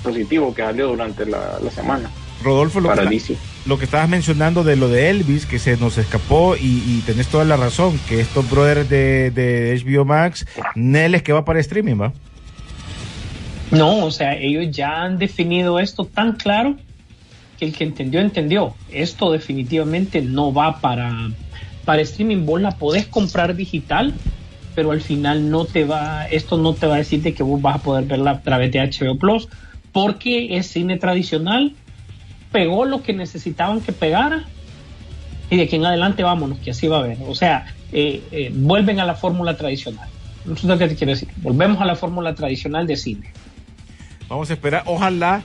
positivo 0.02 0.52
que 0.52 0.62
salió 0.62 0.88
durante 0.88 1.24
la, 1.26 1.60
la 1.62 1.70
semana. 1.70 2.10
Rodolfo, 2.42 2.80
lo 2.80 2.88
Para 2.88 3.08
que, 3.08 3.36
lo 3.66 3.78
que 3.78 3.84
estabas 3.84 4.08
mencionando 4.08 4.64
de 4.64 4.74
lo 4.74 4.88
de 4.88 5.10
Elvis, 5.10 5.46
que 5.46 5.60
se 5.60 5.76
nos 5.76 5.96
escapó, 5.96 6.56
y, 6.56 6.82
y 6.86 7.02
tenés 7.06 7.28
toda 7.28 7.44
la 7.44 7.56
razón, 7.56 7.98
que 8.08 8.20
estos 8.20 8.50
brothers 8.50 8.88
de, 8.90 9.30
de 9.30 9.80
HBO 9.84 10.04
Max, 10.04 10.44
Neles 10.74 11.22
que 11.22 11.32
va 11.32 11.44
para 11.44 11.60
streaming, 11.60 12.00
¿va? 12.00 12.12
No, 13.70 14.04
o 14.04 14.10
sea, 14.10 14.36
ellos 14.36 14.74
ya 14.74 15.02
han 15.02 15.18
definido 15.18 15.78
esto 15.78 16.04
tan 16.04 16.32
claro 16.32 16.76
que 17.56 17.66
el 17.66 17.74
que 17.74 17.84
entendió, 17.84 18.20
entendió. 18.20 18.74
Esto 18.90 19.32
definitivamente 19.32 20.22
no 20.22 20.52
va 20.52 20.80
para, 20.80 21.30
para 21.84 22.02
streaming. 22.02 22.44
Vos 22.44 22.60
la 22.60 22.72
podés 22.72 23.06
comprar 23.06 23.56
digital, 23.56 24.14
pero 24.74 24.90
al 24.90 25.00
final 25.00 25.50
no 25.50 25.64
te 25.64 25.84
va, 25.84 26.26
esto 26.26 26.58
no 26.58 26.74
te 26.74 26.86
va 26.86 26.96
a 26.96 26.98
decir 26.98 27.22
de 27.22 27.34
que 27.34 27.42
vos 27.42 27.60
vas 27.60 27.76
a 27.76 27.82
poder 27.82 28.04
verla 28.04 28.32
a 28.32 28.42
través 28.42 28.70
de 28.72 28.80
HBO 28.80 29.18
Plus, 29.18 29.48
porque 29.92 30.56
es 30.56 30.66
cine 30.66 30.98
tradicional, 30.98 31.74
pegó 32.52 32.84
lo 32.84 33.02
que 33.02 33.12
necesitaban 33.12 33.80
que 33.80 33.92
pegara, 33.92 34.44
y 35.50 35.56
de 35.56 35.62
aquí 35.62 35.76
en 35.76 35.86
adelante 35.86 36.22
vámonos, 36.22 36.58
que 36.58 36.72
así 36.72 36.88
va 36.88 36.98
a 36.98 37.00
haber. 37.00 37.18
O 37.26 37.34
sea, 37.34 37.66
eh, 37.92 38.22
eh, 38.32 38.50
vuelven 38.52 39.00
a 39.00 39.04
la 39.04 39.14
fórmula 39.14 39.56
tradicional. 39.56 40.08
Que 40.44 40.88
te 40.88 40.94
quiero 40.94 41.12
decir. 41.12 41.28
Volvemos 41.38 41.80
a 41.80 41.84
la 41.84 41.96
fórmula 41.96 42.34
tradicional 42.34 42.86
de 42.86 42.96
cine. 42.96 43.32
Vamos 44.28 44.50
a 44.50 44.52
esperar, 44.52 44.82
ojalá 44.86 45.42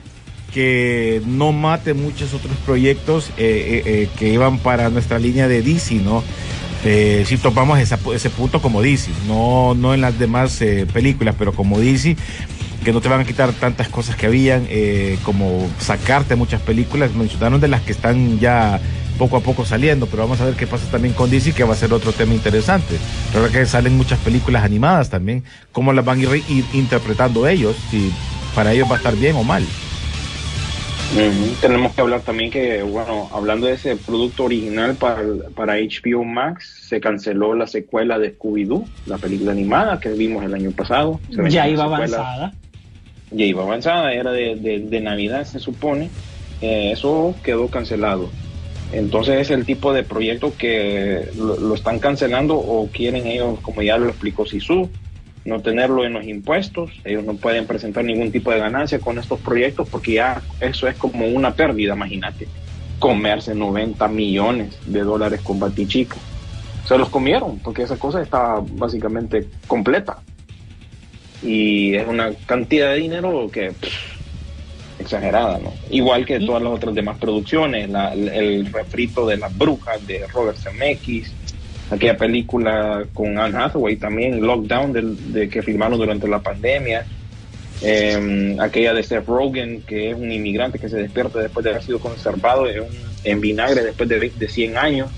que 0.52 1.22
no 1.26 1.52
mate 1.52 1.94
muchos 1.94 2.34
otros 2.34 2.56
proyectos 2.66 3.30
eh, 3.30 3.32
eh, 3.38 3.82
eh, 3.86 4.08
que 4.18 4.28
iban 4.28 4.58
para 4.58 4.90
nuestra 4.90 5.18
línea 5.18 5.48
de 5.48 5.62
DC, 5.62 5.94
¿no? 5.96 6.22
Eh, 6.84 7.24
si 7.26 7.36
topamos 7.38 7.78
esa- 7.78 7.98
ese 8.14 8.28
punto 8.30 8.60
como 8.60 8.82
DC, 8.82 9.10
no, 9.26 9.74
no 9.74 9.94
en 9.94 10.00
las 10.00 10.18
demás 10.18 10.58
películas, 10.92 11.34
pero 11.38 11.52
como 11.52 11.78
DC, 11.78 12.16
que 12.84 12.92
no 12.92 13.00
te 13.00 13.08
van 13.08 13.20
a 13.20 13.24
quitar 13.24 13.52
tantas 13.52 13.88
cosas 13.88 14.16
que 14.16 14.26
habían, 14.26 14.66
como 15.22 15.70
sacarte 15.78 16.34
muchas 16.34 16.60
películas, 16.60 17.14
mencionaron 17.14 17.60
de 17.60 17.68
las 17.68 17.82
que 17.82 17.92
están 17.92 18.40
ya 18.40 18.80
poco 19.18 19.36
a 19.36 19.40
poco 19.40 19.64
saliendo, 19.64 20.06
pero 20.06 20.24
vamos 20.24 20.40
a 20.40 20.44
ver 20.46 20.54
qué 20.54 20.66
pasa 20.66 20.90
también 20.90 21.14
con 21.14 21.30
DC, 21.30 21.52
que 21.52 21.62
va 21.62 21.74
a 21.74 21.76
ser 21.76 21.92
otro 21.92 22.12
tema 22.12 22.34
interesante. 22.34 22.96
Creo 23.30 23.48
que 23.50 23.64
salen 23.66 23.96
muchas 23.96 24.18
películas 24.18 24.64
animadas 24.64 25.08
también, 25.10 25.44
cómo 25.70 25.92
las 25.92 26.04
van 26.04 26.18
a 26.18 26.22
ir, 26.22 26.42
ir 26.48 26.64
interpretando 26.72 27.46
ellos, 27.46 27.76
si 27.90 28.10
para 28.56 28.72
ellos 28.72 28.88
va 28.90 28.94
a 28.94 28.98
estar 28.98 29.14
bien 29.14 29.36
o 29.36 29.44
mal. 29.44 29.64
Tenemos 31.60 31.94
que 31.94 32.00
hablar 32.00 32.22
también 32.22 32.50
que, 32.50 32.82
bueno, 32.82 33.28
hablando 33.32 33.66
de 33.66 33.74
ese 33.74 33.96
producto 33.96 34.44
original 34.44 34.96
para, 34.96 35.22
para 35.54 35.74
HBO 35.76 36.24
Max, 36.24 36.86
se 36.88 37.00
canceló 37.00 37.54
la 37.54 37.66
secuela 37.66 38.18
de 38.18 38.36
Scooby-Doo, 38.38 38.84
la 39.04 39.18
película 39.18 39.52
animada 39.52 40.00
que 40.00 40.08
vimos 40.10 40.42
el 40.44 40.54
año 40.54 40.72
pasado. 40.72 41.20
Se 41.28 41.48
Ya 41.50 41.68
iba 41.68 41.84
avanzada. 41.84 42.56
Ya 43.30 43.44
iba 43.44 43.62
avanzada, 43.62 44.12
era 44.14 44.32
de, 44.32 44.56
de- 44.56 44.80
de 44.80 45.00
Navidad, 45.00 45.44
se 45.44 45.58
supone. 45.58 46.16
Eh, 46.60 46.92
eso 46.92 47.40
quedó 47.42 47.68
cancelado. 47.70 48.30
Entonces 48.90 49.40
es 49.40 49.50
el 49.50 49.64
tipo 49.66 49.92
de 49.92 50.04
proyecto 50.04 50.56
que 50.56 51.30
lo, 51.34 51.58
lo 51.58 51.74
están 51.74 51.98
cancelando 51.98 52.56
o 52.56 52.90
quieren 52.90 53.26
ellos, 53.26 53.60
como 53.60 53.82
ya 53.82 53.96
lo 53.98 54.08
explicó 54.10 54.44
Sisu, 54.46 54.90
no 55.44 55.60
tenerlo 55.60 56.04
en 56.04 56.12
los 56.12 56.24
impuestos. 56.24 56.90
Ellos 57.04 57.24
no 57.24 57.34
pueden 57.34 57.66
presentar 57.66 58.04
ningún 58.04 58.30
tipo 58.30 58.50
de 58.50 58.58
ganancia 58.60 58.98
con 59.00 59.18
estos 59.18 59.40
proyectos 59.40 59.88
porque 59.88 60.12
ya 60.14 60.42
eso 60.60 60.86
es 60.88 60.96
como 60.96 61.26
una 61.26 61.54
pérdida, 61.54 61.94
imagínate. 61.94 62.46
Comerse 62.98 63.54
90 63.54 64.06
millones 64.08 64.78
de 64.86 65.00
dólares 65.00 65.40
con 65.42 65.58
Batichica. 65.58 66.16
Se 66.86 66.96
los 66.98 67.08
comieron 67.08 67.58
porque 67.58 67.82
esa 67.82 67.96
cosa 67.96 68.22
estaba 68.22 68.62
básicamente 68.64 69.46
completa. 69.66 70.18
Y 71.42 71.94
es 71.96 72.06
una 72.06 72.32
cantidad 72.46 72.90
de 72.92 72.98
dinero 72.98 73.50
que 73.52 73.72
pff, 73.72 75.00
exagerada, 75.00 75.58
¿no? 75.58 75.72
Igual 75.90 76.24
que 76.24 76.38
todas 76.38 76.62
las 76.62 76.72
otras 76.72 76.94
demás 76.94 77.18
producciones, 77.18 77.90
la- 77.90 78.12
el 78.12 78.66
refrito 78.72 79.26
de 79.26 79.36
las 79.38 79.56
brujas 79.56 80.06
de 80.06 80.24
Robert 80.32 80.56
Zemeckis, 80.58 81.34
aquella 81.92 82.16
película 82.16 83.04
con 83.12 83.38
Anne 83.38 83.56
Hathaway 83.58 83.96
también, 83.96 84.40
Lockdown, 84.40 84.92
del- 84.92 85.32
de, 85.32 85.48
que 85.48 85.62
filmaron 85.62 85.98
durante 85.98 86.26
la 86.26 86.40
pandemia, 86.42 87.06
eh, 87.82 88.56
aquella 88.60 88.94
de 88.94 89.02
Seth 89.02 89.26
Rogen, 89.26 89.82
que 89.82 90.10
es 90.10 90.16
un 90.16 90.30
inmigrante 90.32 90.78
que 90.78 90.88
se 90.88 90.96
despierta 90.96 91.40
después 91.40 91.64
de 91.64 91.70
haber 91.70 91.82
sido 91.82 92.00
conservado 92.00 92.66
en, 93.24 93.40
vinagre 93.40 93.82
después 93.82 94.08
de, 94.08 94.30
de 94.30 94.48
100 94.48 94.76
años. 94.76 95.10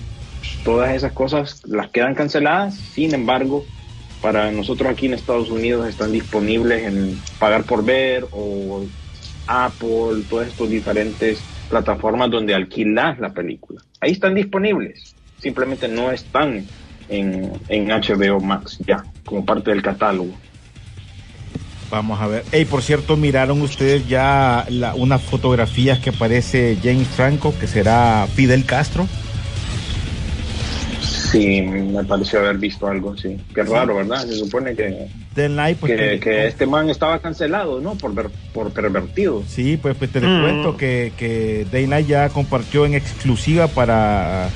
Todas 0.64 0.94
esas 0.94 1.12
cosas 1.12 1.62
las 1.66 1.90
quedan 1.90 2.14
canceladas, 2.14 2.74
sin 2.76 3.14
embargo, 3.14 3.64
para 4.20 4.50
nosotros 4.50 4.90
aquí 4.90 5.06
en 5.06 5.14
Estados 5.14 5.50
Unidos 5.50 5.86
están 5.88 6.10
disponibles 6.12 6.82
en 6.86 7.18
Pagar 7.38 7.64
por 7.64 7.84
Ver 7.84 8.26
o 8.30 8.84
Apple, 9.46 10.24
todas 10.28 10.48
estas 10.48 10.68
diferentes 10.70 11.40
plataformas 11.68 12.30
donde 12.30 12.54
alquilas 12.54 13.18
la 13.20 13.32
película. 13.32 13.82
Ahí 14.00 14.12
están 14.12 14.34
disponibles, 14.34 15.13
simplemente 15.44 15.86
no 15.86 16.10
están 16.10 16.64
en, 17.08 17.52
en 17.68 17.88
HBO 17.88 18.40
Max 18.40 18.78
ya, 18.86 19.04
como 19.24 19.44
parte 19.44 19.70
del 19.70 19.82
catálogo. 19.82 20.32
Vamos 21.90 22.20
a 22.20 22.26
ver. 22.26 22.44
Hey, 22.50 22.64
por 22.64 22.82
cierto, 22.82 23.16
miraron 23.16 23.60
ustedes 23.62 24.08
ya 24.08 24.66
la, 24.70 24.94
unas 24.96 25.22
fotografías 25.22 25.98
que 26.00 26.10
aparece 26.10 26.76
James 26.82 27.06
Franco, 27.06 27.54
que 27.60 27.66
será 27.68 28.26
Fidel 28.34 28.64
Castro. 28.64 29.06
Sí, 31.02 31.62
me 31.62 32.02
pareció 32.04 32.38
haber 32.40 32.58
visto 32.58 32.86
algo, 32.86 33.16
sí. 33.16 33.36
Qué 33.54 33.62
raro, 33.64 33.96
¿verdad? 33.96 34.24
Se 34.26 34.36
supone 34.36 34.74
que, 34.74 35.08
Del 35.34 35.56
like, 35.56 35.80
pues, 35.80 35.92
que, 35.92 35.98
que- 36.10 36.20
que 36.20 36.46
este 36.46 36.64
man 36.66 36.88
estaba 36.90 37.18
cancelado, 37.18 37.80
¿no? 37.80 37.96
Por, 37.96 38.14
ver- 38.14 38.30
por 38.52 38.70
pervertido. 38.72 39.42
Sí, 39.46 39.76
pues, 39.76 39.96
pues 39.96 40.10
te 40.10 40.20
les 40.20 40.30
Mm. 40.30 40.42
cuento 40.42 40.76
que, 40.76 41.12
que 41.18 41.66
Daylight 41.70 42.06
ya 42.06 42.28
compartió 42.28 42.86
en 42.86 42.94
exclusiva 42.94 43.66
para 43.66 44.48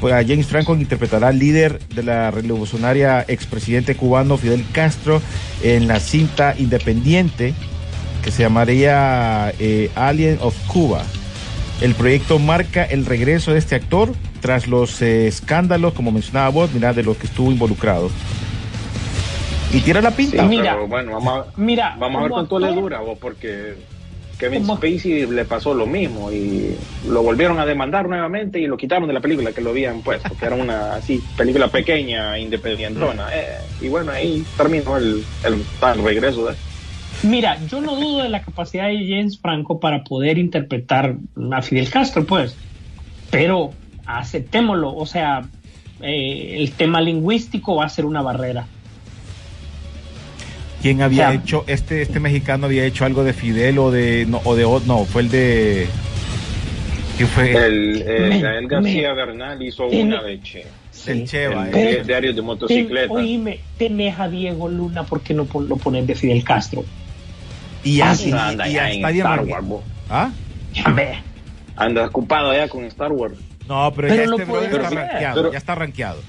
pues, 0.00 0.12
a 0.14 0.22
James 0.24 0.46
Franco 0.46 0.74
interpretará 0.74 1.28
al 1.28 1.38
líder 1.38 1.78
de 1.94 2.02
la 2.02 2.30
revolucionaria 2.30 3.24
expresidente 3.28 3.94
cubano 3.94 4.36
Fidel 4.36 4.64
Castro 4.72 5.20
en 5.62 5.86
la 5.88 6.00
cinta 6.00 6.54
independiente 6.58 7.54
que 8.22 8.30
se 8.30 8.42
llamaría 8.42 9.52
eh, 9.58 9.90
Alien 9.94 10.38
of 10.40 10.56
Cuba. 10.66 11.02
El 11.80 11.94
proyecto 11.94 12.38
marca 12.38 12.84
el 12.84 13.04
regreso 13.04 13.52
de 13.52 13.58
este 13.58 13.74
actor 13.74 14.12
tras 14.40 14.66
los 14.66 15.02
eh, 15.02 15.26
escándalos, 15.26 15.92
como 15.94 16.10
mencionaba 16.12 16.48
vos, 16.48 16.70
mira, 16.72 16.92
de 16.92 17.02
los 17.02 17.16
que 17.16 17.26
estuvo 17.26 17.50
involucrado. 17.50 18.10
Y 19.72 19.80
tira 19.80 20.00
la 20.00 20.10
Sí, 20.10 20.16
pinta. 20.16 20.44
Mira. 20.44 20.74
pero 20.74 20.86
bueno, 20.86 21.12
vamos 21.14 21.46
a, 21.48 21.60
Mira, 21.60 21.96
vamos 21.98 22.18
a 22.20 22.22
ver 22.22 22.30
cuánto 22.30 22.58
le 22.58 22.72
dura, 22.72 23.00
vos, 23.00 23.18
porque 23.20 23.74
Kevin 24.44 24.60
Como- 24.66 24.76
Spacey 24.76 25.26
le 25.26 25.44
pasó 25.46 25.72
lo 25.72 25.86
mismo 25.86 26.30
y 26.30 26.76
lo 27.08 27.22
volvieron 27.22 27.58
a 27.58 27.64
demandar 27.64 28.06
nuevamente 28.06 28.60
y 28.60 28.66
lo 28.66 28.76
quitaron 28.76 29.08
de 29.08 29.14
la 29.14 29.20
película 29.20 29.52
que 29.52 29.62
lo 29.62 29.70
habían 29.70 30.02
puesto, 30.02 30.36
que 30.36 30.44
era 30.44 30.54
una 30.54 30.96
así 30.96 31.18
película 31.36 31.68
pequeña, 31.68 32.38
independientona. 32.38 33.28
Eh, 33.34 33.56
y 33.80 33.88
bueno, 33.88 34.12
ahí 34.12 34.44
terminó 34.56 34.98
el, 34.98 35.24
el, 35.44 35.54
el 35.54 36.04
regreso 36.04 36.44
de 36.46 36.54
Mira, 37.22 37.58
yo 37.66 37.80
no 37.80 37.96
dudo 37.96 38.22
de 38.22 38.28
la 38.28 38.42
capacidad 38.42 38.88
de 38.88 38.98
James 39.08 39.38
Franco 39.38 39.80
para 39.80 40.04
poder 40.04 40.36
interpretar 40.36 41.16
a 41.52 41.62
Fidel 41.62 41.88
Castro, 41.88 42.24
pues, 42.26 42.54
pero 43.30 43.72
aceptémoslo, 44.04 44.94
o 44.94 45.06
sea, 45.06 45.48
eh, 46.02 46.56
el 46.58 46.72
tema 46.72 47.00
lingüístico 47.00 47.76
va 47.76 47.86
a 47.86 47.88
ser 47.88 48.04
una 48.04 48.20
barrera. 48.20 48.66
¿Quién 50.84 51.00
había 51.00 51.30
Ya. 51.30 51.34
hecho, 51.36 51.64
este, 51.66 52.02
este 52.02 52.20
mexicano 52.20 52.66
había 52.66 52.84
hecho 52.84 53.06
algo 53.06 53.24
de 53.24 53.32
Fidel 53.32 53.78
o 53.78 53.90
de, 53.90 54.26
no, 54.28 54.42
o 54.44 54.54
de, 54.54 54.64
no, 54.86 55.06
fue 55.06 55.22
el 55.22 55.30
de, 55.30 55.86
¿quién 57.16 57.26
fue? 57.30 57.52
El, 57.52 58.02
eh, 58.06 58.26
Me- 58.28 58.40
Gael 58.42 58.68
García 58.68 59.14
Bernal 59.14 59.62
hizo 59.62 59.86
una 59.86 60.22
de 60.22 60.42
Che. 60.42 60.66
el 61.06 61.26
Cheva, 61.26 61.70
el 61.70 61.74
eh. 61.74 61.96
di- 62.02 62.06
diario 62.06 62.30
de 62.32 62.36
Ten- 62.36 62.44
motocicleta. 62.44 63.10
oíme, 63.14 63.60
tenés 63.78 64.20
a 64.20 64.28
Diego 64.28 64.68
Luna, 64.68 65.04
¿por 65.04 65.22
qué 65.22 65.32
no 65.32 65.46
lo 65.66 65.76
pones 65.78 66.06
de 66.06 66.14
Fidel 66.14 66.44
Castro? 66.44 66.84
y, 67.82 68.02
Ah, 68.02 68.08
ya- 68.08 68.14
sí, 68.14 68.28
y- 68.28 68.32
anda 68.32 68.68
y 68.68 68.72
ya 68.74 68.90
ya 68.90 68.92
en 68.92 69.16
Star 69.16 69.40
Wars, 69.42 69.66
vos. 69.66 69.82
¿Ah? 70.10 70.30
Ya 70.74 70.88
ve. 70.90 71.14
Anda 71.76 72.04
ocupado 72.04 72.50
allá 72.50 72.68
con 72.68 72.84
Star 72.84 73.10
Wars. 73.10 73.38
No, 73.66 73.90
pero, 73.96 74.08
Pero 74.08 74.22
ya 74.22 74.30
este 74.30 74.44
brother 74.44 74.70
está 74.82 74.90
rankeado, 74.90 75.34
Pero- 75.36 75.52
ya 75.52 75.58
está 75.58 75.74
rankeado. 75.74 76.20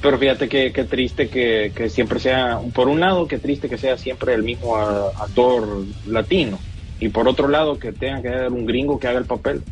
Pero 0.00 0.16
fíjate 0.18 0.48
que, 0.48 0.72
que 0.72 0.84
triste 0.84 1.28
que, 1.28 1.72
que 1.74 1.88
siempre 1.90 2.20
sea, 2.20 2.60
por 2.72 2.88
un 2.88 3.00
lado, 3.00 3.26
que 3.26 3.38
triste 3.38 3.68
que 3.68 3.78
sea 3.78 3.98
siempre 3.98 4.32
el 4.34 4.44
mismo 4.44 4.76
actor 4.76 5.84
latino. 6.06 6.58
Y 7.00 7.08
por 7.08 7.26
otro 7.28 7.48
lado, 7.48 7.78
que 7.78 7.92
tenga 7.92 8.22
que 8.22 8.28
haber 8.28 8.52
un 8.52 8.64
gringo 8.66 8.98
que 8.98 9.08
haga 9.08 9.18
el 9.18 9.24
papel. 9.24 9.62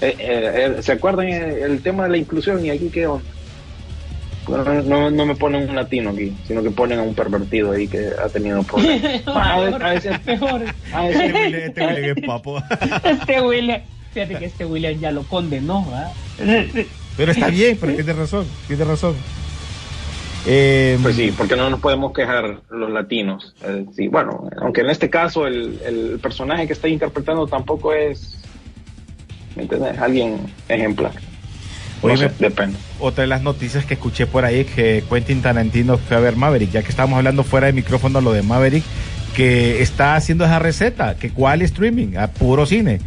Eh, 0.00 0.14
eh, 0.18 0.74
eh, 0.78 0.82
¿Se 0.82 0.92
acuerdan 0.92 1.28
el, 1.28 1.80
tema 1.82 2.04
de 2.04 2.10
la 2.10 2.16
inclusión? 2.18 2.64
¿Y 2.64 2.70
aquí 2.70 2.88
qué 2.90 3.06
onda? 3.06 3.24
No, 4.48 4.62
no, 4.82 5.10
no 5.10 5.26
me 5.26 5.34
ponen 5.34 5.68
un 5.70 5.74
latino 5.74 6.10
aquí, 6.10 6.32
sino 6.46 6.62
que 6.62 6.70
ponen 6.70 7.00
a 7.00 7.02
un 7.02 7.14
pervertido 7.14 7.72
ahí 7.72 7.88
que 7.88 8.10
ha 8.22 8.28
tenido 8.28 8.62
problemas. 8.62 9.22
a, 9.26 9.58
ve- 9.58 9.74
a 9.84 9.90
veces, 9.90 10.12
Este 10.24 10.36
veces- 10.36 11.32
William, 11.34 11.62
este 11.64 11.86
William 11.86 12.18
es 12.18 12.26
papo. 12.26 12.62
Este 13.04 13.40
William, 13.40 13.80
fíjate 14.12 14.34
que 14.36 14.44
este 14.44 14.64
William 14.64 15.00
ya 15.00 15.10
lo 15.10 15.24
condenó, 15.24 15.84
¿verdad? 15.84 16.12
Pero 17.16 17.32
está 17.32 17.48
bien, 17.48 17.78
pero 17.80 17.94
tiene 17.94 18.12
razón, 18.12 18.46
tiene 18.66 18.84
razón. 18.84 19.14
Eh, 20.46 20.98
Pues 21.02 21.16
sí, 21.16 21.32
porque 21.36 21.56
no 21.56 21.68
nos 21.70 21.80
podemos 21.80 22.12
quejar 22.12 22.60
los 22.70 22.90
latinos. 22.90 23.54
Eh, 23.64 23.84
sí, 23.94 24.08
bueno, 24.08 24.48
aunque 24.60 24.82
en 24.82 24.90
este 24.90 25.10
caso 25.10 25.46
el, 25.46 25.80
el 25.84 26.18
personaje 26.20 26.66
que 26.66 26.72
está 26.72 26.88
interpretando 26.88 27.46
tampoco 27.46 27.92
es, 27.92 28.38
¿me 29.56 29.62
entiendes? 29.62 29.98
Alguien 29.98 30.38
ejemplar. 30.68 31.12
No 32.02 32.16
sé, 32.16 32.30
depende. 32.38 32.78
otra 33.00 33.22
de 33.22 33.28
las 33.28 33.42
noticias 33.42 33.84
que 33.86 33.94
escuché 33.94 34.26
por 34.26 34.44
ahí 34.44 34.64
que 34.66 35.02
Quentin 35.10 35.42
Tarantino 35.42 35.96
fue 35.98 36.16
a 36.16 36.20
ver 36.20 36.36
Maverick, 36.36 36.70
ya 36.70 36.82
que 36.82 36.90
estábamos 36.90 37.16
hablando 37.16 37.42
fuera 37.42 37.66
de 37.66 37.72
micrófono 37.72 38.20
lo 38.20 38.32
de 38.32 38.42
Maverick, 38.42 38.84
que 39.34 39.82
está 39.82 40.14
haciendo 40.14 40.44
esa 40.44 40.58
receta, 40.60 41.16
que 41.16 41.30
cuál 41.30 41.62
streaming, 41.62 42.16
a 42.16 42.28
puro 42.28 42.66
cine, 42.66 43.00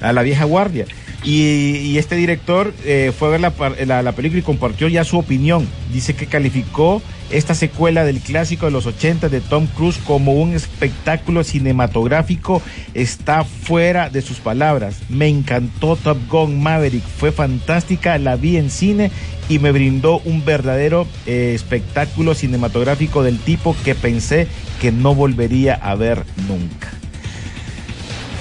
a 0.00 0.12
la 0.12 0.22
vieja 0.22 0.44
guardia. 0.44 0.86
Y, 1.24 1.98
este 1.98 2.16
director 2.16 2.74
eh, 2.84 3.12
fue 3.16 3.28
a 3.28 3.30
ver 3.30 3.40
la, 3.40 4.12
película 4.12 4.40
y 4.40 4.42
compartió 4.42 4.88
ya 4.88 5.04
su 5.04 5.18
opinión. 5.18 5.68
Dice 5.92 6.14
que 6.14 6.26
calificó 6.26 7.00
esta 7.30 7.54
secuela 7.54 8.04
del 8.04 8.20
clásico 8.20 8.66
de 8.66 8.72
los 8.72 8.86
80 8.86 9.28
de 9.28 9.40
Tom 9.40 9.66
Cruise 9.66 9.98
como 10.04 10.32
un 10.32 10.54
espectáculo 10.54 11.44
cinematográfico. 11.44 12.60
Está 12.94 13.44
fuera 13.44 14.10
de 14.10 14.20
sus 14.20 14.38
palabras. 14.38 14.98
Me 15.08 15.28
encantó 15.28 15.96
Top 15.96 16.18
Gun 16.28 16.60
Maverick. 16.60 17.04
Fue 17.04 17.30
fantástica, 17.30 18.18
la 18.18 18.34
vi 18.34 18.56
en 18.56 18.70
cine 18.70 19.12
y 19.48 19.60
me 19.60 19.70
brindó 19.70 20.20
un 20.24 20.44
verdadero 20.44 21.06
eh, 21.26 21.52
espectáculo 21.54 22.34
cinematográfico 22.34 23.22
del 23.22 23.38
tipo 23.38 23.76
que 23.84 23.94
pensé 23.94 24.48
que 24.80 24.90
no 24.90 25.14
volvería 25.14 25.74
a 25.74 25.94
ver 25.94 26.24
nunca. 26.48 26.90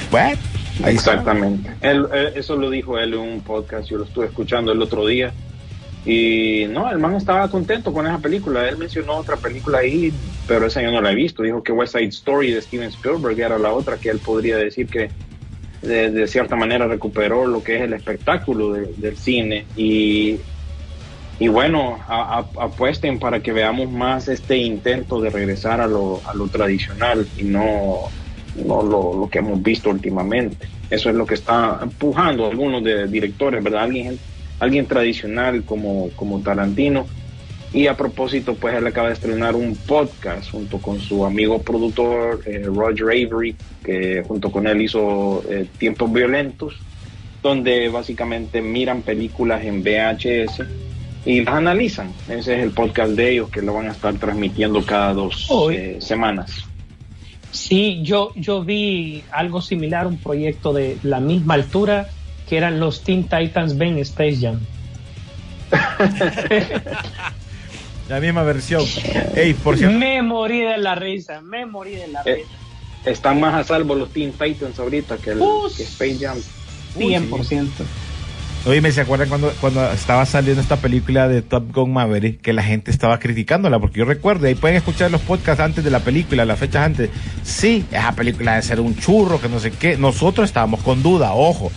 Bueno. 0.09 0.50
Exactamente. 0.85 1.69
Eh, 1.81 2.33
eso 2.35 2.55
lo 2.55 2.69
dijo 2.69 2.97
él 2.97 3.13
en 3.13 3.19
un 3.19 3.41
podcast, 3.41 3.89
yo 3.89 3.97
lo 3.97 4.03
estuve 4.05 4.25
escuchando 4.27 4.71
el 4.71 4.81
otro 4.81 5.05
día. 5.05 5.31
Y 6.05 6.65
no, 6.69 6.89
el 6.91 6.97
man 6.97 7.13
estaba 7.15 7.47
contento 7.49 7.93
con 7.93 8.07
esa 8.07 8.17
película. 8.17 8.67
Él 8.67 8.77
mencionó 8.77 9.17
otra 9.17 9.37
película 9.37 9.79
ahí, 9.79 10.11
pero 10.47 10.65
esa 10.65 10.81
yo 10.81 10.91
no 10.91 10.99
la 11.01 11.11
he 11.11 11.15
visto. 11.15 11.43
Dijo 11.43 11.61
que 11.61 11.71
West 11.71 11.93
Side 11.95 12.07
Story 12.07 12.51
de 12.51 12.61
Steven 12.61 12.89
Spielberg 12.89 13.39
era 13.39 13.59
la 13.59 13.71
otra 13.71 13.97
que 13.97 14.09
él 14.09 14.17
podría 14.19 14.57
decir 14.57 14.87
que 14.87 15.11
de, 15.83 16.27
cierta 16.27 16.55
manera 16.55 16.87
recuperó 16.87 17.45
lo 17.45 17.63
que 17.63 17.75
es 17.75 17.81
el 17.83 17.93
espectáculo 17.93 18.73
de- 18.73 18.93
del 18.97 19.15
cine. 19.15 19.65
Y, 19.75 20.37
y 21.39 21.47
bueno, 21.49 21.99
a- 22.07 22.45
apuesten 22.59 23.19
para 23.19 23.39
que 23.41 23.51
veamos 23.51 23.91
más 23.91 24.27
este 24.27 24.57
intento 24.57 25.21
de 25.21 25.29
regresar 25.29 25.81
a 25.81 25.87
lo, 25.87 26.19
a 26.25 26.33
lo 26.33 26.47
tradicional 26.47 27.27
y 27.37 27.43
no, 27.43 28.09
no 28.55 28.81
lo, 28.83 29.13
lo 29.17 29.29
que 29.29 29.39
hemos 29.39 29.61
visto 29.61 29.89
últimamente. 29.89 30.67
Eso 30.89 31.09
es 31.09 31.15
lo 31.15 31.25
que 31.25 31.35
está 31.35 31.79
empujando 31.81 32.45
a 32.45 32.49
algunos 32.49 32.83
de 32.83 33.07
directores, 33.07 33.63
¿verdad? 33.63 33.83
Alguien, 33.83 34.19
alguien 34.59 34.85
tradicional 34.85 35.63
como, 35.63 36.09
como 36.15 36.41
Tarantino. 36.41 37.07
Y 37.73 37.87
a 37.87 37.95
propósito, 37.95 38.55
pues 38.55 38.75
él 38.75 38.85
acaba 38.85 39.07
de 39.07 39.13
estrenar 39.13 39.55
un 39.55 39.75
podcast 39.75 40.51
junto 40.51 40.79
con 40.79 40.99
su 40.99 41.25
amigo 41.25 41.61
productor 41.61 42.41
eh, 42.45 42.63
Roger 42.65 43.05
Avery, 43.05 43.55
que 43.81 44.23
junto 44.27 44.51
con 44.51 44.67
él 44.67 44.81
hizo 44.81 45.41
eh, 45.49 45.65
Tiempos 45.77 46.11
Violentos, 46.11 46.75
donde 47.41 47.87
básicamente 47.87 48.61
miran 48.61 49.01
películas 49.01 49.63
en 49.63 49.81
VHS 49.81 50.63
y 51.25 51.41
las 51.45 51.55
analizan. 51.55 52.11
Ese 52.27 52.55
es 52.55 52.63
el 52.63 52.71
podcast 52.71 53.13
de 53.13 53.31
ellos 53.31 53.49
que 53.49 53.61
lo 53.61 53.73
van 53.73 53.87
a 53.87 53.91
estar 53.91 54.13
transmitiendo 54.15 54.85
cada 54.85 55.13
dos 55.13 55.49
eh, 55.71 55.97
semanas. 56.01 56.65
Sí, 57.51 57.99
yo, 58.03 58.31
yo 58.35 58.63
vi 58.63 59.23
algo 59.31 59.61
similar, 59.61 60.07
un 60.07 60.17
proyecto 60.17 60.73
de 60.73 60.97
la 61.03 61.19
misma 61.19 61.55
altura 61.55 62.09
que 62.47 62.57
eran 62.57 62.79
los 62.79 63.03
Teen 63.03 63.23
Titans 63.23 63.77
Ben 63.77 63.97
Space 63.99 64.37
Jam. 64.41 64.59
La 68.09 68.19
misma 68.19 68.43
versión. 68.43 68.83
Ey, 69.35 69.53
por 69.53 69.77
cierto. 69.77 69.97
Me 69.97 70.21
morí 70.21 70.59
de 70.59 70.77
la 70.77 70.95
risa, 70.95 71.39
me 71.41 71.65
morí 71.65 71.91
de 71.91 72.09
la 72.09 72.21
Eh, 72.25 72.35
risa. 72.43 72.49
Están 73.09 73.39
más 73.39 73.55
a 73.55 73.63
salvo 73.63 73.95
los 73.95 74.09
Teen 74.11 74.33
Titans 74.33 74.77
ahorita 74.79 75.15
que, 75.17 75.31
el, 75.31 75.39
que 75.77 75.83
Space 75.83 76.17
Jam. 76.19 76.37
100%. 76.97 77.69
Oye, 78.63 78.79
¿me 78.79 78.91
se 78.91 79.01
acuerdan 79.01 79.27
cuando, 79.27 79.51
cuando 79.59 79.91
estaba 79.91 80.23
saliendo 80.23 80.61
esta 80.61 80.77
película 80.77 81.27
de 81.27 81.41
Top 81.41 81.73
Gun 81.73 81.93
Maverick 81.93 82.41
que 82.41 82.53
la 82.53 82.61
gente 82.61 82.91
estaba 82.91 83.17
criticándola? 83.17 83.79
Porque 83.79 83.97
yo 83.97 84.05
recuerdo, 84.05 84.45
ahí 84.45 84.53
pueden 84.53 84.77
escuchar 84.77 85.09
los 85.09 85.21
podcasts 85.21 85.63
antes 85.63 85.83
de 85.83 85.89
la 85.89 86.01
película, 86.01 86.45
las 86.45 86.59
fechas 86.59 86.85
antes. 86.85 87.09
Sí, 87.41 87.83
esa 87.91 88.11
película 88.11 88.51
debe 88.51 88.61
ser 88.61 88.79
un 88.79 88.95
churro, 88.95 89.41
que 89.41 89.49
no 89.49 89.59
sé 89.59 89.71
qué. 89.71 89.97
Nosotros 89.97 90.47
estábamos 90.47 90.83
con 90.83 91.01
duda, 91.01 91.33
ojo, 91.33 91.71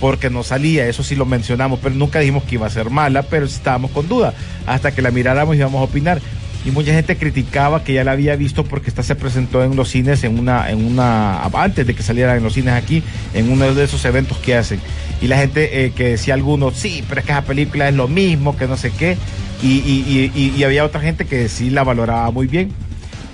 porque 0.00 0.30
no 0.30 0.42
salía, 0.42 0.86
eso 0.86 1.02
sí 1.02 1.14
lo 1.14 1.26
mencionamos, 1.26 1.78
pero 1.82 1.94
nunca 1.94 2.20
dijimos 2.20 2.44
que 2.44 2.54
iba 2.54 2.66
a 2.66 2.70
ser 2.70 2.88
mala, 2.88 3.22
pero 3.24 3.44
estábamos 3.44 3.90
con 3.90 4.08
duda. 4.08 4.32
Hasta 4.66 4.92
que 4.92 5.02
la 5.02 5.10
miráramos 5.10 5.56
y 5.56 5.58
íbamos 5.58 5.82
a 5.82 5.84
opinar. 5.84 6.22
Y 6.64 6.72
mucha 6.72 6.92
gente 6.92 7.16
criticaba 7.16 7.84
que 7.84 7.94
ya 7.94 8.04
la 8.04 8.12
había 8.12 8.36
visto 8.36 8.64
porque 8.64 8.90
esta 8.90 9.02
se 9.02 9.14
presentó 9.14 9.64
en 9.64 9.76
los 9.76 9.88
cines 9.88 10.24
en 10.24 10.38
una, 10.38 10.70
en 10.70 10.84
una, 10.84 11.42
antes 11.44 11.86
de 11.86 11.94
que 11.94 12.02
saliera 12.02 12.36
en 12.36 12.42
los 12.42 12.52
cines 12.52 12.74
aquí, 12.74 13.02
en 13.32 13.50
uno 13.50 13.72
de 13.72 13.84
esos 13.84 14.04
eventos 14.04 14.36
que 14.38 14.56
hacen. 14.56 14.80
Y 15.22 15.28
la 15.28 15.38
gente 15.38 15.84
eh, 15.84 15.92
que 15.92 16.10
decía 16.10 16.34
algunos, 16.34 16.76
sí, 16.76 17.02
pero 17.08 17.20
es 17.20 17.26
que 17.26 17.32
esa 17.32 17.42
película 17.42 17.88
es 17.88 17.94
lo 17.94 18.08
mismo, 18.08 18.56
que 18.56 18.66
no 18.66 18.76
sé 18.76 18.90
qué. 18.90 19.16
Y, 19.62 19.68
y, 19.68 20.32
y, 20.56 20.64
había 20.64 20.86
otra 20.86 21.02
gente 21.02 21.26
que 21.26 21.48
sí 21.48 21.68
la 21.68 21.84
valoraba 21.84 22.30
muy 22.30 22.46
bien. 22.46 22.72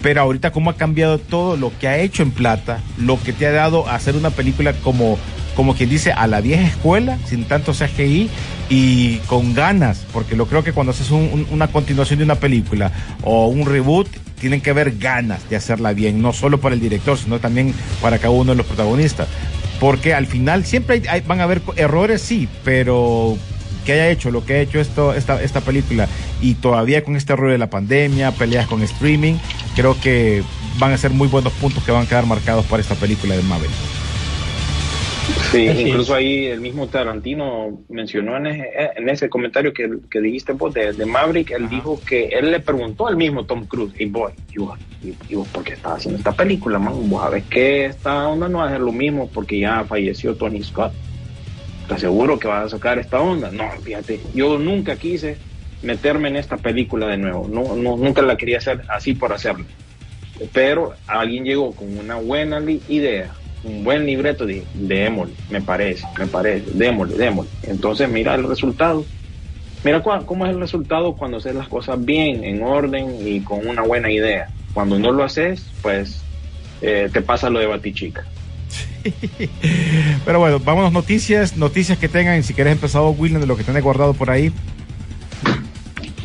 Pero 0.03 0.21
ahorita 0.21 0.53
cómo 0.53 0.71
ha 0.71 0.77
cambiado 0.77 1.19
todo 1.19 1.57
lo 1.57 1.73
que 1.79 1.89
ha 1.89 1.99
hecho 1.99 2.23
en 2.23 2.31
plata, 2.31 2.81
lo 2.97 3.21
que 3.21 3.33
te 3.33 3.47
ha 3.47 3.53
dado 3.53 3.89
a 3.89 3.95
hacer 3.95 4.15
una 4.15 4.31
película 4.31 4.73
como, 4.73 5.19
como 5.57 5.75
quien 5.75 5.89
dice, 5.89 6.13
a 6.13 6.27
la 6.27 6.41
vieja 6.41 6.67
escuela, 6.67 7.19
sin 7.27 7.45
tanto 7.45 7.73
CGI 7.73 8.29
y 8.69 9.17
con 9.27 9.55
ganas, 9.55 10.05
porque 10.13 10.37
lo 10.37 10.47
creo 10.47 10.63
que 10.63 10.73
cuando 10.73 10.91
haces 10.93 11.11
un- 11.11 11.31
un- 11.33 11.47
una 11.51 11.69
continuación 11.69 12.19
de 12.19 12.25
una 12.27 12.35
película 12.37 12.93
o 13.23 13.47
un 13.49 13.65
reboot, 13.67 14.07
tienen 14.39 14.61
que 14.61 14.69
haber 14.71 14.99
ganas 14.99 15.49
de 15.49 15.57
hacerla 15.57 15.95
bien, 15.95 16.21
no 16.21 16.33
solo 16.35 16.61
para 16.61 16.75
el 16.75 16.81
director, 16.81 17.17
sino 17.17 17.39
también 17.41 17.75
para 18.03 18.19
cada 18.19 18.31
uno 18.31 18.53
de 18.53 18.59
los 18.59 18.67
protagonistas. 18.67 19.29
Porque 19.81 20.13
al 20.15 20.27
final 20.27 20.65
siempre 20.67 21.03
hay- 21.09 21.23
van 21.23 21.41
a 21.41 21.45
haber 21.45 21.63
errores, 21.77 22.21
sí, 22.21 22.49
pero 22.65 23.37
que 23.87 23.93
haya 23.93 24.09
hecho 24.11 24.31
lo 24.31 24.45
que 24.45 24.55
ha 24.55 24.61
hecho 24.61 24.81
esto, 24.81 25.15
esta, 25.15 25.41
esta 25.43 25.61
película 25.61 26.09
y 26.43 26.55
todavía 26.55 27.03
con 27.05 27.15
este 27.17 27.33
error 27.35 27.51
de 27.53 27.59
la 27.59 27.71
pandemia, 27.71 28.33
peleas 28.33 28.67
con 28.67 28.83
streaming, 28.83 29.35
creo 29.75 29.99
que 30.01 30.43
van 30.79 30.93
a 30.93 30.99
ser 30.99 31.13
muy 31.13 31.29
buenos 31.29 31.53
puntos 31.55 31.83
que 31.85 31.93
van 31.93 32.03
a 32.05 32.09
quedar 32.09 32.27
marcados 32.27 32.67
para 32.67 32.83
esta 32.83 32.95
película 32.97 33.37
de 33.37 33.43
Marvel. 33.43 33.71
Sí, 35.51 35.69
Así 35.69 35.81
incluso 35.83 36.15
ahí 36.15 36.47
el 36.47 36.61
mismo 36.61 36.89
Tarantino 36.89 37.85
mencionó 37.89 38.37
en 38.37 38.47
ese, 38.47 38.71
en 38.97 39.09
ese 39.09 39.29
comentario 39.29 39.73
que, 39.73 39.89
que 40.11 40.21
dijiste 40.21 40.53
vos 40.53 40.73
de, 40.73 40.93
de 40.93 41.07
Maverick, 41.07 41.51
él 41.51 41.69
dijo 41.69 42.05
que 42.05 42.27
él 42.29 42.51
le 42.51 42.61
preguntó 42.61 43.07
al 43.09 43.17
mismo 43.17 43.45
Tom 43.47 43.67
Cruise, 43.67 43.95
hey 43.99 44.09
boy, 44.11 44.33
y 44.51 44.59
vos, 44.59 44.79
y- 45.01 45.35
vos, 45.35 45.49
¿por 45.51 45.65
qué 45.65 45.75
estás 45.75 45.95
haciendo 45.97 46.19
esta 46.19 46.35
película, 46.37 46.79
man? 46.79 47.09
Vos 47.09 47.23
sabés 47.23 47.47
que 47.49 47.87
esta 47.87 48.29
onda 48.29 48.49
no 48.49 48.59
va 48.59 48.67
a 48.69 48.71
ser 48.71 48.81
lo 48.81 48.93
mismo 48.93 49.31
porque 49.33 49.59
ya 49.61 49.85
falleció 49.87 50.37
Tony 50.37 50.63
Scott. 50.63 50.97
¿Estás 51.83 52.01
seguro 52.01 52.39
que 52.39 52.49
vas 52.49 52.65
a 52.67 52.69
sacar 52.69 52.99
esta 52.99 53.21
onda? 53.21 53.51
No, 53.51 53.65
fíjate, 53.83 54.29
yo 54.33 54.59
nunca 54.59 54.99
quise 54.99 55.45
meterme 55.81 56.29
en 56.29 56.37
esta 56.37 56.59
película 56.63 57.07
de 57.09 57.19
nuevo, 57.19 57.49
no, 57.49 57.77
no, 57.77 57.97
nunca 57.97 58.23
la 58.23 58.37
quería 58.37 58.59
hacer 58.59 58.85
así 58.89 59.15
por 59.15 59.33
hacerlo. 59.33 59.71
Pero 60.53 61.01
alguien 61.07 61.45
llegó 61.45 61.75
con 61.77 61.97
una 61.99 62.17
buena 62.17 62.63
idea, 62.87 63.41
un 63.67 63.85
buen 63.85 64.07
libreto, 64.07 64.47
de 64.47 64.65
démosle, 64.75 65.35
me 65.51 65.61
parece, 65.61 66.07
me 66.19 66.27
parece, 66.27 66.71
démosle, 66.75 67.17
démosle. 67.17 67.51
Entonces 67.65 68.09
mira 68.09 68.35
el 68.35 68.49
resultado. 68.49 69.05
Mira 69.85 70.03
cua- 70.03 70.25
cómo 70.25 70.47
es 70.47 70.53
el 70.53 70.59
resultado 70.61 71.15
cuando 71.15 71.37
haces 71.37 71.55
las 71.55 71.69
cosas 71.69 72.03
bien, 72.05 72.43
en 72.45 72.63
orden 72.63 73.17
y 73.27 73.41
con 73.41 73.67
una 73.67 73.83
buena 73.83 74.11
idea. 74.11 74.49
Cuando 74.75 74.99
no 74.99 75.13
lo 75.13 75.23
haces, 75.25 75.67
pues 75.83 76.23
eh, 76.83 77.09
te 77.13 77.23
pasa 77.23 77.51
lo 77.51 77.59
de 77.61 77.67
Batichica. 77.67 78.25
Pero 80.25 80.39
bueno, 80.41 80.59
vámonos 80.61 80.93
noticias, 80.93 81.57
noticias 81.57 81.99
que 81.99 82.09
tengan. 82.09 82.43
Si 82.43 82.55
quieres 82.55 82.73
empezado, 82.73 83.11
William, 83.11 83.41
de 83.41 83.47
lo 83.47 83.57
que 83.57 83.63
tenés 83.65 83.83
guardado 83.83 84.15
por 84.15 84.31
ahí. 84.31 84.53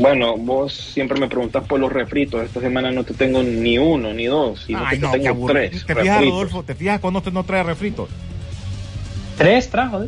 Bueno, 0.02 0.36
vos 0.36 0.74
siempre 0.74 1.20
me 1.20 1.28
preguntas 1.28 1.64
por 1.68 1.80
los 1.80 1.94
refritos. 1.94 2.44
Esta 2.44 2.60
semana 2.60 2.92
no 2.92 3.04
te 3.04 3.14
tengo 3.14 3.44
ni 3.44 3.78
uno, 3.78 4.12
ni 4.14 4.26
dos, 4.26 4.64
sino 4.66 4.80
Ay, 4.84 4.98
que 4.98 5.06
no, 5.06 5.12
te 5.12 5.20
tengo 5.20 5.48
tres. 5.48 5.72
¿Te 5.72 5.78
fijas, 5.78 5.96
refritos. 5.96 6.30
Rodolfo? 6.32 6.64
¿Te 6.64 6.74
fijas 6.74 7.00
cuando 7.00 7.20
usted 7.20 7.32
no 7.32 7.44
trae 7.44 7.62
refritos? 7.62 8.10
Tres 9.38 9.70
trajo. 9.70 10.06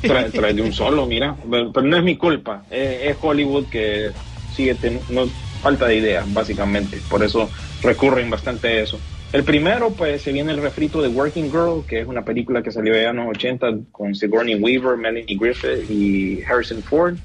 Trae, 0.00 0.30
trae 0.32 0.54
de 0.54 0.62
un 0.62 0.72
solo, 0.72 1.04
mira. 1.04 1.36
Pero, 1.50 1.70
pero 1.72 1.86
no 1.86 1.98
es 1.98 2.02
mi 2.02 2.16
culpa. 2.16 2.64
Es, 2.70 3.02
es 3.02 3.16
Hollywood 3.20 3.66
que 3.66 4.12
sigue 4.54 4.74
teniendo 4.74 5.28
falta 5.60 5.86
de 5.86 5.96
ideas, 5.96 6.32
básicamente. 6.32 6.98
Por 7.10 7.22
eso 7.22 7.50
recurren 7.82 8.30
bastante 8.30 8.68
a 8.68 8.80
eso. 8.80 8.98
El 9.34 9.44
primero, 9.44 9.90
pues, 9.90 10.22
se 10.22 10.32
viene 10.32 10.52
el 10.52 10.62
refrito 10.62 11.02
de 11.02 11.08
Working 11.08 11.50
Girl, 11.50 11.84
que 11.86 12.00
es 12.00 12.06
una 12.06 12.24
película 12.24 12.62
que 12.62 12.72
salió 12.72 12.94
ya 12.94 13.10
en 13.10 13.16
los 13.16 13.28
80 13.28 13.66
con 13.92 14.14
Sigourney 14.14 14.54
Weaver, 14.54 14.96
Melanie 14.96 15.36
Griffith 15.38 15.90
y 15.90 16.42
Harrison 16.44 16.82
Ford. 16.82 17.18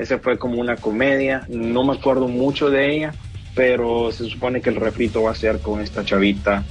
Ese 0.00 0.18
fue 0.18 0.38
como 0.38 0.58
una 0.60 0.76
comedia. 0.76 1.44
No 1.48 1.84
me 1.84 1.92
acuerdo 1.92 2.26
mucho 2.26 2.70
de 2.70 2.94
ella, 2.94 3.14
pero 3.54 4.10
se 4.12 4.24
supone 4.24 4.62
que 4.62 4.70
el 4.70 4.76
refrito 4.76 5.24
va 5.24 5.32
a 5.32 5.34
ser 5.34 5.58
con 5.58 5.80
esta 5.80 6.04
chavita 6.04 6.64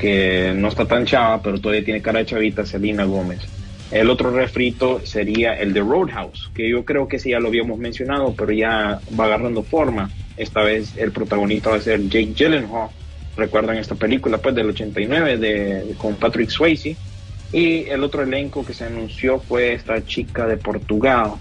que 0.00 0.54
no 0.56 0.68
está 0.68 0.86
tan 0.86 1.04
chava, 1.04 1.42
pero 1.42 1.60
todavía 1.60 1.84
tiene 1.84 2.00
cara 2.00 2.20
de 2.20 2.26
chavita, 2.26 2.64
Selena 2.64 3.04
Gómez. 3.04 3.40
El 3.90 4.08
otro 4.08 4.30
refrito 4.30 5.02
sería 5.04 5.52
el 5.52 5.74
de 5.74 5.80
Roadhouse, 5.80 6.50
que 6.54 6.66
yo 6.70 6.82
creo 6.86 7.08
que 7.08 7.18
sí 7.18 7.30
ya 7.30 7.40
lo 7.40 7.48
habíamos 7.48 7.78
mencionado, 7.78 8.34
pero 8.34 8.52
ya 8.52 9.00
va 9.20 9.26
agarrando 9.26 9.62
forma. 9.62 10.10
Esta 10.38 10.62
vez 10.62 10.96
el 10.96 11.12
protagonista 11.12 11.68
va 11.68 11.76
a 11.76 11.80
ser 11.80 12.00
Jake 12.08 12.32
Gyllenhaal. 12.34 12.88
Recuerdan 13.36 13.76
esta 13.76 13.94
película 13.94 14.38
pues 14.38 14.54
del 14.54 14.70
89 14.70 15.36
de, 15.36 15.94
con 15.98 16.14
Patrick 16.14 16.48
Swayze. 16.48 16.96
Y 17.52 17.84
el 17.90 18.02
otro 18.02 18.22
elenco 18.22 18.64
que 18.64 18.72
se 18.72 18.86
anunció 18.86 19.40
fue 19.40 19.74
esta 19.74 20.02
chica 20.06 20.46
de 20.46 20.56
Portugal, 20.56 21.34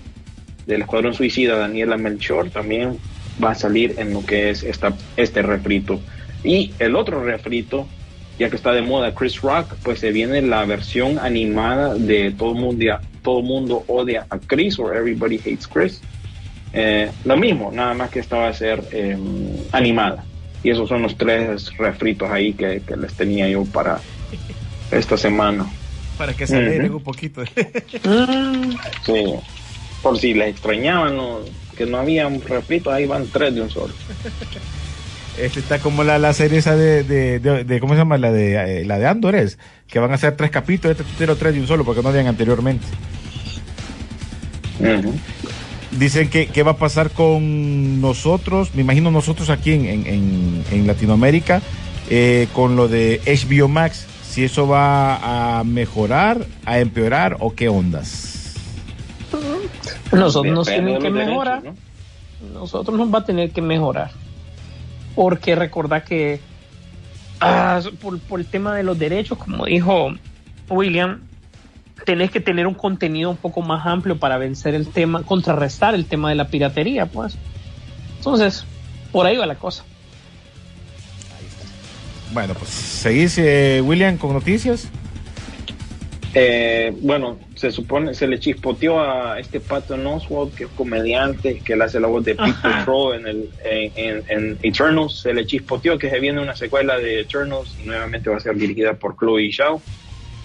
del 0.66 0.82
Escuadrón 0.82 1.14
Suicida, 1.14 1.58
Daniela 1.58 1.98
Melchor, 1.98 2.50
también 2.50 2.98
va 3.44 3.52
a 3.52 3.56
salir 3.56 3.96
en 3.98 4.14
lo 4.14 4.26
que 4.26 4.50
es 4.50 4.64
esta, 4.64 4.94
este 5.18 5.42
refrito. 5.42 6.00
Y 6.44 6.74
el 6.80 6.96
otro 6.96 7.24
refrito, 7.24 7.88
ya 8.40 8.50
que 8.50 8.56
está 8.56 8.72
de 8.72 8.82
moda 8.82 9.14
Chris 9.14 9.42
Rock, 9.42 9.74
pues 9.84 10.00
se 10.00 10.12
viene 10.12 10.42
la 10.42 10.66
versión 10.66 11.20
animada 11.20 11.96
de 11.96 12.32
Todo 12.32 12.54
Mundo, 12.54 12.86
Todo 13.22 13.42
Mundo 13.42 13.84
Odia 13.88 14.26
a 14.30 14.38
Chris 14.40 14.80
o 14.80 14.92
Everybody 14.94 15.38
Hates 15.38 15.68
Chris. 15.68 16.02
Eh, 16.74 17.12
lo 17.26 17.38
mismo, 17.38 17.72
nada 17.74 17.94
más 17.94 18.10
que 18.10 18.20
esta 18.20 18.38
va 18.38 18.48
a 18.48 18.54
ser 18.54 18.82
eh, 18.92 19.18
animada. 19.72 20.24
Y 20.64 20.70
esos 20.70 20.88
son 20.88 21.02
los 21.02 21.18
tres 21.18 21.76
refritos 21.78 22.30
ahí 22.30 22.54
que, 22.54 22.82
que 22.88 22.96
les 22.96 23.14
tenía 23.14 23.50
yo 23.50 23.66
para 23.66 24.00
esta 24.92 25.18
semana. 25.18 25.66
Para 26.18 26.34
que 26.34 26.46
se 26.46 26.54
Ujú. 26.54 26.62
alegren 26.62 26.94
un 26.94 27.04
poquito. 27.04 27.44
Sí. 29.06 29.24
Por 30.02 30.18
si 30.20 30.34
les 30.34 30.50
extrañaban, 30.50 31.16
¿no? 31.18 31.40
que 31.78 31.86
no 31.86 31.98
había 31.98 32.28
un 32.28 32.42
refrito, 32.42 32.92
ahí 32.92 33.06
van 33.06 33.28
tres 33.32 33.56
de 33.56 33.62
un 33.62 33.70
solo. 33.70 33.94
Este 35.40 35.60
está 35.62 35.80
como 35.80 36.04
la, 36.04 36.20
la 36.20 36.34
serie 36.34 36.60
esa 36.60 36.76
de, 36.76 37.04
de, 37.04 37.40
de- 37.40 37.64
de- 37.64 37.80
¿cómo 37.80 37.94
se 37.94 38.00
llama? 38.00 38.18
La 38.18 38.32
de, 38.32 38.82
eh, 38.82 38.86
la 38.86 39.00
de 39.00 39.08
Andor 39.08 39.36
es, 39.36 39.58
que 39.88 39.98
van 40.00 40.12
a 40.12 40.18
ser 40.18 40.36
tres 40.36 40.52
capítulos, 40.52 41.00
este 41.00 41.12
tiro 41.18 41.36
tres 41.38 41.54
de 41.54 41.62
un 41.62 41.68
solo, 41.68 41.86
porque 41.86 42.02
no 42.04 42.10
habían 42.10 42.28
anteriormente. 42.28 42.86
Dicen 45.98 46.30
que, 46.30 46.48
que 46.48 46.64
va 46.64 46.72
a 46.72 46.78
pasar 46.78 47.10
con 47.12 48.02
nosotros, 48.02 48.74
me 48.76 48.82
imagino 48.82 49.12
nosotros 49.12 49.50
aquí 49.50 49.72
en, 49.74 49.86
en, 49.86 50.08
en- 50.08 50.64
en 50.72 50.88
Latinoamérica, 50.88 51.62
eh, 52.10 52.48
con 52.54 52.76
lo 52.76 52.88
de 52.88 53.22
HBO 53.26 53.68
Max, 53.68 54.06
si 54.30 54.44
eso 54.44 54.68
va 54.68 55.60
a 55.60 55.64
mejorar, 55.64 56.46
a 56.66 56.80
empeorar 56.80 57.38
o 57.40 57.54
qué 57.56 57.70
ondas. 57.70 58.31
Nosotros 60.12 60.54
nos 60.54 60.68
tienen 60.68 61.00
que 61.00 61.10
mejorar. 61.10 61.62
derechos, 61.62 61.80
¿no? 62.54 62.60
nosotros 62.60 62.98
nos 62.98 63.14
va 63.14 63.20
a 63.20 63.26
tener 63.26 63.52
que 63.52 63.62
mejorar. 63.62 64.12
Porque 65.16 65.56
recordad 65.56 66.04
que 66.04 66.40
ah, 67.40 67.82
por, 68.02 68.20
por 68.20 68.40
el 68.40 68.46
tema 68.46 68.76
de 68.76 68.84
los 68.84 68.98
derechos, 68.98 69.38
como 69.38 69.66
dijo 69.66 70.14
William, 70.70 71.22
tenés 72.06 72.32
que 72.32 72.40
tener 72.40 72.68
un 72.68 72.74
contenido 72.74 73.30
un 73.30 73.38
poco 73.38 73.62
más 73.62 73.86
amplio 73.86 74.18
para 74.18 74.38
vencer 74.38 74.74
el 74.74 74.88
tema, 74.88 75.24
contrarrestar 75.24 75.96
el 75.96 76.06
tema 76.06 76.30
de 76.30 76.36
la 76.36 76.48
piratería, 76.48 77.06
pues. 77.06 77.38
Entonces, 78.18 78.66
por 79.12 79.26
ahí 79.26 79.38
va 79.38 79.46
la 79.46 79.56
cosa. 79.56 79.84
Bueno, 82.34 82.54
pues 82.54 82.70
seguís, 82.70 83.38
eh, 83.38 83.82
William, 83.84 84.18
con 84.18 84.34
noticias. 84.34 84.90
Eh, 86.34 86.94
bueno, 87.02 87.38
se 87.56 87.72
supone, 87.72 88.14
se 88.14 88.26
le 88.26 88.40
chispoteó 88.40 89.02
a 89.02 89.40
este 89.40 89.60
Patton 89.60 90.06
Oswalt, 90.08 90.56
que 90.56 90.64
es 90.64 90.70
comediante, 90.70 91.60
que 91.60 91.74
él 91.74 91.82
hace 91.82 92.00
la 92.00 92.08
voz 92.08 92.24
de 92.24 92.36
Pete 92.36 92.52
Ajá. 92.52 92.78
Patrol 92.80 93.16
en, 93.16 93.28
el, 93.28 93.50
en, 93.66 94.58
Eternals, 94.64 95.20
se 95.20 95.34
le 95.34 95.46
chispoteó 95.46 95.98
que 95.98 96.10
se 96.10 96.20
viene 96.20 96.42
una 96.42 96.56
secuela 96.56 96.98
de 96.98 97.22
Eternals 97.22 97.76
y 97.84 97.88
nuevamente 97.88 98.30
va 98.30 98.38
a 98.38 98.40
ser 98.40 98.56
dirigida 98.56 98.94
por 98.94 99.18
Chloe 99.18 99.52
Zhao. 99.52 99.82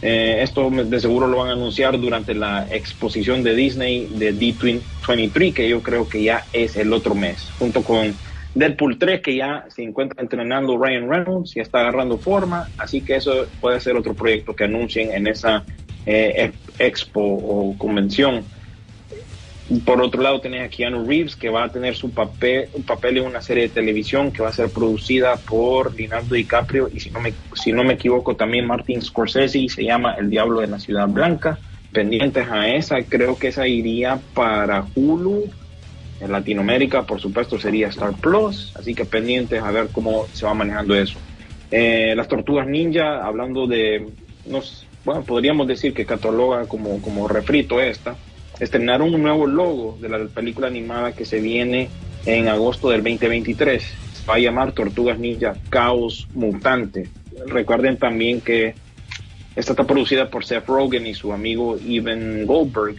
Eh, 0.02 0.40
esto 0.42 0.68
de 0.70 1.00
seguro 1.00 1.26
lo 1.26 1.38
van 1.38 1.50
a 1.50 1.52
anunciar 1.52 1.98
durante 1.98 2.34
la 2.34 2.66
exposición 2.70 3.42
de 3.42 3.54
Disney 3.54 4.08
de 4.10 4.34
D23, 4.34 5.54
que 5.54 5.68
yo 5.68 5.82
creo 5.82 6.08
que 6.08 6.22
ya 6.22 6.44
es 6.52 6.76
el 6.76 6.92
otro 6.92 7.14
mes, 7.14 7.48
junto 7.58 7.82
con 7.82 8.14
Deadpool 8.56 8.98
3, 8.98 9.20
que 9.20 9.36
ya 9.36 9.66
se 9.68 9.82
encuentra 9.82 10.22
entrenando 10.22 10.78
Ryan 10.78 11.10
Reynolds, 11.10 11.52
ya 11.54 11.60
está 11.60 11.80
agarrando 11.80 12.16
forma, 12.16 12.70
así 12.78 13.02
que 13.02 13.16
eso 13.16 13.46
puede 13.60 13.80
ser 13.80 13.96
otro 13.96 14.14
proyecto 14.14 14.56
que 14.56 14.64
anuncien 14.64 15.12
en 15.12 15.26
esa 15.26 15.62
eh, 16.06 16.52
expo 16.78 17.20
o 17.20 17.76
convención. 17.76 18.44
Por 19.84 20.00
otro 20.00 20.22
lado, 20.22 20.40
tenés 20.40 20.64
a 20.64 20.70
Keanu 20.70 21.04
Reeves, 21.04 21.36
que 21.36 21.50
va 21.50 21.64
a 21.64 21.68
tener 21.68 21.96
su 21.96 22.12
papel, 22.12 22.70
un 22.72 22.84
papel 22.84 23.18
en 23.18 23.26
una 23.26 23.42
serie 23.42 23.64
de 23.64 23.68
televisión 23.68 24.32
que 24.32 24.42
va 24.42 24.48
a 24.48 24.52
ser 24.52 24.70
producida 24.70 25.36
por 25.36 25.94
Leonardo 25.94 26.34
DiCaprio 26.34 26.88
y 26.90 27.00
si 27.00 27.10
no 27.10 27.20
me, 27.20 27.34
si 27.54 27.72
no 27.72 27.84
me 27.84 27.94
equivoco 27.94 28.36
también 28.36 28.66
Martin 28.66 29.02
Scorsese 29.02 29.58
y 29.58 29.68
se 29.68 29.84
llama 29.84 30.14
El 30.14 30.30
Diablo 30.30 30.60
de 30.60 30.68
la 30.68 30.78
Ciudad 30.78 31.08
Blanca. 31.08 31.58
Pendientes 31.92 32.48
a 32.48 32.68
esa, 32.68 33.02
creo 33.02 33.36
que 33.38 33.48
esa 33.48 33.66
iría 33.66 34.18
para 34.32 34.86
Hulu. 34.94 35.44
En 36.20 36.32
Latinoamérica, 36.32 37.02
por 37.02 37.20
supuesto, 37.20 37.58
sería 37.58 37.88
Star 37.88 38.14
Plus, 38.14 38.72
así 38.76 38.94
que 38.94 39.04
pendientes 39.04 39.62
a 39.62 39.70
ver 39.70 39.88
cómo 39.92 40.26
se 40.32 40.46
va 40.46 40.54
manejando 40.54 40.94
eso. 40.94 41.18
Eh, 41.70 42.14
las 42.16 42.28
tortugas 42.28 42.66
ninja, 42.66 43.24
hablando 43.24 43.66
de, 43.66 44.08
nos, 44.46 44.86
bueno, 45.04 45.22
podríamos 45.22 45.66
decir 45.66 45.92
que 45.92 46.06
cataloga 46.06 46.66
como, 46.66 47.02
como 47.02 47.28
refrito 47.28 47.80
esta, 47.80 48.16
estrenaron 48.60 49.14
un 49.14 49.22
nuevo 49.22 49.46
logo 49.46 49.98
de 50.00 50.08
la 50.08 50.24
película 50.26 50.68
animada 50.68 51.12
que 51.12 51.24
se 51.24 51.40
viene 51.40 51.88
en 52.24 52.48
agosto 52.48 52.90
del 52.90 53.02
2023. 53.02 53.84
Va 54.28 54.34
a 54.34 54.38
llamar 54.38 54.72
Tortugas 54.72 55.18
Ninja 55.18 55.54
Caos 55.68 56.26
Mutante. 56.34 57.08
Recuerden 57.46 57.96
también 57.96 58.40
que 58.40 58.74
esta 59.54 59.72
está 59.72 59.84
producida 59.84 60.28
por 60.28 60.44
Seth 60.44 60.66
Rogen 60.66 61.06
y 61.06 61.14
su 61.14 61.32
amigo 61.32 61.78
Evan 61.86 62.44
Goldberg. 62.46 62.96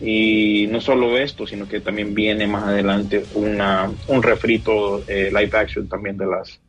Y 0.00 0.68
no 0.70 0.80
solo 0.80 1.18
esto, 1.18 1.46
sino 1.46 1.66
que 1.66 1.80
también 1.80 2.14
viene 2.14 2.46
más 2.46 2.64
adelante 2.64 3.26
una, 3.34 3.90
un 4.06 4.22
refrito 4.22 5.02
eh, 5.08 5.30
live 5.32 5.50
action 5.58 5.88
también 5.88 6.16
de 6.16 6.26
las 6.26 6.60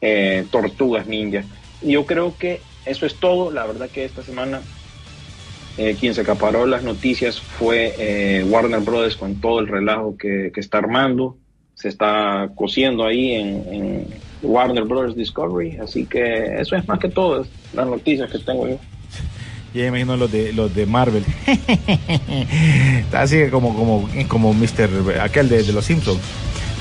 eh, 0.00 0.46
Tortugas 0.50 1.06
Ninja. 1.06 1.44
Yo 1.82 2.06
creo 2.06 2.36
que 2.38 2.60
eso 2.84 3.06
es 3.06 3.16
todo. 3.16 3.50
La 3.50 3.66
verdad 3.66 3.90
que 3.90 4.04
esta 4.04 4.22
semana 4.22 4.62
eh, 5.76 5.96
quien 5.98 6.14
se 6.14 6.22
acaparó 6.22 6.66
las 6.66 6.82
noticias 6.82 7.40
fue 7.40 7.94
eh, 7.98 8.44
Warner 8.44 8.80
Brothers 8.80 9.16
con 9.16 9.40
todo 9.40 9.60
el 9.60 9.68
relajo 9.68 10.16
que, 10.16 10.50
que 10.54 10.60
está 10.60 10.78
armando. 10.78 11.36
Se 11.74 11.88
está 11.88 12.50
cosiendo 12.54 13.04
ahí 13.04 13.32
en, 13.32 13.74
en 13.74 14.06
Warner 14.42 14.84
Brothers 14.84 15.16
Discovery. 15.16 15.76
Así 15.78 16.06
que 16.06 16.60
eso 16.60 16.76
es 16.76 16.88
más 16.88 16.98
que 16.98 17.08
todo 17.08 17.46
las 17.72 17.86
noticias 17.86 18.30
que 18.30 18.38
tengo 18.38 18.68
yo. 18.68 18.78
Ya 19.76 19.82
me 19.82 19.88
imagino 20.00 20.16
los 20.16 20.32
de 20.32 20.54
los 20.54 20.74
de 20.74 20.86
Marvel. 20.86 21.22
Así 23.12 23.50
como 23.50 23.76
como 23.76 24.08
como 24.26 24.54
Mr. 24.54 25.20
aquel 25.20 25.50
de, 25.50 25.62
de 25.62 25.72
los 25.74 25.84
Simpsons. 25.84 26.18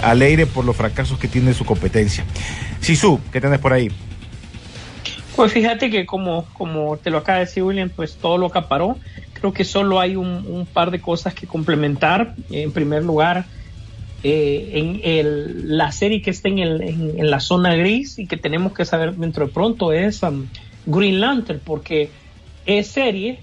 Alegre 0.02 0.46
por 0.46 0.64
los 0.64 0.78
fracasos 0.78 1.20
que 1.20 1.28
tiene 1.28 1.54
su 1.54 1.66
competencia. 1.66 2.24
Sisu, 2.80 3.20
¿qué 3.34 3.42
tenés 3.42 3.60
por 3.60 3.74
ahí? 3.74 3.90
Pues 5.36 5.52
fíjate 5.52 5.90
que 5.90 6.06
como, 6.06 6.46
como 6.54 6.96
te 6.96 7.10
lo 7.10 7.18
acaba 7.18 7.40
de 7.40 7.46
decir 7.46 7.64
William, 7.64 7.90
pues 7.90 8.16
todo 8.16 8.38
lo 8.38 8.46
acaparó. 8.46 8.98
Creo 9.34 9.52
que 9.52 9.66
solo 9.66 10.00
hay 10.00 10.16
un, 10.16 10.46
un 10.48 10.66
par 10.66 10.90
de 10.90 11.02
cosas 11.02 11.34
que 11.34 11.48
complementar. 11.48 12.36
En 12.50 12.72
primer 12.72 13.04
lugar, 13.04 13.46
eh, 14.24 14.70
en 14.74 15.02
el, 15.04 15.78
la 15.78 15.92
serie 15.92 16.22
que 16.22 16.30
está 16.30 16.48
en, 16.48 16.60
el, 16.60 16.82
en, 16.82 17.20
en 17.20 17.30
la 17.30 17.42
zona 17.42 17.76
gris 17.76 18.18
y 18.20 18.28
que 18.28 18.38
tenemos 18.38 18.72
que 18.72 18.86
saber 18.86 19.16
dentro 19.16 19.48
de 19.48 19.52
pronto 19.52 19.92
es 19.92 20.24
um, 20.24 20.46
Green 20.86 21.20
Lantern, 21.20 21.60
porque 21.64 22.10
es 22.66 22.88
serie, 22.88 23.40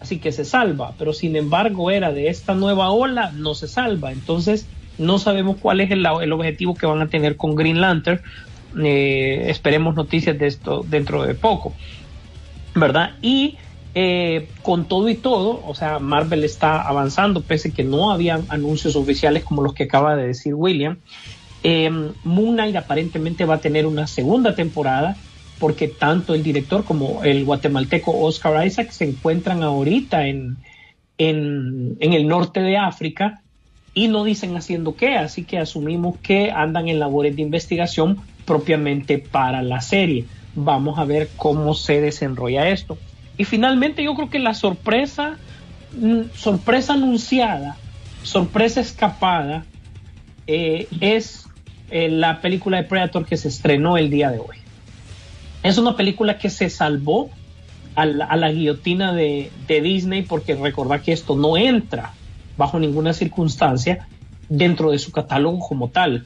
así 0.00 0.18
que 0.18 0.32
se 0.32 0.44
salva, 0.44 0.94
pero 0.98 1.12
sin 1.12 1.36
embargo 1.36 1.90
era 1.90 2.12
de 2.12 2.28
esta 2.28 2.54
nueva 2.54 2.90
ola, 2.90 3.32
no 3.32 3.54
se 3.54 3.68
salva. 3.68 4.12
Entonces 4.12 4.66
no 4.98 5.18
sabemos 5.18 5.56
cuál 5.60 5.80
es 5.80 5.90
el, 5.90 6.06
objetivo 6.06 6.74
que 6.74 6.86
van 6.86 7.00
a 7.00 7.08
tener 7.08 7.36
con 7.36 7.54
Green 7.54 7.80
Lantern 7.80 8.20
eh, 8.78 9.46
esperemos 9.48 9.96
noticias 9.96 10.38
de 10.38 10.46
esto 10.46 10.84
dentro 10.86 11.24
de 11.24 11.34
poco, 11.34 11.74
¿verdad? 12.74 13.14
Y 13.20 13.56
eh, 13.94 14.48
con 14.62 14.86
todo 14.86 15.08
y 15.08 15.16
todo, 15.16 15.60
o 15.66 15.74
sea, 15.74 15.98
Marvel 15.98 16.44
está 16.44 16.80
avanzando, 16.80 17.40
pese 17.40 17.72
que 17.72 17.82
no 17.82 18.12
habían 18.12 18.44
anuncios 18.48 18.94
oficiales 18.94 19.42
como 19.42 19.62
los 19.62 19.74
que 19.74 19.84
acaba 19.84 20.14
de 20.14 20.28
decir 20.28 20.54
William. 20.54 20.98
Eh, 21.62 21.90
Moon 22.22 22.54
Knight 22.54 22.76
aparentemente 22.76 23.44
va 23.44 23.56
a 23.56 23.60
tener 23.60 23.86
una 23.86 24.06
segunda 24.06 24.54
temporada 24.54 25.16
porque 25.60 25.86
tanto 25.86 26.34
el 26.34 26.42
director 26.42 26.84
como 26.84 27.22
el 27.22 27.44
guatemalteco 27.44 28.18
Oscar 28.18 28.66
Isaac 28.66 28.90
se 28.90 29.04
encuentran 29.04 29.62
ahorita 29.62 30.26
en, 30.26 30.56
en, 31.18 31.96
el 32.00 32.26
norte 32.26 32.60
de 32.60 32.78
África 32.78 33.42
y 33.92 34.08
no 34.08 34.24
dicen 34.24 34.56
haciendo 34.56 34.96
qué, 34.96 35.16
así 35.16 35.44
que 35.44 35.58
asumimos 35.58 36.16
que 36.18 36.50
andan 36.50 36.88
en 36.88 36.98
labores 36.98 37.36
de 37.36 37.42
investigación 37.42 38.18
propiamente 38.46 39.18
para 39.18 39.62
la 39.62 39.82
serie. 39.82 40.24
Vamos 40.54 40.98
a 40.98 41.04
ver 41.04 41.28
cómo 41.36 41.74
se 41.74 42.00
desenrolla 42.00 42.68
esto. 42.70 42.96
Y 43.36 43.44
finalmente 43.44 44.02
yo 44.02 44.14
creo 44.14 44.30
que 44.30 44.38
la 44.38 44.54
sorpresa, 44.54 45.36
mm, 45.94 46.34
sorpresa 46.34 46.94
anunciada, 46.94 47.76
sorpresa 48.22 48.80
escapada, 48.80 49.64
eh, 50.46 50.88
es 51.00 51.46
eh, 51.90 52.08
la 52.08 52.40
película 52.40 52.78
de 52.78 52.84
Predator 52.84 53.26
que 53.26 53.36
se 53.36 53.48
estrenó 53.48 53.98
el 53.98 54.08
día 54.08 54.30
de 54.30 54.38
hoy. 54.38 54.59
Es 55.62 55.78
una 55.78 55.96
película 55.96 56.38
que 56.38 56.50
se 56.50 56.70
salvó 56.70 57.30
a 57.94 58.06
la, 58.06 58.50
guillotina 58.50 59.12
de, 59.12 59.50
de 59.66 59.80
Disney 59.80 60.22
porque 60.22 60.54
recordad 60.54 61.02
que 61.02 61.12
esto 61.12 61.36
no 61.36 61.56
entra 61.56 62.14
bajo 62.56 62.78
ninguna 62.78 63.12
circunstancia 63.12 64.06
dentro 64.48 64.90
de 64.90 64.98
su 64.98 65.12
catálogo 65.12 65.58
como 65.60 65.88
tal, 65.88 66.24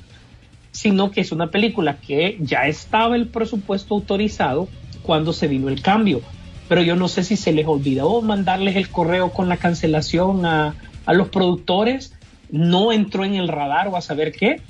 sino 0.72 1.10
que 1.10 1.20
es 1.20 1.32
una 1.32 1.50
película 1.50 1.98
que 1.98 2.36
ya 2.40 2.66
estaba 2.66 3.16
el 3.16 3.28
presupuesto 3.28 3.94
autorizado 3.94 4.68
cuando 5.02 5.32
se 5.32 5.48
vino 5.48 5.68
el 5.68 5.82
cambio. 5.82 6.22
Pero 6.68 6.82
yo 6.82 6.96
no 6.96 7.08
sé 7.08 7.22
si 7.24 7.36
se 7.36 7.52
les 7.52 7.66
olvidó 7.66 8.20
mandarles 8.22 8.76
el 8.76 8.88
correo 8.88 9.30
con 9.30 9.48
la 9.48 9.58
cancelación 9.58 10.46
a, 10.46 10.74
a 11.06 11.12
los 11.12 11.28
productores, 11.28 12.14
no 12.50 12.92
entró 12.92 13.24
en 13.24 13.34
el 13.34 13.48
radar 13.48 13.88
o 13.88 13.96
a 13.96 14.00
saber 14.00 14.32
qué. 14.32 14.60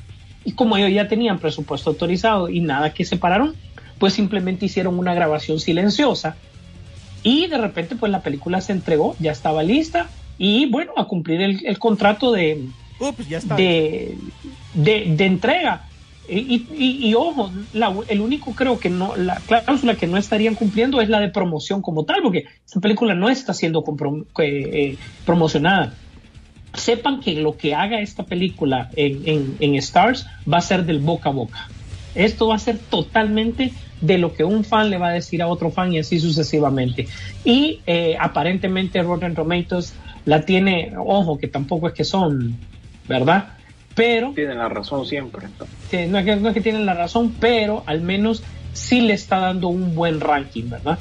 Y 0.44 0.52
como 0.52 0.76
ellos 0.76 0.92
ya 0.92 1.08
tenían 1.08 1.38
presupuesto 1.38 1.90
autorizado 1.90 2.48
y 2.48 2.60
nada 2.60 2.92
que 2.92 3.04
separaron, 3.04 3.54
pues 3.98 4.12
simplemente 4.12 4.66
hicieron 4.66 4.98
una 4.98 5.14
grabación 5.14 5.60
silenciosa. 5.60 6.36
Y 7.22 7.46
de 7.46 7.58
repente, 7.58 7.96
pues 7.96 8.12
la 8.12 8.22
película 8.22 8.60
se 8.60 8.72
entregó, 8.72 9.16
ya 9.18 9.32
estaba 9.32 9.62
lista, 9.62 10.08
y 10.38 10.66
bueno, 10.66 10.92
a 10.96 11.06
cumplir 11.06 11.40
el, 11.40 11.64
el 11.66 11.78
contrato 11.78 12.32
de, 12.32 12.66
Ups, 13.00 13.28
ya 13.28 13.38
está. 13.38 13.56
de, 13.56 14.16
de, 14.74 15.14
de 15.16 15.24
entrega. 15.24 15.88
Y, 16.28 16.66
y, 16.74 17.08
y 17.08 17.14
ojo, 17.14 17.50
la, 17.72 17.94
el 18.08 18.20
único 18.20 18.54
creo 18.54 18.78
que 18.78 18.88
no, 18.88 19.14
la 19.14 19.36
cláusula 19.46 19.94
que 19.94 20.06
no 20.06 20.16
estarían 20.16 20.54
cumpliendo 20.54 21.00
es 21.00 21.08
la 21.08 21.20
de 21.20 21.28
promoción 21.28 21.82
como 21.82 22.04
tal, 22.04 22.22
porque 22.22 22.44
esta 22.64 22.80
película 22.80 23.14
no 23.14 23.28
está 23.28 23.52
siendo 23.52 23.84
comprom- 23.84 24.26
eh, 24.38 24.70
eh, 24.72 24.98
promocionada. 25.24 25.94
Sepan 26.74 27.20
que 27.20 27.34
lo 27.34 27.56
que 27.56 27.74
haga 27.74 28.00
esta 28.00 28.24
película 28.24 28.90
en, 28.96 29.28
en, 29.28 29.56
en 29.60 29.74
Stars 29.76 30.26
va 30.50 30.58
a 30.58 30.62
ser 30.62 30.84
del 30.84 30.98
boca 30.98 31.28
a 31.28 31.32
boca. 31.32 31.58
Esto 32.14 32.48
va 32.48 32.56
a 32.56 32.58
ser 32.58 32.78
totalmente 32.78 33.72
de 34.00 34.18
lo 34.18 34.34
que 34.34 34.44
un 34.44 34.64
fan 34.64 34.90
le 34.90 34.98
va 34.98 35.08
a 35.08 35.12
decir 35.12 35.42
a 35.42 35.48
otro 35.48 35.70
fan 35.70 35.92
y 35.92 35.98
así 35.98 36.18
sucesivamente. 36.20 37.08
Y 37.44 37.80
eh, 37.86 38.16
aparentemente 38.18 39.02
Rotten 39.02 39.34
Tomatoes 39.34 39.94
la 40.24 40.42
tiene, 40.44 40.92
ojo, 40.96 41.38
que 41.38 41.48
tampoco 41.48 41.88
es 41.88 41.94
que 41.94 42.04
son, 42.04 42.56
¿verdad? 43.08 43.48
Pero 43.94 44.32
Tienen 44.34 44.58
la 44.58 44.68
razón 44.68 45.06
siempre. 45.06 45.46
que 45.90 46.06
no, 46.06 46.18
es 46.18 46.24
que 46.24 46.36
no 46.36 46.48
es 46.48 46.54
que 46.54 46.60
tienen 46.60 46.84
la 46.86 46.94
razón, 46.94 47.34
pero 47.38 47.84
al 47.86 48.00
menos 48.00 48.42
sí 48.72 49.00
le 49.00 49.14
está 49.14 49.38
dando 49.38 49.68
un 49.68 49.94
buen 49.94 50.20
ranking, 50.20 50.68
¿verdad? 50.68 50.98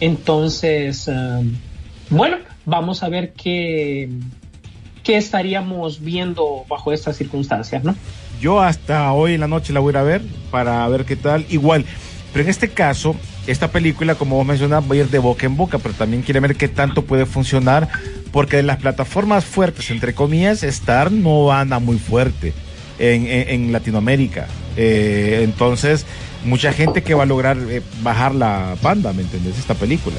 Entonces, 0.00 1.06
um, 1.08 1.54
bueno, 2.10 2.38
vamos 2.66 3.02
a 3.02 3.08
ver 3.08 3.32
qué, 3.34 4.10
qué 5.04 5.16
estaríamos 5.16 6.00
viendo 6.00 6.64
bajo 6.68 6.92
estas 6.92 7.16
circunstancias, 7.16 7.84
¿no? 7.84 7.94
Yo 8.40 8.60
hasta 8.60 9.12
hoy 9.12 9.34
en 9.34 9.40
la 9.40 9.48
noche 9.48 9.72
la 9.72 9.80
voy 9.80 9.90
a 9.90 9.92
ir 9.92 9.96
a 9.98 10.02
ver 10.02 10.22
para 10.50 10.86
ver 10.88 11.04
qué 11.04 11.16
tal. 11.16 11.46
Igual, 11.48 11.84
pero 12.32 12.44
en 12.44 12.50
este 12.50 12.68
caso, 12.68 13.16
esta 13.46 13.68
película, 13.70 14.14
como 14.16 14.36
vos 14.36 14.46
mencionas, 14.46 14.82
va 14.88 14.94
a 14.94 14.98
ir 14.98 15.08
de 15.08 15.18
boca 15.18 15.46
en 15.46 15.56
boca, 15.56 15.78
pero 15.78 15.94
también 15.94 16.22
quiere 16.22 16.40
ver 16.40 16.56
qué 16.56 16.68
tanto 16.68 17.02
puede 17.02 17.26
funcionar, 17.26 17.88
porque 18.32 18.58
en 18.58 18.66
las 18.66 18.78
plataformas 18.78 19.44
fuertes, 19.44 19.90
entre 19.90 20.14
comillas, 20.14 20.62
Star 20.62 21.10
no 21.12 21.52
anda 21.52 21.78
muy 21.78 21.98
fuerte 21.98 22.52
en, 22.98 23.26
en- 23.26 23.48
en 23.48 23.72
Latinoamérica. 23.72 24.46
Eh, 24.76 25.40
entonces, 25.44 26.04
mucha 26.44 26.72
gente 26.72 27.02
que 27.02 27.14
va 27.14 27.22
a 27.22 27.26
lograr 27.26 27.56
eh, 27.68 27.82
bajar 28.02 28.34
la 28.34 28.74
banda, 28.82 29.12
¿me 29.12 29.22
entendés? 29.22 29.58
Esta 29.58 29.74
película. 29.74 30.16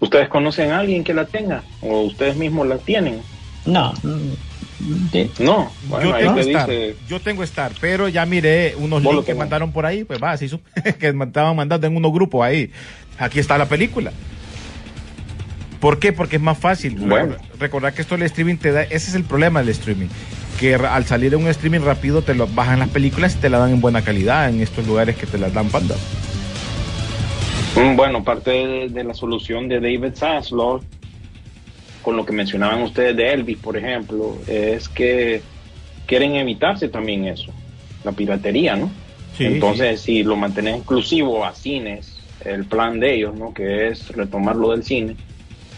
¿Ustedes 0.00 0.28
conocen 0.28 0.70
a 0.70 0.80
alguien 0.80 1.02
que 1.02 1.14
la 1.14 1.24
tenga? 1.24 1.62
¿O 1.80 2.02
ustedes 2.02 2.36
mismos 2.36 2.66
la 2.66 2.76
tienen? 2.78 3.20
No. 3.64 3.94
De- 5.12 5.30
No. 5.40 5.70
Bueno, 5.88 6.04
yo, 6.10 6.14
ahí 6.14 6.22
tengo 6.24 6.34
te 6.36 6.40
Star, 6.42 6.68
dice. 6.70 6.96
yo 7.08 7.20
tengo 7.20 7.42
Star, 7.42 7.72
pero 7.80 8.08
ya 8.08 8.24
miré 8.26 8.74
unos 8.78 9.02
links 9.02 9.18
que 9.20 9.24
tenés. 9.26 9.38
mandaron 9.38 9.72
por 9.72 9.86
ahí, 9.86 10.04
pues 10.04 10.22
va, 10.22 10.36
se 10.36 10.44
hizo, 10.46 10.60
que 10.98 11.08
estaban 11.08 11.56
mandando 11.56 11.86
en 11.86 11.96
unos 11.96 12.12
grupos 12.12 12.42
ahí. 12.44 12.70
Aquí 13.18 13.38
está 13.38 13.56
la 13.58 13.66
película. 13.66 14.12
¿Por 15.80 15.98
qué? 15.98 16.12
Porque 16.12 16.36
es 16.36 16.42
más 16.42 16.56
fácil. 16.58 16.96
Bueno. 16.98 17.36
Recordar 17.58 17.92
que 17.92 18.02
esto 18.02 18.14
el 18.14 18.22
streaming 18.22 18.56
te 18.56 18.72
da, 18.72 18.82
ese 18.82 19.10
es 19.10 19.14
el 19.14 19.24
problema 19.24 19.60
del 19.60 19.68
streaming, 19.70 20.06
que 20.58 20.74
al 20.74 21.04
salir 21.04 21.34
en 21.34 21.40
un 21.42 21.48
streaming 21.48 21.80
rápido 21.80 22.22
te 22.22 22.34
lo 22.34 22.46
bajan 22.46 22.78
las 22.78 22.88
películas 22.88 23.34
y 23.34 23.38
te 23.38 23.50
la 23.50 23.58
dan 23.58 23.70
en 23.70 23.80
buena 23.80 24.02
calidad 24.02 24.48
en 24.48 24.60
estos 24.62 24.86
lugares 24.86 25.16
que 25.16 25.26
te 25.26 25.36
las 25.38 25.52
dan 25.52 25.68
panda. 25.68 25.94
Mm, 27.76 27.96
Bueno, 27.96 28.22
parte 28.24 28.50
de, 28.50 28.88
de 28.88 29.04
la 29.04 29.14
solución 29.14 29.68
de 29.68 29.76
David 29.80 30.14
Zaslav, 30.14 30.80
con 32.04 32.16
lo 32.16 32.24
que 32.26 32.32
mencionaban 32.32 32.82
ustedes 32.82 33.16
de 33.16 33.32
Elvis, 33.32 33.56
por 33.58 33.76
ejemplo, 33.76 34.38
es 34.46 34.88
que 34.88 35.42
quieren 36.06 36.36
evitarse 36.36 36.88
también 36.88 37.24
eso, 37.24 37.50
la 38.04 38.12
piratería, 38.12 38.76
¿no? 38.76 38.90
Sí, 39.36 39.46
Entonces, 39.46 40.00
si 40.00 40.22
lo 40.22 40.36
mantenés 40.36 40.76
exclusivo 40.76 41.44
a 41.44 41.54
cines, 41.54 42.20
el 42.44 42.66
plan 42.66 43.00
de 43.00 43.14
ellos, 43.14 43.34
¿no? 43.34 43.52
Que 43.52 43.88
es 43.88 44.08
retomarlo 44.10 44.70
del 44.70 44.84
cine, 44.84 45.16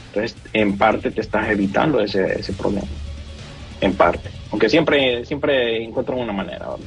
entonces 0.09 0.37
en 0.53 0.77
parte 0.77 1.11
te 1.11 1.21
estás 1.21 1.49
evitando 1.49 2.01
ese, 2.01 2.41
ese 2.41 2.53
problema. 2.53 2.89
En 3.81 3.95
parte. 3.95 4.31
Aunque 4.51 4.69
siempre, 4.69 5.25
siempre 5.25 5.83
encuentran 5.83 6.19
una 6.19 6.33
manera. 6.33 6.67
¿verdad? 6.71 6.79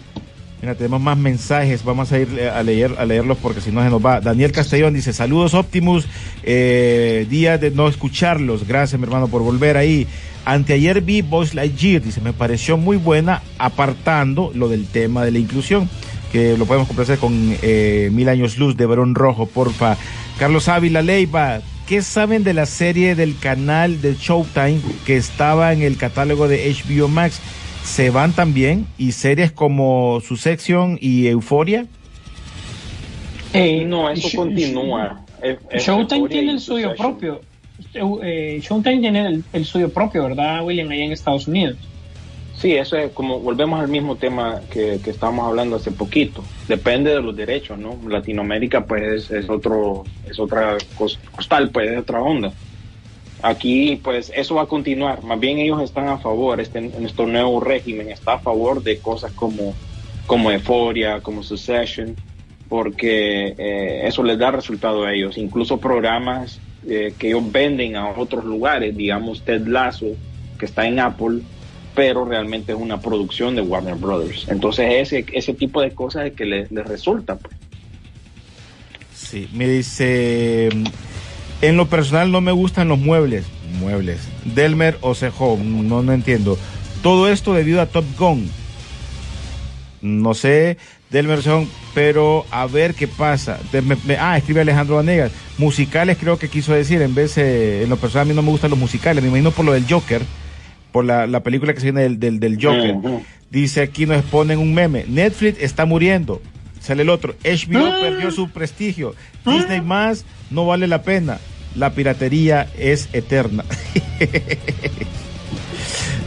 Mira, 0.61 0.75
tenemos 0.75 0.99
más 0.99 1.17
mensajes, 1.17 1.85
vamos 1.85 2.11
a 2.11 2.19
ir 2.19 2.27
eh, 2.37 2.49
a 2.49 2.61
leer 2.63 2.93
a 2.97 3.05
leerlos 3.05 3.37
porque 3.37 3.61
si 3.61 3.71
no 3.71 3.81
se 3.81 3.89
nos 3.89 4.05
va. 4.05 4.19
Daniel 4.19 4.51
Castellón 4.51 4.93
dice, 4.93 5.13
saludos 5.13 5.53
Optimus, 5.53 6.05
eh, 6.43 7.25
día 7.29 7.57
de 7.57 7.71
no 7.71 7.87
escucharlos, 7.87 8.67
gracias 8.67 8.99
mi 8.99 9.05
hermano 9.05 9.29
por 9.29 9.41
volver 9.41 9.77
ahí. 9.77 10.05
Anteayer 10.43 11.01
vi 11.01 11.21
Voice 11.21 11.55
Lightyear, 11.55 12.01
dice, 12.01 12.19
me 12.19 12.33
pareció 12.33 12.75
muy 12.75 12.97
buena 12.97 13.41
apartando 13.57 14.51
lo 14.53 14.67
del 14.67 14.85
tema 14.87 15.23
de 15.23 15.31
la 15.31 15.39
inclusión, 15.39 15.89
que 16.31 16.57
lo 16.57 16.65
podemos 16.65 16.87
complacer 16.87 17.19
con 17.19 17.55
eh, 17.61 18.09
Mil 18.11 18.27
Años 18.27 18.57
Luz 18.57 18.75
de 18.75 18.85
Barón 18.85 19.15
Rojo, 19.15 19.45
porfa. 19.45 19.95
Carlos 20.37 20.67
Ávila 20.67 21.01
Leiva, 21.01 21.61
¿qué 21.87 22.01
saben 22.01 22.43
de 22.43 22.53
la 22.53 22.65
serie 22.65 23.15
del 23.15 23.37
canal 23.37 24.01
de 24.01 24.15
Showtime 24.15 24.81
que 25.05 25.15
estaba 25.15 25.71
en 25.71 25.83
el 25.83 25.95
catálogo 25.95 26.49
de 26.49 26.73
HBO 26.73 27.07
Max? 27.07 27.39
Se 27.83 28.09
van 28.09 28.33
también 28.33 28.85
y 28.97 29.11
series 29.13 29.51
como 29.51 30.21
su 30.25 30.35
sección 30.37 30.97
y 31.01 31.27
Euforia. 31.27 31.85
Eh, 33.53 33.83
No, 33.85 34.09
eso 34.09 34.27
Sh- 34.27 34.35
continúa. 34.35 35.21
Showtime 35.77 36.29
tiene 36.29 36.51
el 36.53 36.59
suyo 36.59 36.95
propio. 36.95 37.41
Eh, 38.21 38.59
Showtime 38.61 38.99
tiene 38.99 39.25
el, 39.25 39.43
el 39.53 39.65
suyo 39.65 39.89
propio, 39.89 40.23
¿verdad, 40.23 40.63
William? 40.63 40.89
Allá 40.89 41.05
en 41.05 41.11
Estados 41.13 41.47
Unidos. 41.47 41.77
Sí, 42.57 42.73
eso 42.73 42.97
es 42.97 43.11
como 43.13 43.39
volvemos 43.39 43.79
al 43.79 43.87
mismo 43.87 44.17
tema 44.17 44.59
que, 44.69 44.99
que 45.01 45.11
estábamos 45.11 45.47
hablando 45.47 45.77
hace 45.77 45.91
poquito. 45.91 46.43
Depende 46.67 47.09
de 47.11 47.21
los 47.21 47.33
derechos, 47.33 47.79
¿no? 47.79 47.97
Latinoamérica, 48.07 48.83
pues 48.85 49.01
es, 49.03 49.31
es 49.31 49.49
otro, 49.49 50.03
es 50.29 50.37
otra 50.39 50.77
cos- 50.97 51.17
costal, 51.31 51.69
pues 51.69 51.89
es 51.89 51.99
otra 51.99 52.21
onda. 52.21 52.51
Aquí, 53.41 53.99
pues 54.03 54.31
eso 54.35 54.55
va 54.55 54.63
a 54.63 54.65
continuar. 54.65 55.23
Más 55.23 55.39
bien 55.39 55.59
ellos 55.59 55.81
están 55.81 56.07
a 56.09 56.17
favor, 56.17 56.59
este, 56.59 56.81
nuestro 56.81 57.25
nuevo 57.25 57.59
régimen 57.59 58.09
está 58.09 58.33
a 58.33 58.39
favor 58.39 58.83
de 58.83 58.99
cosas 58.99 59.31
como, 59.31 59.73
como 60.25 60.51
Euphoria, 60.51 61.21
como 61.21 61.41
Succession, 61.41 62.15
porque 62.67 63.55
eh, 63.57 64.01
eso 64.07 64.23
les 64.23 64.37
da 64.37 64.51
resultado 64.51 65.05
a 65.05 65.13
ellos. 65.13 65.37
Incluso 65.37 65.77
programas 65.77 66.59
eh, 66.87 67.13
que 67.17 67.29
ellos 67.29 67.49
venden 67.49 67.95
a 67.95 68.09
otros 68.09 68.43
lugares, 68.43 68.95
digamos 68.95 69.43
Ted 69.43 69.67
Lasso, 69.67 70.07
que 70.57 70.65
está 70.65 70.85
en 70.85 70.99
Apple, 70.99 71.41
pero 71.95 72.25
realmente 72.25 72.73
es 72.73 72.77
una 72.77 72.99
producción 72.99 73.55
de 73.55 73.61
Warner 73.61 73.95
Brothers. 73.95 74.47
Entonces 74.49 74.85
ese, 74.95 75.25
ese 75.33 75.53
tipo 75.53 75.81
de 75.81 75.91
cosas 75.91 76.27
es 76.27 76.33
que 76.33 76.45
les, 76.45 76.71
les 76.71 76.85
resulta. 76.85 77.37
Pues. 77.37 77.55
Sí, 79.13 79.47
me 79.53 79.67
dice, 79.67 80.69
en 81.61 81.77
lo 81.77 81.87
personal 81.87 82.31
no 82.31 82.41
me 82.41 82.51
gustan 82.51 82.87
los 82.87 82.99
muebles, 82.99 83.45
muebles, 83.79 84.19
Delmer 84.45 84.97
o 85.01 85.13
Sejo, 85.15 85.59
no, 85.63 86.01
no 86.03 86.13
entiendo. 86.13 86.57
Todo 87.03 87.29
esto 87.29 87.53
debido 87.53 87.81
a 87.81 87.85
Top 87.85 88.05
Gun. 88.17 88.49
No 90.01 90.33
sé 90.33 90.77
del 91.09 91.27
versión, 91.27 91.67
pero 91.93 92.45
a 92.51 92.65
ver 92.67 92.93
qué 92.93 93.07
pasa. 93.07 93.59
De- 93.71 93.81
me- 93.81 93.97
me- 94.05 94.17
ah, 94.17 94.37
escribe 94.37 94.61
Alejandro 94.61 94.95
Vanegas. 94.97 95.31
Musicales 95.57 96.17
creo 96.19 96.37
que 96.37 96.47
quiso 96.49 96.73
decir, 96.73 97.01
en 97.01 97.15
vez, 97.15 97.37
eh, 97.37 97.83
en 97.83 97.89
lo 97.89 97.97
personal 97.97 98.27
a 98.27 98.29
mí 98.29 98.35
no 98.35 98.41
me 98.41 98.51
gustan 98.51 98.69
los 98.69 98.79
musicales, 98.79 99.21
me 99.23 99.29
imagino 99.29 99.51
por 99.51 99.65
lo 99.65 99.73
del 99.73 99.85
Joker, 99.89 100.21
por 100.91 101.03
la, 101.03 101.27
la 101.27 101.41
película 101.41 101.73
que 101.73 101.79
se 101.79 101.87
viene 101.87 102.01
del, 102.03 102.19
del, 102.19 102.39
del 102.39 102.55
Joker. 102.61 102.95
Dice 103.49 103.81
aquí 103.81 104.05
nos 104.05 104.23
ponen 104.25 104.59
un 104.59 104.73
meme, 104.73 105.05
Netflix 105.07 105.57
está 105.61 105.85
muriendo. 105.85 106.41
Sale 106.79 107.03
el 107.03 107.09
otro, 107.09 107.35
HBO 107.43 108.01
perdió 108.01 108.31
su 108.31 108.49
prestigio. 108.49 109.13
Disney 109.45 109.81
más 109.81 110.25
no 110.49 110.65
vale 110.65 110.87
la 110.87 111.01
pena. 111.03 111.39
La 111.75 111.91
piratería 111.91 112.67
es 112.77 113.09
eterna. 113.13 113.63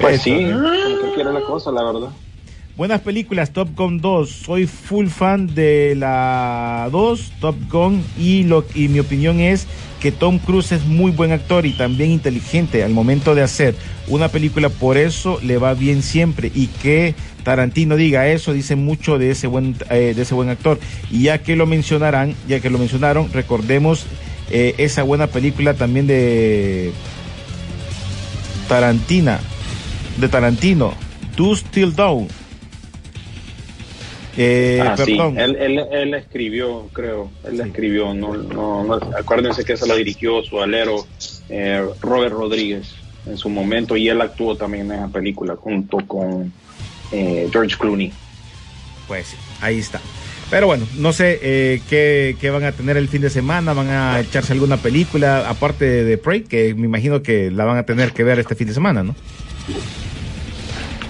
Pues 0.01 0.15
Eso. 0.15 0.25
sí, 0.25 0.47
como 0.51 0.69
que 0.69 1.15
quiere 1.15 1.33
la 1.33 1.43
cosa, 1.43 1.71
la 1.71 1.85
verdad. 1.85 2.09
Buenas 2.77 3.03
películas, 3.03 3.53
Top 3.53 3.69
Gun 3.77 4.01
2. 4.01 4.29
Soy 4.29 4.67
full 4.67 5.09
fan 5.09 5.55
de 5.55 5.95
la 5.95 6.89
2, 6.91 7.33
Top 7.41 7.55
Gun, 7.71 8.03
y, 8.19 8.45
lo, 8.45 8.65
y 8.75 8.89
mi 8.89 8.99
opinión 8.99 9.41
es 9.41 9.67
que 10.01 10.11
Tom 10.11 10.39
Cruise 10.39 10.73
es 10.73 10.85
muy 10.87 11.13
buen 11.13 11.31
actor 11.33 11.67
y 11.67 11.75
también 11.75 12.11
inteligente 12.11 12.83
al 12.83 12.91
momento 12.93 13.35
de 13.35 13.43
hacer 13.43 13.77
una 14.09 14.29
película, 14.29 14.69
por 14.71 14.97
eso 14.97 15.39
le 15.43 15.59
va 15.59 15.75
bien 15.75 16.03
siempre. 16.03 16.51
Y 16.55 16.67
que 16.69 17.15
Tarantino 17.45 17.97
diga 17.97 18.29
eso, 18.29 18.53
dice 18.53 18.77
mucho 18.77 19.19
de 19.19 19.31
ese 19.31 19.47
buen, 19.47 19.75
eh, 19.91 20.13
de 20.15 20.23
ese 20.23 20.35
buen 20.35 20.49
actor. 20.49 20.79
Y 21.11 21.25
ya 21.25 21.39
que 21.39 21.57
lo 21.57 21.67
mencionarán, 21.67 22.35
ya 22.49 22.61
que 22.61 22.71
lo 22.71 22.79
mencionaron, 22.79 23.33
recordemos 23.33 24.07
eh, 24.51 24.75
esa 24.79 25.03
buena 25.03 25.27
película 25.27 25.75
también 25.75 26.07
de 26.07 26.93
Tarantina, 28.69 29.41
de 30.19 30.29
Tarantino, 30.29 30.95
Do 31.37 31.55
Still 31.55 31.95
Down. 31.95 32.29
Eh, 34.37 34.81
ah, 34.83 34.97
sí, 34.97 35.15
perdón. 35.15 35.39
él, 35.39 35.57
él, 35.57 35.79
él 35.93 36.15
escribió, 36.15 36.89
creo, 36.95 37.31
él 37.47 37.61
escribió, 37.61 38.15
no, 38.15 38.35
no, 38.35 38.83
no- 38.83 38.95
acuérdense 39.19 39.63
que 39.63 39.77
se 39.77 39.87
la 39.87 39.95
dirigió 39.95 40.43
su 40.43 40.59
alero 40.63 41.07
eh, 41.51 41.85
Robert 42.01 42.33
Rodríguez 42.33 42.95
en 43.27 43.37
su 43.37 43.51
momento 43.51 43.95
y 43.95 44.09
él 44.09 44.23
actuó 44.23 44.57
también 44.57 44.87
en 44.91 44.99
esa 44.99 45.09
película 45.09 45.55
junto 45.57 45.99
con 46.07 46.51
eh, 47.13 47.49
George 47.53 47.77
Clooney. 47.79 48.13
Pues 49.09 49.29
sí, 49.29 49.37
ahí 49.61 49.79
está. 49.79 50.01
Pero 50.51 50.67
bueno, 50.67 50.87
no 50.99 51.13
sé 51.15 51.39
eh, 51.43 51.81
qué, 51.89 52.37
qué 52.41 52.51
van 52.51 52.65
a 52.65 52.73
tener 52.73 52.97
el 52.99 53.09
fin 53.09 53.23
de 53.23 53.31
semana, 53.31 53.73
van 53.73 53.89
a 53.89 54.21
echarse 54.21 54.53
alguna 54.53 54.77
película, 54.77 55.49
aparte 55.49 55.85
de, 55.87 56.05
de 56.05 56.19
Prey, 56.19 56.43
que 56.43 56.75
me 56.75 56.85
imagino 56.87 57.23
que 57.23 57.51
la 57.51 57.65
van 57.65 57.79
a 57.79 57.85
tener 57.85 58.13
que 58.13 58.23
ver 58.23 58.39
este 58.39 58.55
fin 58.55 58.67
de 58.69 58.75
semana, 58.75 59.03
¿no? 59.03 59.15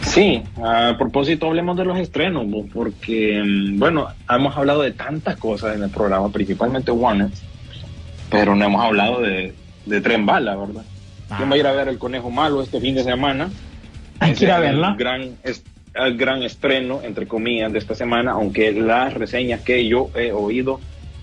Sí, 0.06 0.42
a 0.62 0.94
propósito 0.98 1.46
hablemos 1.46 1.76
de 1.76 1.84
los 1.84 1.98
estrenos, 1.98 2.44
porque, 2.72 3.42
mm, 3.44 3.78
bueno, 3.78 4.08
hemos 4.28 4.56
hablado 4.56 4.82
de 4.82 4.92
tantas 4.92 5.36
cosas 5.36 5.74
en 5.76 5.82
el 5.84 5.90
programa, 5.90 6.28
principalmente 6.30 6.90
Warner, 6.90 7.28
pero 8.30 8.54
no 8.54 8.64
hemos 8.64 8.84
hablado 8.84 9.20
de, 9.22 9.54
de 9.86 10.00
Tren 10.00 10.26
Bala, 10.26 10.54
¿verdad? 10.56 10.82
¿Quién 11.36 11.50
va 11.50 11.54
a 11.54 11.58
ir 11.58 11.66
a 11.66 11.72
ver 11.72 11.88
El 11.88 11.98
Conejo 11.98 12.30
Malo 12.30 12.62
este 12.62 12.78
fin 12.80 12.94
de 12.94 13.04
semana? 13.04 13.48
Hay 14.20 14.34
que 14.34 14.44
ir 14.44 14.50
a 14.50 14.58
verla. 14.60 14.94
Gran, 14.98 15.36
es- 15.42 15.64
el 15.94 16.16
gran 16.16 16.42
estreno, 16.42 17.00
entre 17.02 17.26
comillas, 17.26 17.72
de 17.72 17.78
esta 17.78 17.94
semana, 17.94 18.32
aunque 18.32 18.72
las 18.72 19.14
reseñas 19.14 19.60
que 19.60 19.86
yo 19.86 20.10
he 20.14 20.32
oído 20.32 20.80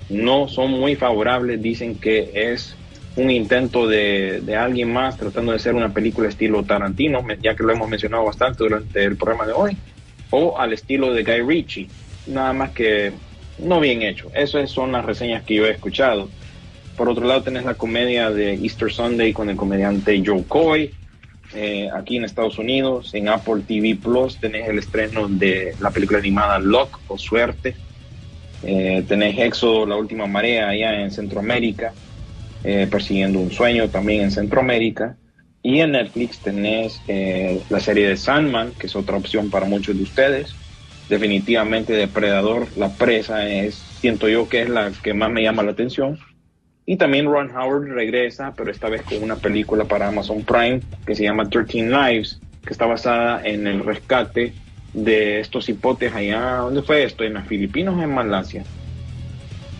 no 0.10 0.48
son 0.48 0.72
muy 0.72 0.96
favorables, 0.96 1.62
dicen 1.62 1.96
que 1.96 2.32
es 2.34 2.76
un 3.16 3.30
intento 3.30 3.88
de, 3.88 4.42
de 4.42 4.56
alguien 4.56 4.92
más 4.94 5.18
tratando 5.18 5.52
de 5.52 5.58
hacer 5.58 5.76
una 5.76 5.94
película 5.94 6.30
estilo 6.30 6.64
Tarantino, 6.64 7.26
ya 7.42 7.56
que 7.56 7.64
lo 7.64 7.74
hemos 7.74 7.90
mencionado 7.90 8.26
bastante 8.26 8.64
durante 8.64 9.04
el 9.04 9.18
programa 9.18 9.46
de 9.46 9.54
hoy, 9.54 9.78
o 10.30 10.58
al 10.58 10.74
estilo 10.74 11.14
de 11.14 11.24
Guy 11.24 11.42
Ritchie, 11.42 11.88
nada 12.28 12.54
más 12.54 12.72
que 12.72 13.12
no 13.60 13.80
bien 13.80 14.02
hecho. 14.02 14.32
Esas 14.34 14.70
son 14.70 14.92
las 14.92 15.06
reseñas 15.06 15.44
que 15.44 15.56
yo 15.56 15.66
he 15.66 15.72
escuchado. 15.72 16.30
Por 16.96 17.10
otro 17.10 17.26
lado, 17.26 17.44
tenés 17.44 17.66
la 17.66 17.76
comedia 17.76 18.30
de 18.30 18.54
Easter 18.54 18.92
Sunday 18.92 19.34
con 19.34 19.50
el 19.50 19.56
comediante 19.56 20.22
Joe 20.26 20.44
Coy. 20.48 20.92
Eh, 21.54 21.90
aquí 21.94 22.18
en 22.18 22.26
Estados 22.26 22.60
Unidos, 22.60 23.14
en 23.14 23.28
Apple 23.28 23.64
TV 23.68 23.96
Plus, 23.96 24.38
tenés 24.40 24.70
el 24.70 24.78
estreno 24.78 25.28
de 25.28 25.74
la 25.80 25.90
película 25.90 26.20
animada 26.20 26.60
Luck 26.60 27.00
o 27.08 27.18
Suerte. 27.18 27.76
Eh, 28.64 29.04
tenés 29.08 29.38
Éxodo, 29.40 29.86
la 29.86 29.96
última 29.96 30.28
marea 30.28 30.70
allá 30.70 31.02
en 31.02 31.12
Centroamérica, 31.12 31.94
eh, 32.64 32.88
persiguiendo 32.90 33.40
un 33.40 33.52
sueño 33.52 33.90
también 33.90 34.22
en 34.22 34.32
Centroamérica. 34.32 35.16
Y 35.62 35.80
en 35.80 35.92
Netflix 35.92 36.40
tenés 36.40 37.02
eh, 37.08 37.62
la 37.70 37.80
serie 37.80 38.08
de 38.08 38.16
Sandman, 38.16 38.72
que 38.80 38.88
es 38.88 38.96
otra 38.96 39.18
opción 39.18 39.50
para 39.50 39.66
muchos 39.66 39.98
de 39.98 40.04
ustedes. 40.04 40.56
Definitivamente 41.10 41.94
Depredador, 41.94 42.68
la 42.78 42.90
presa 42.90 43.50
es, 43.50 43.76
siento 43.76 44.30
yo 44.30 44.48
que 44.48 44.62
es 44.62 44.70
la 44.70 44.92
que 45.04 45.14
más 45.14 45.32
me 45.32 45.42
llama 45.42 45.64
la 45.64 45.72
atención. 45.72 46.20
Y 46.90 46.98
también 46.98 47.28
Ron 47.28 47.56
Howard 47.56 47.88
regresa, 47.94 48.52
pero 48.58 48.72
esta 48.72 48.90
vez 48.90 49.04
con 49.04 49.22
una 49.22 49.36
película 49.36 49.86
para 49.86 50.08
Amazon 50.08 50.42
Prime 50.42 50.82
que 51.06 51.14
se 51.14 51.22
llama 51.22 51.48
13 51.48 51.84
Lives, 51.84 52.40
que 52.66 52.74
está 52.74 52.88
basada 52.88 53.46
en 53.46 53.68
el 53.68 53.86
rescate 53.86 54.54
de 54.96 55.40
estos 55.40 55.70
hipotes 55.70 56.12
allá. 56.16 56.56
¿Dónde 56.56 56.82
fue 56.82 57.04
esto? 57.04 57.24
¿En 57.24 57.36
las 57.36 57.48
Filipinas 57.48 57.94
o 57.96 58.02
en 58.02 58.12
Malasia? 58.12 58.64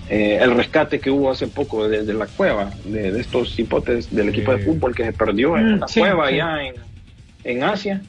Eh, 0.08 0.38
el 0.40 0.52
rescate 0.56 1.00
que 1.00 1.10
hubo 1.10 1.32
hace 1.32 1.48
poco 1.48 1.90
de, 1.90 2.06
de 2.06 2.14
la 2.14 2.28
cueva, 2.28 2.70
de, 2.86 3.12
de 3.12 3.20
estos 3.20 3.58
hipotes 3.58 4.14
del 4.14 4.30
equipo 4.30 4.52
de 4.56 4.60
fútbol 4.60 4.94
que 4.94 5.06
se 5.06 5.14
perdió 5.14 5.58
en 5.58 5.66
Mm, 5.66 5.74
una 5.78 5.88
sí, 5.88 6.02
cueva 6.02 6.28
sí. 6.30 6.36
allá 6.36 6.64
en, 6.64 6.76
en 7.44 7.64
Asia. 7.64 8.02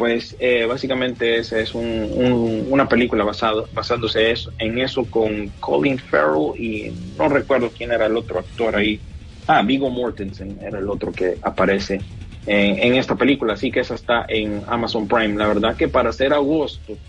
Pues 0.00 0.34
eh, 0.40 0.64
básicamente 0.64 1.36
esa 1.40 1.60
es 1.60 1.74
un- 1.74 1.84
un- 1.84 2.66
una 2.72 2.88
película 2.88 3.22
basado, 3.22 3.68
basándose 3.70 4.32
en 4.56 4.78
eso 4.78 5.10
con 5.10 5.50
Colin 5.60 5.98
Farrell 5.98 6.52
y 6.56 6.90
no 6.90 7.28
recuerdo 7.28 7.70
quién 7.70 7.92
era 7.92 8.06
el 8.06 8.16
otro 8.16 8.38
actor 8.38 8.76
ahí. 8.76 9.04
Ah, 9.46 9.62
Vigo 9.62 9.90
Mortensen 9.90 10.58
era 10.62 10.78
el 10.78 10.88
otro 10.88 11.12
que 11.12 11.38
aparece 11.42 12.06
en, 12.46 12.78
en 12.78 12.94
esta 12.94 13.14
película, 13.16 13.52
así 13.52 13.70
que 13.70 13.80
esa 13.80 13.94
está 13.94 14.24
en 14.26 14.62
Amazon 14.68 15.06
Prime. 15.06 15.36
La 15.36 15.48
verdad 15.48 15.76
que 15.76 15.88
para 15.88 16.12
ser 16.12 16.32
agosto 16.32 17.02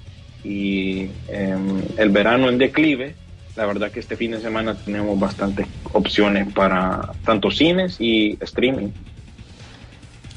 y 0.43 1.03
em, 1.27 1.87
el 1.95 2.09
verano 2.09 2.49
en 2.49 2.57
declive, 2.57 3.19
la 3.55 3.67
verdad 3.67 3.89
que 3.93 4.01
este 4.01 4.17
fin 4.17 4.31
de 4.31 4.41
semana 4.41 4.81
tenemos 4.83 5.17
bastantes 5.17 5.67
opciones 5.93 6.51
para 6.53 7.15
tanto 7.23 7.51
cines 7.51 7.95
y 8.01 8.37
streaming. 8.41 8.91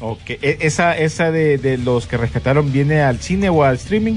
Ok, 0.06 0.30
e- 0.42 0.58
esa, 0.60 0.98
esa 0.98 1.32
de, 1.32 1.56
de 1.56 1.78
los 1.78 2.06
que 2.06 2.18
rescataron 2.18 2.70
viene 2.70 3.00
al 3.00 3.20
cine 3.20 3.48
o 3.48 3.64
al 3.64 3.76
streaming. 3.76 4.16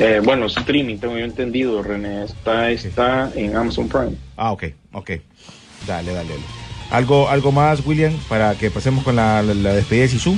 Eh, 0.00 0.22
bueno, 0.24 0.46
streaming, 0.46 0.96
tengo 0.96 1.18
yo 1.18 1.24
entendido, 1.26 1.82
René, 1.82 2.24
está, 2.24 2.70
está 2.70 3.30
en 3.34 3.54
Amazon 3.54 3.86
Prime. 3.90 4.16
Ah, 4.38 4.52
ok, 4.52 4.64
ok. 4.94 5.10
Dale, 5.86 6.12
dale, 6.14 6.30
dale. 6.30 6.42
¿Algo, 6.90 7.28
algo 7.28 7.52
más, 7.52 7.84
William, 7.86 8.14
para 8.26 8.54
que 8.54 8.70
pasemos 8.70 9.04
con 9.04 9.16
la, 9.16 9.42
la, 9.42 9.52
la 9.52 9.74
despedida 9.74 10.04
de 10.04 10.08
Sisu? 10.08 10.34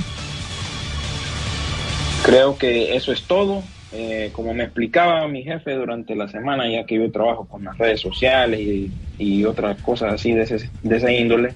Creo 2.25 2.59
que 2.59 2.97
eso 2.97 3.13
es 3.13 3.23
todo. 3.29 3.63
Eh, 3.93 4.31
como 4.33 4.55
me 4.55 4.65
explicaba 4.65 5.29
mi 5.29 5.45
jefe 5.45 5.73
durante 5.75 6.17
la 6.17 6.27
semana, 6.27 6.69
ya 6.69 6.85
que 6.85 6.97
yo 6.97 7.13
trabajo 7.13 7.47
con 7.47 7.63
las 7.63 7.79
redes 7.79 8.01
sociales 8.01 8.59
y, 8.59 8.91
y 9.19 9.45
otras 9.45 9.81
cosas 9.83 10.15
así 10.15 10.33
de 10.33 10.43
ese, 10.43 10.69
de 10.83 10.97
esa 10.97 11.13
índole, 11.13 11.55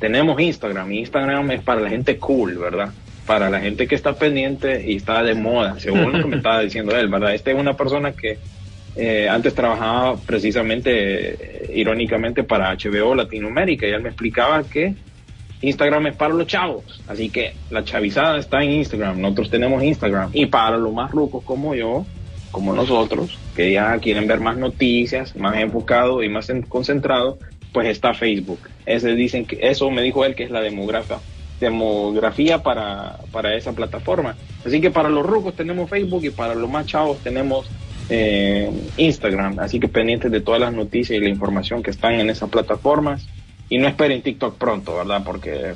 tenemos 0.00 0.40
Instagram. 0.40 0.90
Y 0.92 0.98
Instagram 1.00 1.50
es 1.52 1.62
para 1.62 1.80
la 1.80 1.88
gente 1.88 2.16
cool, 2.18 2.56
¿verdad? 2.58 2.90
Para 3.26 3.48
la 3.50 3.60
gente 3.60 3.86
que 3.86 3.94
está 3.94 4.14
pendiente 4.14 4.82
y 4.90 4.96
está 4.96 5.22
de 5.22 5.34
moda, 5.34 5.78
según 5.78 6.12
lo 6.12 6.18
que 6.22 6.28
me 6.28 6.36
estaba 6.38 6.60
diciendo 6.60 6.96
él, 6.96 7.08
¿verdad? 7.08 7.34
Este 7.34 7.52
es 7.52 7.56
una 7.58 7.74
persona 7.76 8.12
que 8.12 8.38
eh, 8.96 9.28
antes 9.28 9.54
trabajaba 9.54 10.16
precisamente, 10.16 10.90
eh, 11.32 11.72
irónicamente, 11.76 12.42
para 12.42 12.74
HBO 12.74 13.14
Latinoamérica 13.14 13.86
y 13.86 13.90
él 13.90 14.02
me 14.02 14.08
explicaba 14.08 14.64
que 14.64 14.94
Instagram 15.62 16.08
es 16.08 16.16
para 16.16 16.34
los 16.34 16.46
chavos, 16.46 17.00
así 17.06 17.28
que 17.28 17.52
la 17.70 17.84
chavizada 17.84 18.38
está 18.38 18.64
en 18.64 18.70
Instagram, 18.70 19.20
nosotros 19.20 19.50
tenemos 19.50 19.82
Instagram 19.82 20.30
y 20.32 20.46
para 20.46 20.78
los 20.78 20.92
más 20.92 21.10
rucos 21.12 21.44
como 21.44 21.74
yo, 21.74 22.06
como 22.50 22.72
nosotros, 22.72 23.38
que 23.54 23.70
ya 23.70 23.96
quieren 23.98 24.26
ver 24.26 24.40
más 24.40 24.56
noticias, 24.56 25.36
más 25.36 25.56
enfocado 25.58 26.22
y 26.22 26.28
más 26.30 26.48
en- 26.50 26.62
concentrado, 26.62 27.38
pues 27.72 27.88
está 27.88 28.14
Facebook. 28.14 28.60
Ese 28.86 29.14
dicen 29.14 29.44
que 29.44 29.58
eso 29.62 29.90
me 29.90 30.02
dijo 30.02 30.24
él 30.24 30.34
que 30.34 30.44
es 30.44 30.50
la 30.50 30.60
demografía 30.60 31.18
demografía 31.60 32.62
para, 32.62 33.18
para 33.30 33.54
esa 33.54 33.72
plataforma. 33.72 34.34
Así 34.64 34.80
que 34.80 34.90
para 34.90 35.08
los 35.08 35.24
rucos 35.24 35.54
tenemos 35.54 35.88
Facebook 35.88 36.24
y 36.24 36.30
para 36.30 36.54
los 36.54 36.68
más 36.68 36.86
chavos 36.86 37.18
tenemos 37.18 37.70
eh, 38.08 38.70
Instagram. 38.96 39.58
Así 39.60 39.78
que 39.78 39.86
pendientes 39.86 40.32
de 40.32 40.40
todas 40.40 40.60
las 40.60 40.72
noticias 40.72 41.16
y 41.16 41.22
la 41.22 41.28
información 41.28 41.82
que 41.82 41.90
están 41.90 42.14
en 42.14 42.30
esas 42.30 42.48
plataformas. 42.48 43.28
Y 43.68 43.78
no 43.78 43.86
esperen 43.86 44.22
TikTok 44.22 44.56
pronto, 44.56 44.96
¿verdad? 44.96 45.22
Porque 45.24 45.74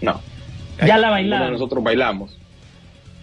no. 0.00 0.20
Ya 0.84 0.98
la 0.98 1.10
bailaron. 1.10 1.52
Nosotros 1.52 1.84
bailamos. 1.84 2.36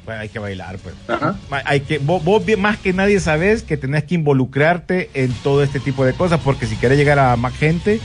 Pues 0.06 0.18
hay 0.18 0.30
que 0.30 0.40
bailar, 0.40 0.78
pues. 0.80 0.96
Ajá. 1.08 1.36
Hay 1.66 1.82
que, 1.82 2.00
vos, 2.00 2.24
vos 2.24 2.44
más 2.58 2.78
que 2.78 2.92
nadie 2.92 3.20
sabes 3.20 3.62
que 3.64 3.78
tenés 3.78 4.04
que 4.04 4.16
involucrarte 4.16 5.10
en 5.14 5.32
todo 5.44 5.62
este 5.64 5.80
tipo 5.80 6.04
de 6.06 6.14
cosas, 6.14 6.40
porque 6.44 6.66
si 6.66 6.76
querés 6.76 6.98
llegar 6.98 7.20
a 7.20 7.36
más 7.36 7.56
gente, 7.56 8.00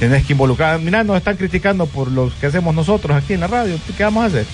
tenés 0.00 0.26
que 0.26 0.32
involucrar. 0.32 0.80
Mira, 0.80 1.04
nos 1.04 1.16
están 1.16 1.36
criticando 1.36 1.86
por 1.86 2.10
lo 2.10 2.32
que 2.40 2.46
hacemos 2.46 2.74
nosotros 2.74 3.16
aquí 3.16 3.34
en 3.34 3.40
la 3.40 3.46
radio. 3.46 3.78
¿Qué 3.96 4.02
vamos 4.02 4.24
a 4.24 4.26
hacer? 4.26 4.46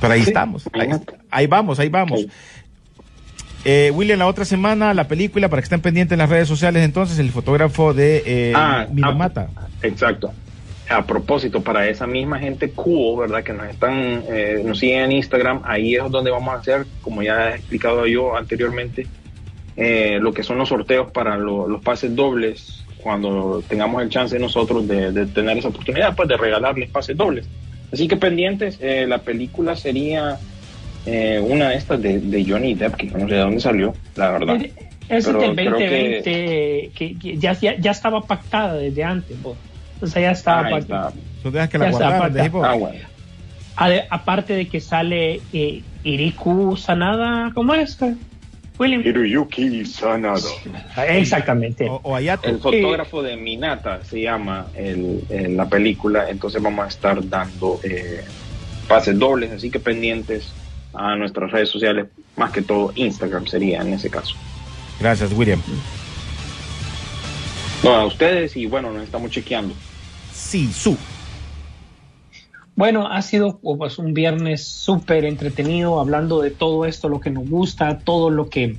Pero 0.00 0.12
ahí 0.14 0.22
Sí, 0.22 0.28
estamos. 0.28 0.64
Ahí, 1.30 1.46
vamos, 1.46 1.78
ahí 1.78 1.88
vamos. 1.88 2.20
Sí. 2.20 2.30
Eh, 3.64 3.90
William, 3.94 4.18
la 4.18 4.26
otra 4.26 4.46
semana, 4.46 4.94
la 4.94 5.06
película, 5.06 5.48
para 5.50 5.60
que 5.60 5.64
estén 5.64 5.82
pendientes 5.82 6.12
en 6.14 6.20
las 6.20 6.30
redes 6.30 6.48
sociales, 6.48 6.82
entonces, 6.82 7.18
el 7.18 7.30
fotógrafo 7.30 7.92
de 7.92 8.22
eh, 8.24 8.52
Ah, 8.56 8.86
Mi 8.90 9.02
ah, 9.04 9.10
Mata. 9.10 9.48
Exacto. 9.82 10.32
A 10.90 11.06
propósito, 11.06 11.62
para 11.62 11.88
esa 11.88 12.06
misma 12.06 12.38
gente 12.40 12.70
cool, 12.72 13.20
¿verdad? 13.20 13.44
Que 13.44 13.52
nos 13.52 13.68
están, 13.68 14.24
eh, 14.28 14.60
nos 14.64 14.78
siguen 14.80 15.04
en 15.04 15.12
Instagram, 15.12 15.62
ahí 15.64 15.94
es 15.94 16.10
donde 16.10 16.32
vamos 16.32 16.52
a 16.52 16.58
hacer, 16.58 16.84
como 17.00 17.22
ya 17.22 17.50
he 17.50 17.54
explicado 17.56 18.06
yo 18.08 18.36
anteriormente, 18.36 19.06
eh, 19.76 20.18
lo 20.20 20.32
que 20.32 20.42
son 20.42 20.58
los 20.58 20.68
sorteos 20.68 21.10
para 21.12 21.36
lo- 21.38 21.68
los 21.68 21.80
pases 21.80 22.14
dobles, 22.16 22.84
cuando 23.02 23.62
tengamos 23.68 24.02
el 24.02 24.08
chance 24.10 24.36
nosotros 24.38 24.86
de, 24.88 25.12
de 25.12 25.26
tener 25.26 25.56
esa 25.58 25.68
oportunidad, 25.68 26.14
pues 26.16 26.28
de 26.28 26.36
regalarles 26.36 26.90
pases 26.90 27.16
dobles. 27.16 27.46
Así 27.92 28.08
que 28.08 28.16
pendientes, 28.16 28.76
eh, 28.80 29.06
la 29.08 29.18
película 29.18 29.76
sería 29.76 30.38
eh, 31.06 31.40
una 31.42 31.70
de 31.70 31.76
estas 31.76 32.02
de, 32.02 32.18
de 32.20 32.44
Johnny 32.44 32.74
Depp, 32.74 32.96
que 32.96 33.06
no 33.06 33.26
sé 33.28 33.34
de 33.36 33.40
dónde 33.40 33.60
salió, 33.60 33.94
la 34.16 34.32
verdad. 34.32 34.56
Es 35.08 35.24
del 35.24 35.34
creo 35.54 35.70
2020 35.70 36.22
que, 36.94 37.16
que 37.18 37.36
ya, 37.38 37.52
ya, 37.54 37.76
ya 37.78 37.90
estaba 37.92 38.20
pactada 38.22 38.74
desde 38.74 39.02
antes. 39.02 39.40
vos. 39.42 39.56
O 40.02 40.06
sea, 40.06 40.22
ya 40.22 40.30
estaba 40.30 40.66
Ahí 40.66 40.72
pactada. 40.74 41.08
está. 41.10 41.20
Tú 41.42 41.50
dejas 41.50 41.68
que 41.70 41.78
la 41.78 41.84
Ya 41.86 41.90
está, 41.90 42.18
guardaran, 42.18 42.32
de. 42.52 42.58
Ah, 42.64 42.74
bueno. 42.74 42.98
Aparte 44.10 44.52
de 44.54 44.68
que 44.68 44.80
sale 44.80 45.40
eh, 45.52 45.82
Iriku 46.04 46.76
Sanada, 46.76 47.50
¿cómo 47.54 47.74
es? 47.74 47.98
William. 48.78 49.02
Hiroyuki 49.04 49.84
Sanada. 49.84 50.40
Exactamente. 51.08 51.86
O, 51.88 52.00
o 52.02 52.16
Ayato. 52.16 52.48
El 52.48 52.58
fotógrafo 52.60 53.22
de 53.22 53.36
Minata 53.36 54.02
se 54.04 54.22
llama 54.22 54.66
el, 54.74 55.22
el- 55.28 55.56
la 55.56 55.68
película, 55.68 56.28
entonces 56.30 56.62
vamos 56.62 56.84
a 56.84 56.88
estar 56.88 57.26
dando 57.28 57.78
eh, 57.82 58.22
pases 58.88 59.18
dobles, 59.18 59.50
así 59.52 59.70
que 59.70 59.80
pendientes 59.80 60.52
a 60.94 61.14
nuestras 61.16 61.50
redes 61.50 61.68
sociales, 61.68 62.06
más 62.36 62.50
que 62.52 62.62
todo 62.62 62.92
Instagram 62.96 63.46
sería 63.46 63.80
en 63.82 63.92
ese 63.92 64.08
caso. 64.10 64.34
Gracias, 64.98 65.32
William. 65.32 65.60
No, 67.82 67.94
a 67.94 68.04
ustedes 68.06 68.56
y 68.56 68.66
bueno, 68.66 68.90
nos 68.92 69.04
estamos 69.04 69.30
chequeando. 69.30 69.74
Sí, 70.40 70.72
su. 70.72 70.96
Bueno, 72.74 73.06
ha 73.06 73.22
sido 73.22 73.58
pues, 73.58 73.98
un 73.98 74.14
viernes 74.14 74.64
súper 74.64 75.24
entretenido 75.24 76.00
hablando 76.00 76.40
de 76.40 76.50
todo 76.50 76.86
esto, 76.86 77.08
lo 77.08 77.20
que 77.20 77.30
nos 77.30 77.48
gusta, 77.48 77.98
todo 77.98 78.30
lo 78.30 78.48
que, 78.48 78.78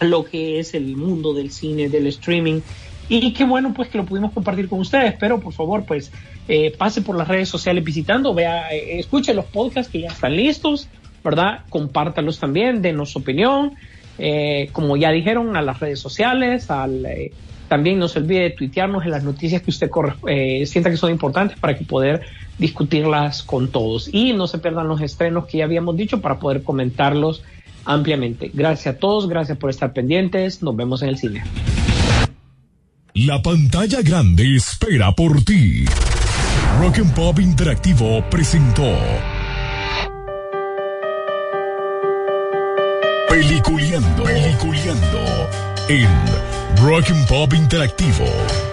lo 0.00 0.24
que 0.24 0.60
es 0.60 0.74
el 0.74 0.96
mundo 0.96 1.34
del 1.34 1.50
cine, 1.50 1.88
del 1.88 2.06
streaming. 2.06 2.60
Y 3.08 3.32
qué 3.32 3.44
bueno 3.44 3.74
pues 3.74 3.88
que 3.88 3.98
lo 3.98 4.06
pudimos 4.06 4.32
compartir 4.32 4.68
con 4.68 4.78
ustedes, 4.78 5.14
pero 5.18 5.40
por 5.40 5.52
favor 5.52 5.84
pues 5.84 6.12
eh, 6.46 6.72
pase 6.78 7.02
por 7.02 7.16
las 7.16 7.26
redes 7.26 7.48
sociales 7.48 7.82
visitando, 7.82 8.32
vea, 8.32 8.72
eh, 8.72 9.00
escuche 9.00 9.34
los 9.34 9.46
podcasts 9.46 9.90
que 9.90 10.00
ya 10.00 10.08
están 10.08 10.36
listos, 10.36 10.88
¿verdad? 11.24 11.64
Compártalos 11.68 12.38
también, 12.38 12.80
denos 12.80 13.10
su 13.10 13.18
opinión, 13.18 13.74
eh, 14.18 14.70
como 14.72 14.96
ya 14.96 15.10
dijeron, 15.10 15.56
a 15.56 15.62
las 15.62 15.80
redes 15.80 15.98
sociales, 15.98 16.70
al, 16.70 17.04
también 17.70 18.00
no 18.00 18.08
se 18.08 18.18
olvide 18.18 18.40
de 18.40 18.50
tuitearnos 18.50 19.04
en 19.04 19.12
las 19.12 19.22
noticias 19.22 19.62
que 19.62 19.70
usted 19.70 19.88
eh, 20.26 20.66
sienta 20.66 20.90
que 20.90 20.96
son 20.96 21.12
importantes 21.12 21.56
para 21.56 21.78
que 21.78 21.84
poder 21.84 22.22
discutirlas 22.58 23.44
con 23.44 23.68
todos. 23.68 24.10
Y 24.12 24.32
no 24.32 24.48
se 24.48 24.58
pierdan 24.58 24.88
los 24.88 25.00
estrenos 25.00 25.46
que 25.46 25.58
ya 25.58 25.66
habíamos 25.66 25.96
dicho 25.96 26.20
para 26.20 26.40
poder 26.40 26.64
comentarlos 26.64 27.44
ampliamente. 27.84 28.50
Gracias 28.52 28.96
a 28.96 28.98
todos, 28.98 29.28
gracias 29.28 29.56
por 29.56 29.70
estar 29.70 29.92
pendientes, 29.92 30.64
nos 30.64 30.74
vemos 30.74 31.00
en 31.02 31.10
el 31.10 31.18
cine. 31.18 31.44
La 33.14 33.40
pantalla 33.40 34.02
grande 34.02 34.56
espera 34.56 35.12
por 35.12 35.44
ti. 35.44 35.84
Rock 36.80 36.98
and 36.98 37.14
Pop 37.14 37.38
Interactivo 37.38 38.24
presentó 38.30 38.96
Peliculeando, 43.28 44.24
Peliculeando 44.24 45.48
en 45.88 46.49
Rock 46.82 47.10
and 47.10 47.28
Pop 47.28 47.50
Interactivo. 47.50 48.69